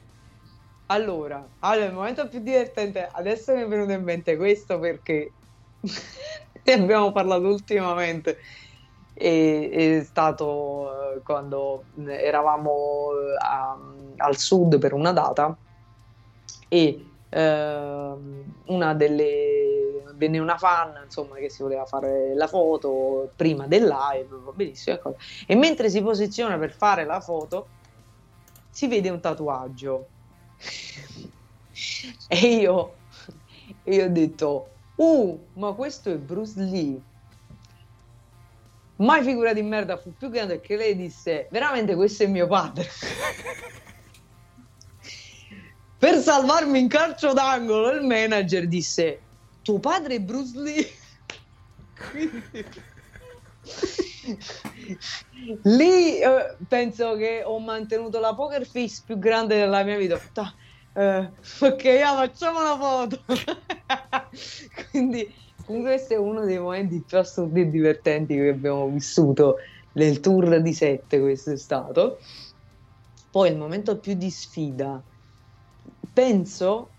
[0.87, 5.33] Allora, allora, il momento più divertente, adesso mi è venuto in mente questo perché
[6.63, 8.37] ne abbiamo parlato ultimamente.
[9.15, 13.77] E, è stato eh, quando eravamo eh, a-
[14.17, 15.57] al sud per una data
[16.69, 23.67] e ehm, una delle venne una fan insomma che si voleva fare la foto prima
[23.67, 25.15] del live benissimo ecco.
[25.47, 27.71] e mentre si posiziona per fare la foto
[28.69, 30.11] si vede un tatuaggio
[32.27, 33.01] e io,
[33.83, 37.03] io ho detto, uh, ma questo è Bruce Lee.
[39.03, 42.87] Mai figura di merda, fu più grande che lei disse, veramente questo è mio padre.
[45.99, 49.19] per salvarmi in calcio d'angolo, il manager disse,
[49.61, 50.89] tuo padre è Bruce Lee.
[52.11, 52.65] Quindi...
[55.63, 60.17] Lì eh, penso che ho mantenuto la poker face più grande della mia vita.
[60.31, 60.55] Ta-
[60.93, 63.21] eh, ok, ah, facciamo una foto.
[64.91, 69.57] Quindi, questo è uno dei momenti più assurdi e divertenti che abbiamo vissuto
[69.93, 71.19] nel tour di sette.
[71.19, 72.19] Questo è stato.
[73.31, 75.01] Poi il momento più di sfida.
[76.13, 76.89] Penso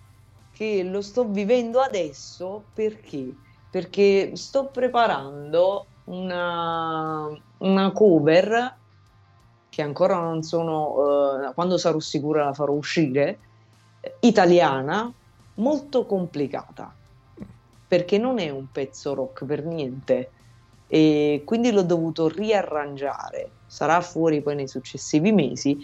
[0.53, 3.35] che lo sto vivendo adesso perché?
[3.70, 7.28] Perché sto preparando una,
[7.59, 8.78] una cover
[9.69, 13.41] che ancora non sono, eh, quando sarò sicura la farò uscire,
[14.20, 15.12] italiana,
[15.55, 16.95] molto complicata.
[17.95, 20.33] Perché non è un pezzo rock per niente
[20.87, 23.59] e quindi l'ho dovuto riarrangiare.
[23.66, 25.79] Sarà fuori poi nei successivi mesi,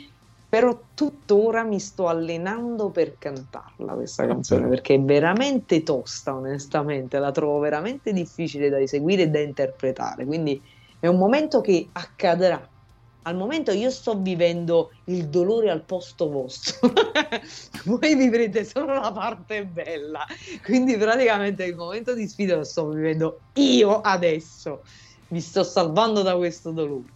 [0.49, 7.31] però tuttora mi sto allenando per cantarla questa canzone perché è veramente tosta, onestamente, la
[7.31, 10.61] trovo veramente difficile da eseguire e da interpretare, quindi
[10.99, 12.69] è un momento che accadrà.
[13.23, 16.91] Al momento io sto vivendo il dolore al posto vostro,
[17.85, 20.25] voi vivrete solo la parte bella,
[20.65, 24.83] quindi praticamente il momento di sfida lo sto vivendo io adesso,
[25.29, 27.13] mi sto salvando da questo dolore.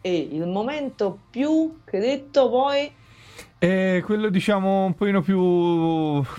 [0.00, 2.90] E il momento più che detto poi
[3.58, 5.38] Eh, quello diciamo un pochino più...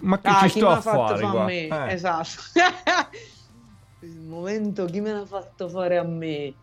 [0.02, 1.42] Ma che Ah, ci chi sto a fare fa qua?
[1.42, 1.94] a me, Eh.
[1.94, 2.30] esatto.
[4.02, 6.54] Il momento chi me l'ha fatto fare a me.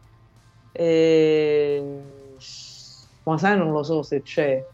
[0.72, 2.02] Eh,
[3.24, 4.64] Ma sai, non lo so se c'è.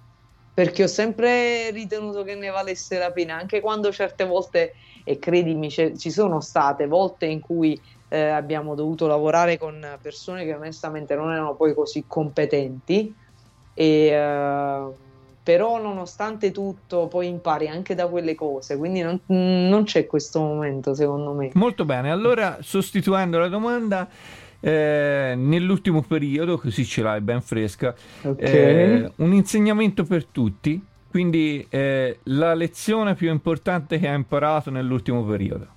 [0.52, 4.74] Perché ho sempre ritenuto che ne valesse la pena, anche quando certe volte,
[5.04, 10.54] e credimi, ci sono state volte in cui eh, abbiamo dovuto lavorare con persone che
[10.54, 13.14] onestamente non erano poi così competenti,
[13.72, 14.88] e, eh,
[15.42, 20.92] però nonostante tutto poi impari anche da quelle cose, quindi non, non c'è questo momento
[20.94, 21.50] secondo me.
[21.54, 24.08] Molto bene, allora sostituendo la domanda,
[24.60, 28.52] eh, nell'ultimo periodo, così ce l'hai ben fresca, Ok.
[28.52, 35.24] eh, un insegnamento per tutti, quindi eh, la lezione più importante che hai imparato nell'ultimo
[35.24, 35.76] periodo.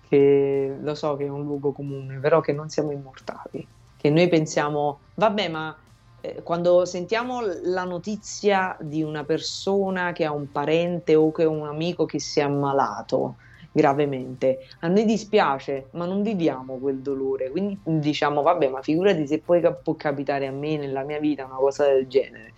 [0.00, 4.28] che lo so che è un luogo comune, però che non siamo immortali, che noi
[4.28, 5.78] pensiamo, vabbè, ma
[6.20, 11.48] eh, quando sentiamo la notizia di una persona che ha un parente o che ha
[11.48, 13.36] un amico che si è ammalato
[13.70, 19.40] gravemente, a noi dispiace, ma non viviamo quel dolore, quindi diciamo, vabbè, ma figurati se
[19.40, 22.54] poi può capitare a me nella mia vita una cosa del genere.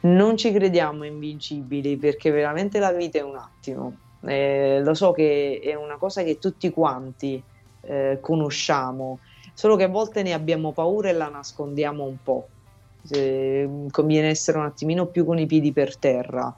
[0.00, 4.00] Non ci crediamo invincibili perché veramente la vita è un attimo.
[4.20, 7.42] Eh, lo so che è una cosa che tutti quanti
[7.80, 9.20] eh, conosciamo,
[9.54, 12.50] solo che a volte ne abbiamo paura e la nascondiamo un po'.
[13.02, 16.54] Se- conviene essere un attimino più con i piedi per terra.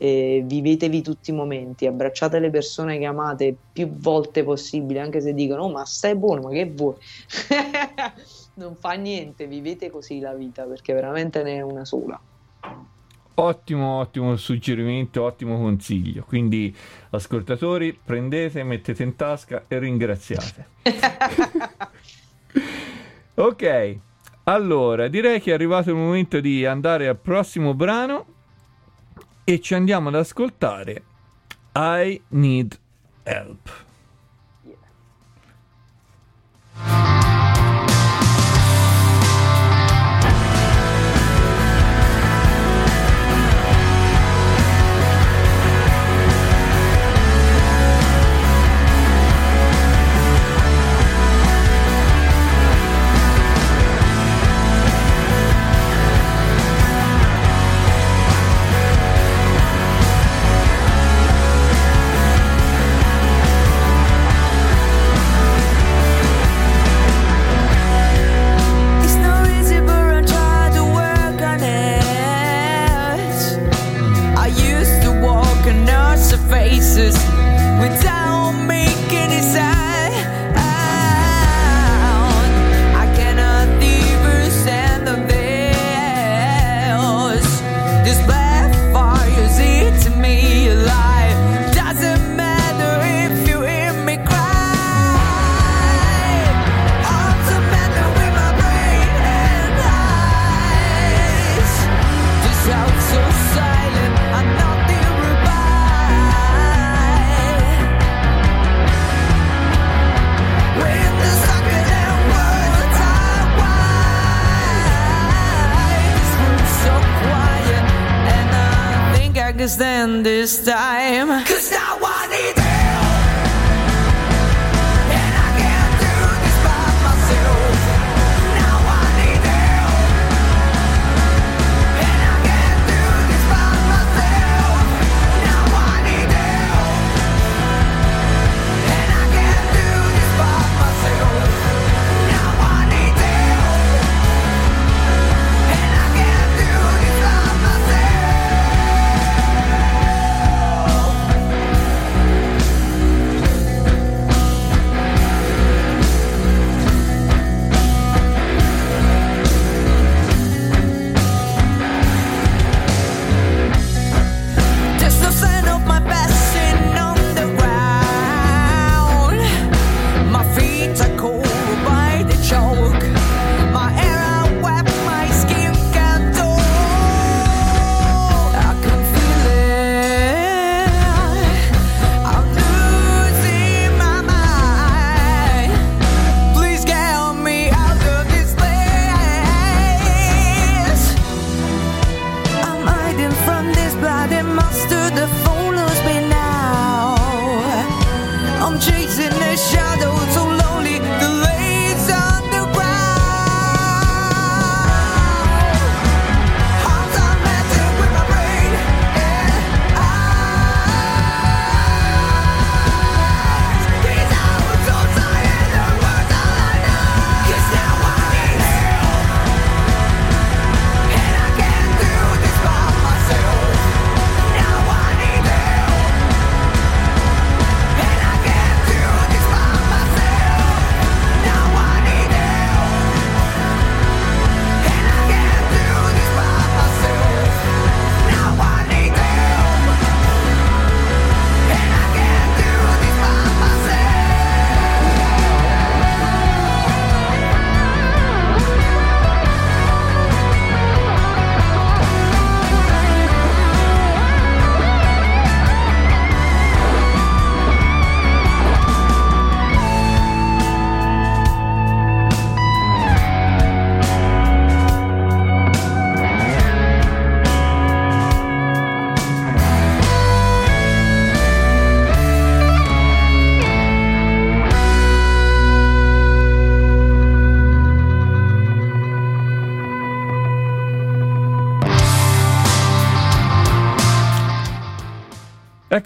[0.00, 5.34] Eh, vivetevi tutti i momenti, abbracciate le persone che amate più volte possibile, anche se
[5.34, 6.94] dicono: "Oh, ma stai buono, ma che vuoi?
[8.54, 12.20] non fa niente, vivete così la vita perché veramente ne è una sola.
[13.34, 16.24] Ottimo, ottimo suggerimento, ottimo consiglio.
[16.24, 16.74] Quindi,
[17.10, 20.66] ascoltatori, prendete, mettete in tasca e ringraziate.
[23.34, 23.98] ok,
[24.44, 28.26] allora direi che è arrivato il momento di andare al prossimo brano
[29.48, 31.02] e ci andiamo ad ascoltare
[31.74, 32.78] I Need
[33.22, 33.86] Help.
[36.80, 37.07] It's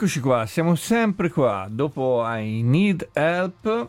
[0.03, 1.69] Eccoci qua, siamo sempre qua.
[1.70, 3.89] Dopo I Need Help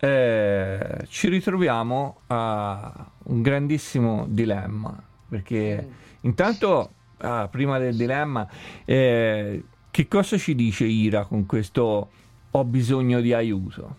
[0.00, 5.00] eh, ci ritroviamo a un grandissimo dilemma.
[5.28, 5.88] Perché
[6.22, 8.44] intanto, ah, prima del dilemma,
[8.84, 12.08] eh, che cosa ci dice Ira con questo
[12.50, 13.96] ho bisogno di aiuto?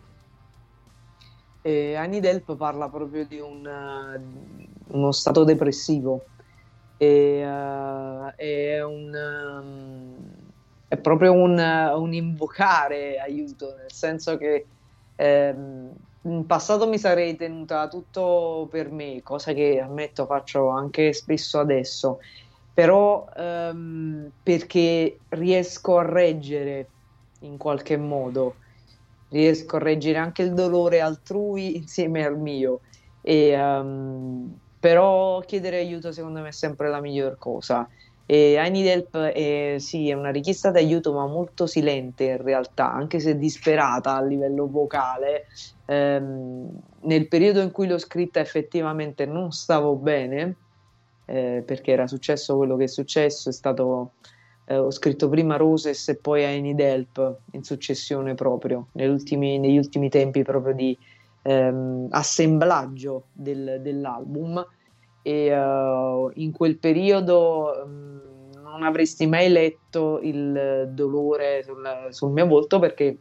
[1.61, 4.21] E Annie Delp parla proprio di un, eh,
[4.87, 6.25] uno stato depressivo
[6.97, 10.32] e eh, è un ehm,
[10.93, 14.67] è proprio un, un invocare aiuto, nel senso che
[15.15, 15.93] ehm,
[16.23, 22.19] in passato mi sarei tenuta tutto per me, cosa che ammetto faccio anche spesso adesso,
[22.71, 26.91] però ehm, perché riesco a reggere
[27.39, 28.57] in qualche modo
[29.29, 32.81] riesco a reggere anche il dolore altrui insieme al mio.
[33.21, 37.87] E, ehm, però chiedere aiuto secondo me è sempre la miglior cosa.
[38.25, 42.91] E I Need Help è, sì, è una richiesta d'aiuto, ma molto silente in realtà,
[42.91, 45.45] anche se disperata a livello vocale.
[45.85, 46.69] Ehm,
[47.01, 50.55] nel periodo in cui l'ho scritta effettivamente non stavo bene,
[51.25, 54.13] eh, perché era successo quello che è successo, è stato
[54.65, 59.59] eh, ho scritto prima Roses e poi I Need Help in successione proprio, negli ultimi,
[59.59, 60.97] negli ultimi tempi proprio di
[61.43, 64.65] ehm, assemblaggio del- dell'album
[65.23, 72.45] e eh, in quel periodo mm, non avresti mai letto il dolore sul, sul mio
[72.45, 73.17] volto perché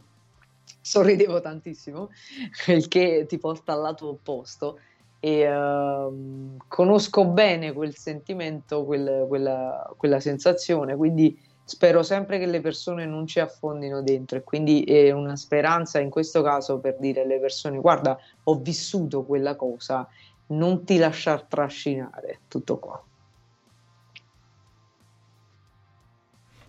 [0.82, 2.10] sorridevo tantissimo,
[2.68, 4.78] il che ti porta al lato opposto.
[5.20, 12.60] E ehm, conosco bene quel sentimento, quel- quella, quella sensazione, quindi spero sempre che le
[12.60, 14.38] persone non ci affondino dentro.
[14.38, 19.22] E quindi è una speranza in questo caso per dire alle persone guarda ho vissuto
[19.22, 20.08] quella cosa,
[20.52, 23.02] non ti lasciar trascinare, tutto qua.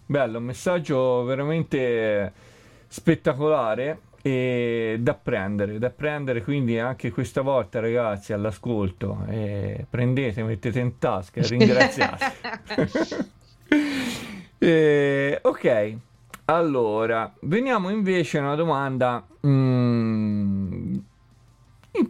[0.05, 2.33] Bello, un messaggio veramente
[2.87, 10.79] spettacolare e da prendere, da prendere quindi anche questa volta ragazzi all'ascolto, eh, prendete, mettete
[10.79, 13.31] in tasca e ringraziate.
[14.63, 15.97] Eh, ok,
[16.45, 19.72] allora, veniamo invece a una domanda mm,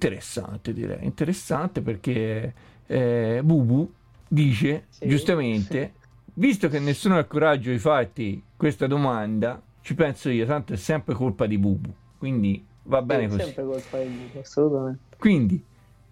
[0.04, 2.54] interessante direi, interessante perché
[2.88, 3.92] eh, Bubu
[4.28, 5.08] dice Sì.
[5.08, 5.94] giustamente,
[6.36, 10.78] visto che nessuno ha il coraggio di farti questa domanda, ci penso io, tanto è
[10.78, 13.44] sempre colpa di Bubu, quindi va bene È così.
[13.44, 15.16] sempre colpa di Bubu, assolutamente.
[15.18, 15.64] Quindi,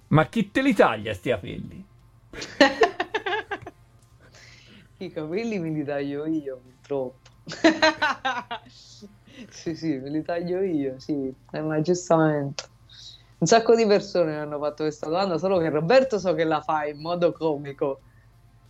[0.08, 1.86] ma chi te li taglia sti capelli?
[5.00, 7.20] I capelli me li taglio io, purtroppo.
[8.70, 12.70] sì, sì, me li taglio io, sì, è un aggiustamento.
[13.42, 16.86] Un sacco di persone hanno fatto questa domanda, solo che Roberto so che la fa
[16.86, 18.02] in modo comico.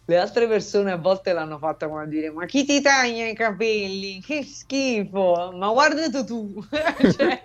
[0.05, 3.35] Le altre persone a volte l'hanno fatta come a dire: Ma chi ti taglia i
[3.35, 4.19] capelli?
[4.19, 5.51] Che schifo!
[5.53, 6.53] Ma guarda tu!
[7.15, 7.43] cioè,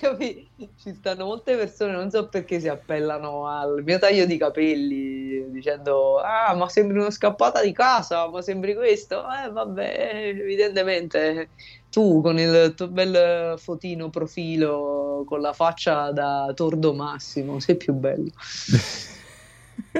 [0.00, 0.48] capi?
[0.76, 6.18] Ci stanno molte persone, non so perché si appellano al mio taglio di capelli dicendo:
[6.18, 9.22] Ah, ma sembri una scappata di casa, ma sembri questo?
[9.22, 11.50] Eh, vabbè, evidentemente
[11.88, 17.94] tu con il tuo bel fotino profilo con la faccia da tordo massimo sei più
[17.94, 18.30] bello.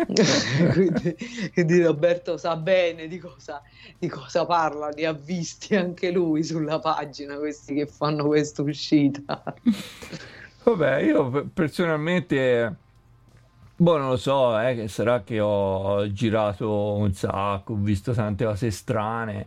[0.73, 1.16] quindi,
[1.52, 3.62] quindi Roberto sa bene di cosa,
[3.98, 9.43] di cosa parla, li ha visti anche lui sulla pagina, questi che fanno questa uscita.
[10.64, 12.74] Vabbè, io pe- personalmente,
[13.77, 18.44] boh, non lo so, eh, che sarà che ho girato un sacco, ho visto tante
[18.44, 19.47] cose strane,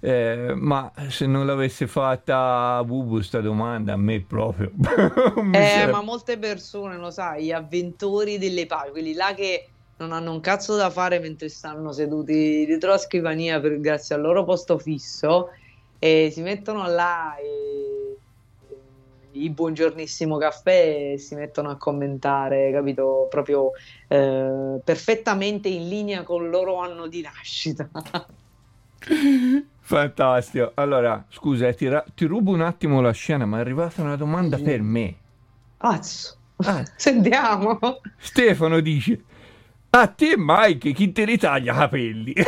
[0.00, 4.72] eh, ma se non l'avesse fatta Bubu sta domanda, a me proprio.
[5.56, 9.68] Eh, sarebbe- ma molte persone, lo sai, gli avventori delle pagine, quelli là che
[9.98, 14.20] non hanno un cazzo da fare mentre stanno seduti dietro la scrivania per- grazie al
[14.20, 15.48] loro posto fisso
[15.98, 18.18] e si mettono là e,
[18.68, 23.26] e i buongiornissimo caffè e si mettono a commentare, capito?
[23.30, 23.70] Proprio
[24.08, 27.88] eh, perfettamente in linea con il loro anno di nascita.
[29.80, 30.72] Fantastico.
[30.74, 34.16] Allora, scusa, eh, ti, ra- ti rubo un attimo la scena, ma è arrivata una
[34.16, 35.14] domanda per me.
[35.78, 36.82] Cazzo, Ah.
[36.96, 37.78] sentiamo.
[38.18, 39.22] Stefano dice:
[39.98, 42.34] A te, Mike, chi te li taglia i capelli?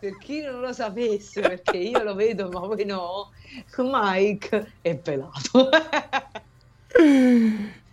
[0.00, 3.30] Per chi non lo sapesse, perché io lo vedo, ma voi no,
[3.76, 5.68] Mike è pelato.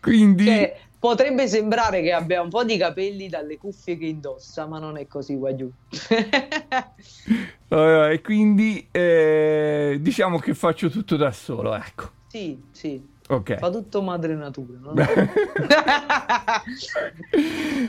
[0.02, 4.80] Quindi, Cioè, potrebbe sembrare che abbia un po' di capelli dalle cuffie che indossa, ma
[4.80, 5.72] non è così giù.
[7.70, 12.10] eh, e quindi eh, diciamo che faccio tutto da solo, ecco.
[12.28, 13.60] sì, sì, Ok.
[13.60, 14.78] fa tutto madre natura.
[14.80, 14.94] no?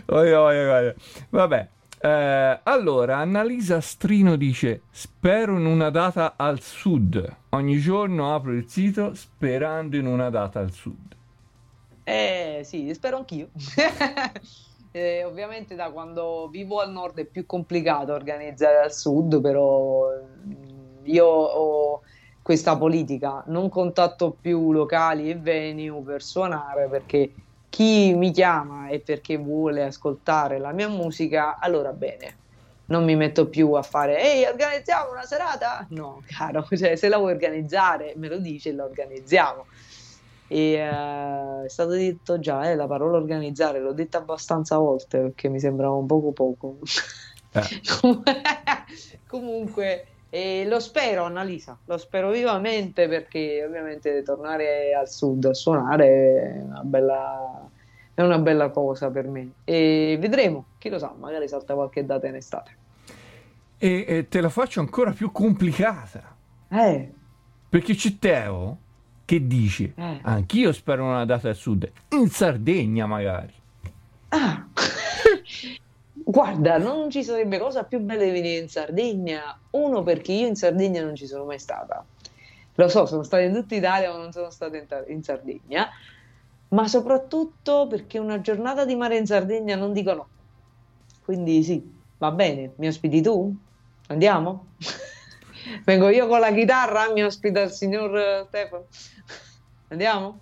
[0.07, 0.95] Oi, oi, oi.
[1.31, 1.69] Vabbè.
[1.99, 7.37] Eh, allora, Annalisa Strino dice: Spero in una data al sud.
[7.51, 11.17] Ogni giorno apro il sito sperando in una data al sud.
[12.05, 13.49] Eh sì, spero anch'io.
[14.95, 20.11] Eh, ovviamente da quando vivo al nord è più complicato organizzare al sud, però
[20.45, 22.03] mm, io ho
[22.43, 27.33] questa politica, non contatto più locali e venue per suonare perché
[27.73, 32.41] chi mi chiama è perché vuole ascoltare la mia musica, allora bene.
[32.87, 35.87] Non mi metto più a fare, ehi, organizziamo una serata?
[35.91, 39.65] No, caro, cioè, se la vuoi organizzare, me lo dici e la organizziamo.
[40.49, 45.49] E eh, è stato detto già, eh, la parola organizzare, l'ho detta abbastanza volte perché
[45.49, 46.77] mi sembrava un poco poco.
[49.27, 56.55] Comunque, eh, lo spero, Annalisa, lo spero vivamente perché ovviamente tornare al sud a suonare
[56.57, 57.69] è una bella,
[58.15, 59.51] è una bella cosa per me.
[59.65, 62.77] E vedremo, chi lo sa, magari salta qualche data in estate.
[63.77, 66.35] E, e te la faccio ancora più complicata.
[66.71, 67.13] Eh,
[67.69, 68.79] Perché c'è Teo
[69.27, 70.19] che dice: Eh.
[70.23, 71.91] Anch'io spero una data al sud.
[72.13, 73.53] In Sardegna, magari.
[74.29, 74.67] Ah,
[76.33, 79.57] guarda, non ci sarebbe cosa più bella di venire in Sardegna.
[79.73, 82.03] Uno, perché io in Sardegna non ci sono mai stata.
[82.77, 85.89] Lo so, sono stata in tutta Italia, ma non sono stata in, in Sardegna.
[86.69, 90.29] Ma soprattutto perché una giornata di mare in Sardegna non dico no.
[91.23, 91.87] Quindi sì,
[92.17, 92.73] va bene.
[92.77, 93.55] Mi ospiti tu?
[94.09, 94.69] Andiamo?
[95.85, 98.87] Vengo io con la chitarra, mi ospita il signor eh, Stefano.
[99.89, 100.39] Andiamo?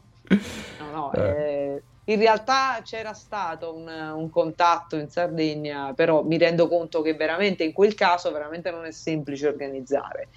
[0.78, 1.82] No, no, eh,
[2.12, 7.64] in realtà c'era stato un, un contatto in Sardegna, però mi rendo conto che veramente
[7.64, 10.28] in quel caso veramente non è semplice organizzare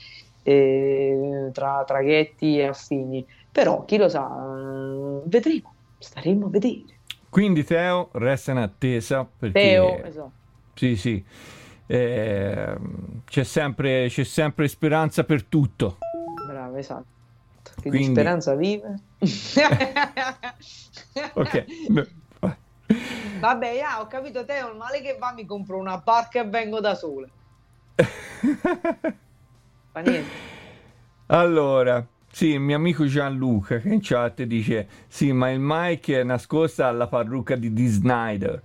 [0.44, 3.26] eh, tra traghetti e affini.
[3.52, 7.00] Però chi lo sa, eh, vedremo, staremo a vedere.
[7.30, 9.60] Quindi, Teo, resta in attesa perché.
[9.60, 10.32] Teo, esatto.
[10.76, 11.24] Sì, sì.
[11.86, 12.76] Eh,
[13.26, 15.98] c'è sempre, c'è sempre speranza per tutto.
[16.45, 17.12] Bravo, esatto.
[17.76, 18.95] Che Quindi- di speranza vive.
[21.34, 21.66] Ok.
[23.40, 26.80] Vabbè, ja, ho capito te, il male che va, mi compro una barca e vengo
[26.80, 27.28] da sola.
[29.91, 30.30] Fa niente.
[31.28, 36.24] Allora, sì, il mio amico Gianluca che in chat dice: Sì, ma il Mike è
[36.24, 38.62] nascosta alla parrucca di Dee Snyder.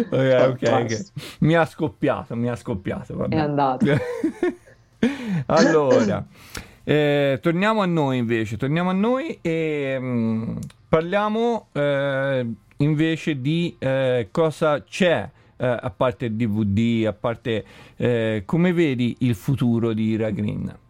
[0.00, 0.68] Ok, ok, ok.
[0.68, 1.20] Fantastico.
[1.40, 3.16] Mi ha scoppiato, mi ha scoppiato.
[3.16, 3.34] vabbè.
[3.34, 3.86] È andato.
[5.46, 6.26] allora,
[6.82, 10.56] eh, torniamo a noi invece, torniamo a noi e mm,
[10.88, 12.46] parliamo eh,
[12.78, 17.64] invece di eh, cosa c'è eh, a parte il DVD, a parte
[17.96, 20.82] eh, come vedi il futuro di Ira Green.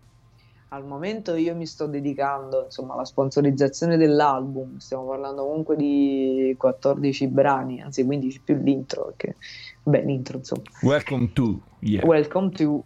[0.74, 7.28] Al momento io mi sto dedicando insomma, alla sponsorizzazione dell'album, stiamo parlando comunque di 14
[7.28, 9.36] brani, anzi 15 più l'intro, perché,
[9.84, 12.04] beh, l'intro insomma, Welcome to, yeah.
[12.04, 12.84] Welcome to,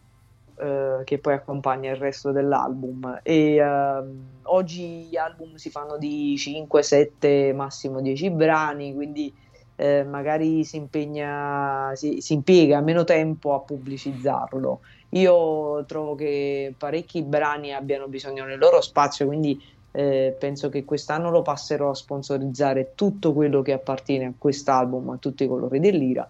[0.56, 3.20] eh, che poi accompagna il resto dell'album.
[3.23, 9.35] E ehm, oggi gli album si fanno di 5, 7, massimo 10 brani, quindi
[9.77, 14.81] eh, magari si impegna, si, si impiega meno tempo a pubblicizzarlo.
[15.10, 19.60] Io trovo che parecchi brani abbiano bisogno del loro spazio, quindi
[19.93, 25.16] eh, penso che quest'anno lo passerò a sponsorizzare tutto quello che appartiene a quest'album, a
[25.16, 26.28] tutti i colori dell'ira,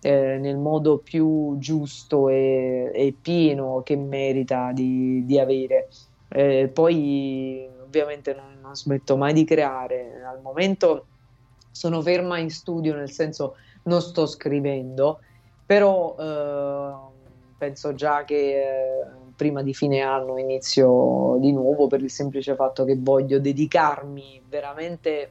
[0.00, 5.88] eh, nel modo più giusto e, e pieno che merita di, di avere.
[6.28, 11.06] Eh, poi ovviamente non, non smetto mai di creare, al momento
[11.70, 15.20] sono ferma in studio, nel senso non sto scrivendo,
[15.64, 17.14] però eh,
[17.56, 22.84] penso già che eh, prima di fine anno inizio di nuovo per il semplice fatto
[22.84, 25.30] che voglio dedicarmi veramente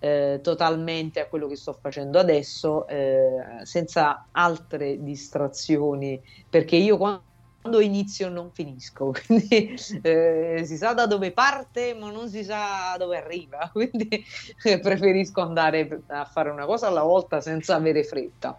[0.00, 7.26] eh, totalmente a quello che sto facendo adesso, eh, senza altre distrazioni, perché io quando
[7.60, 12.96] quando inizio non finisco, quindi eh, si sa da dove parte ma non si sa
[12.96, 14.24] dove arriva, quindi
[14.62, 18.58] eh, preferisco andare a fare una cosa alla volta senza avere fretta.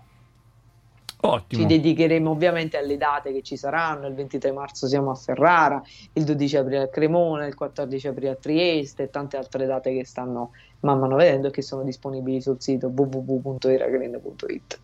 [1.22, 1.62] Ottimo.
[1.62, 5.82] Ci dedicheremo ovviamente alle date che ci saranno, il 23 marzo siamo a Ferrara,
[6.14, 10.06] il 12 aprile a Cremona, il 14 aprile a Trieste e tante altre date che
[10.06, 10.52] stanno
[10.82, 14.80] man mano vedendo e che sono disponibili sul sito www.iragreen.it.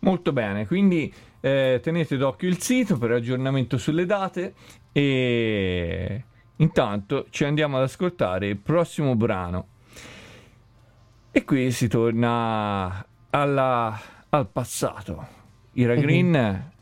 [0.00, 4.54] Molto bene, quindi eh, tenete d'occhio il sito per aggiornamento sulle date
[4.92, 6.24] e
[6.56, 9.66] intanto ci andiamo ad ascoltare il prossimo brano.
[11.30, 14.00] E qui si torna alla-
[14.30, 15.37] al passato.
[15.78, 16.72] Ira Green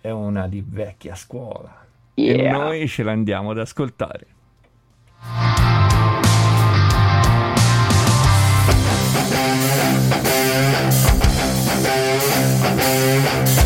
[0.00, 1.84] è una di vecchia scuola
[2.14, 2.52] e Yeah.
[2.52, 4.26] noi ce la andiamo ad ascoltare.
[12.96, 13.65] Prendi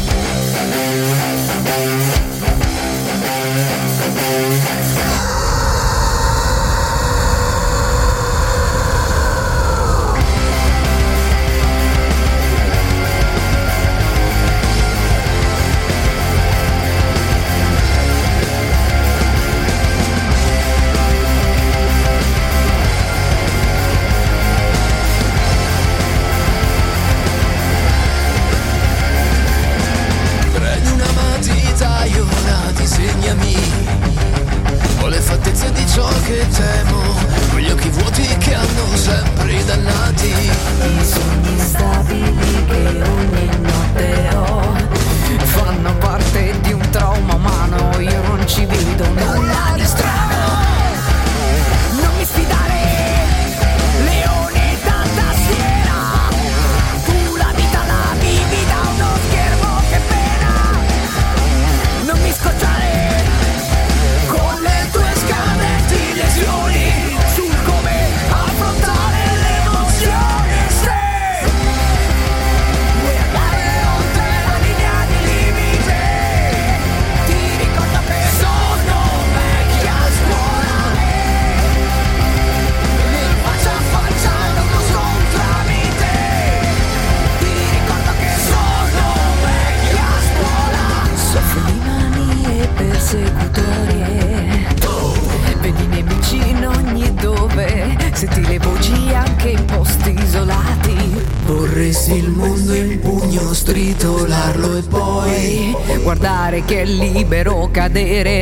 [107.92, 108.39] cadere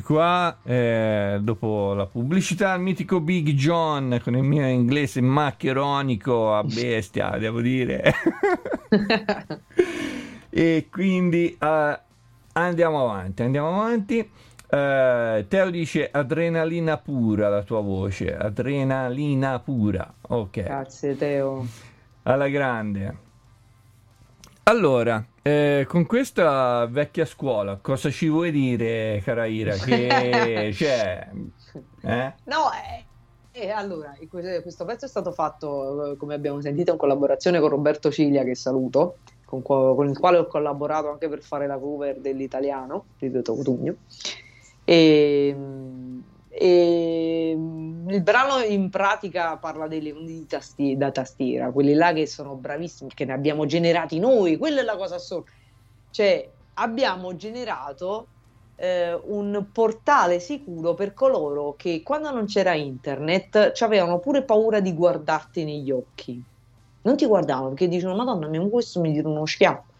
[0.00, 0.72] qua, rieccoci qua.
[0.72, 7.36] eh, dopo la pubblicità, il mitico Big John con il mio inglese maccheronico a bestia,
[7.38, 8.14] devo dire.
[10.50, 12.00] e quindi eh,
[12.52, 14.18] andiamo avanti, andiamo avanti.
[14.74, 20.14] Eh, Teo dice adrenalina pura la tua voce, adrenalina pura.
[20.20, 21.66] Ok, Grazie Teo.
[22.22, 23.30] alla grande.
[24.64, 29.74] Allora, eh, con questa vecchia scuola, cosa ci vuoi dire, cara Ira?
[29.74, 31.28] Che c'è?
[32.02, 32.32] Eh?
[32.44, 33.04] No, eh,
[33.50, 37.70] eh, allora, que- questo pezzo è stato fatto, eh, come abbiamo sentito, in collaborazione con
[37.70, 42.20] Roberto Ciglia, che saluto, con, con il quale ho collaborato anche per fare la cover
[42.20, 43.96] dell'italiano di Toto Cutugno.
[44.84, 45.56] E,
[46.54, 52.26] e il brano in pratica parla dei leoni di tasti- da tastiera, quelli là che
[52.26, 55.50] sono bravissimi, che ne abbiamo generati noi, quella è la cosa assurda.
[56.10, 58.28] Cioè, abbiamo generato
[58.76, 64.92] eh, un portale sicuro per coloro che quando non c'era internet avevano pure paura di
[64.92, 66.42] guardarti negli occhi.
[67.02, 69.90] Non ti guardavano perché dicevano: Madonna mia, questo mi tira uno schiaffo.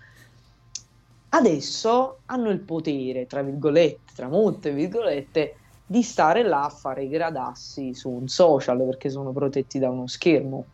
[1.34, 5.56] Adesso hanno il potere, tra virgolette, tra molte virgolette,
[5.92, 10.06] di stare là a fare i gradassi su un social perché sono protetti da uno
[10.06, 10.70] schermo.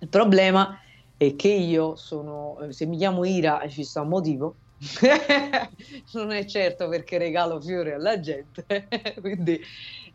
[0.00, 0.76] Il problema
[1.16, 4.58] è che io sono, eh, se mi chiamo Ira ci sta un motivo,
[6.14, 8.64] non è certo perché regalo fiori alla gente,
[9.20, 9.60] quindi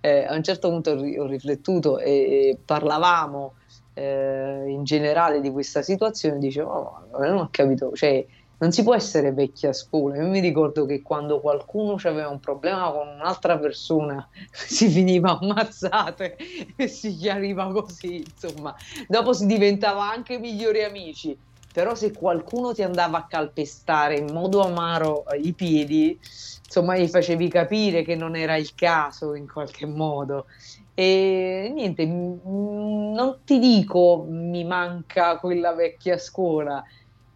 [0.02, 3.56] eh, a un certo punto ho, ri- ho riflettuto e, e parlavamo
[3.94, 8.26] eh, in generale di questa situazione, dicevo, "Oh, non ho capito, cioè
[8.66, 10.18] non si può essere vecchia scuola.
[10.18, 16.36] Io mi ricordo che quando qualcuno aveva un problema con un'altra persona si finiva ammazzate
[16.76, 18.76] e si chiariva così, insomma.
[19.08, 21.38] Dopo si diventava anche migliori amici.
[21.72, 26.18] Però se qualcuno ti andava a calpestare in modo amaro i piedi,
[26.64, 30.46] insomma, gli facevi capire che non era il caso in qualche modo.
[30.94, 36.82] E niente, mm, non ti dico mi manca quella vecchia scuola,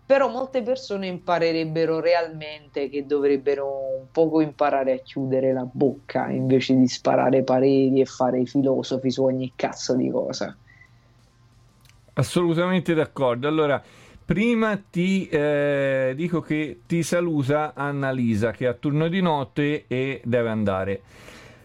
[0.10, 6.76] però molte persone imparerebbero realmente che dovrebbero un poco imparare a chiudere la bocca invece
[6.76, 10.58] di sparare pareri e fare i filosofi su ogni cazzo di cosa.
[12.14, 13.48] Assolutamente d'accordo.
[13.48, 13.80] Allora,
[14.26, 20.50] prima ti eh, dico che ti saluta Annalisa che ha turno di notte e deve
[20.50, 21.02] andare.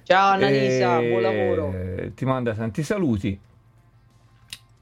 [0.02, 1.74] Ciao Annalisa, Eh, buon lavoro.
[2.14, 3.40] Ti manda tanti saluti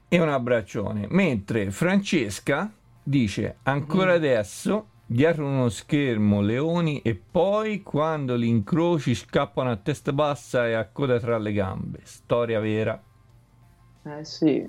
[0.09, 1.05] e un abbraccione.
[1.07, 2.69] Mentre Francesca
[3.03, 4.15] dice ancora Mm.
[4.15, 10.73] adesso dietro uno schermo leoni e poi quando li incroci scappano a testa bassa e
[10.73, 11.99] a coda tra le gambe.
[12.03, 13.01] Storia vera.
[14.05, 14.65] Eh sì,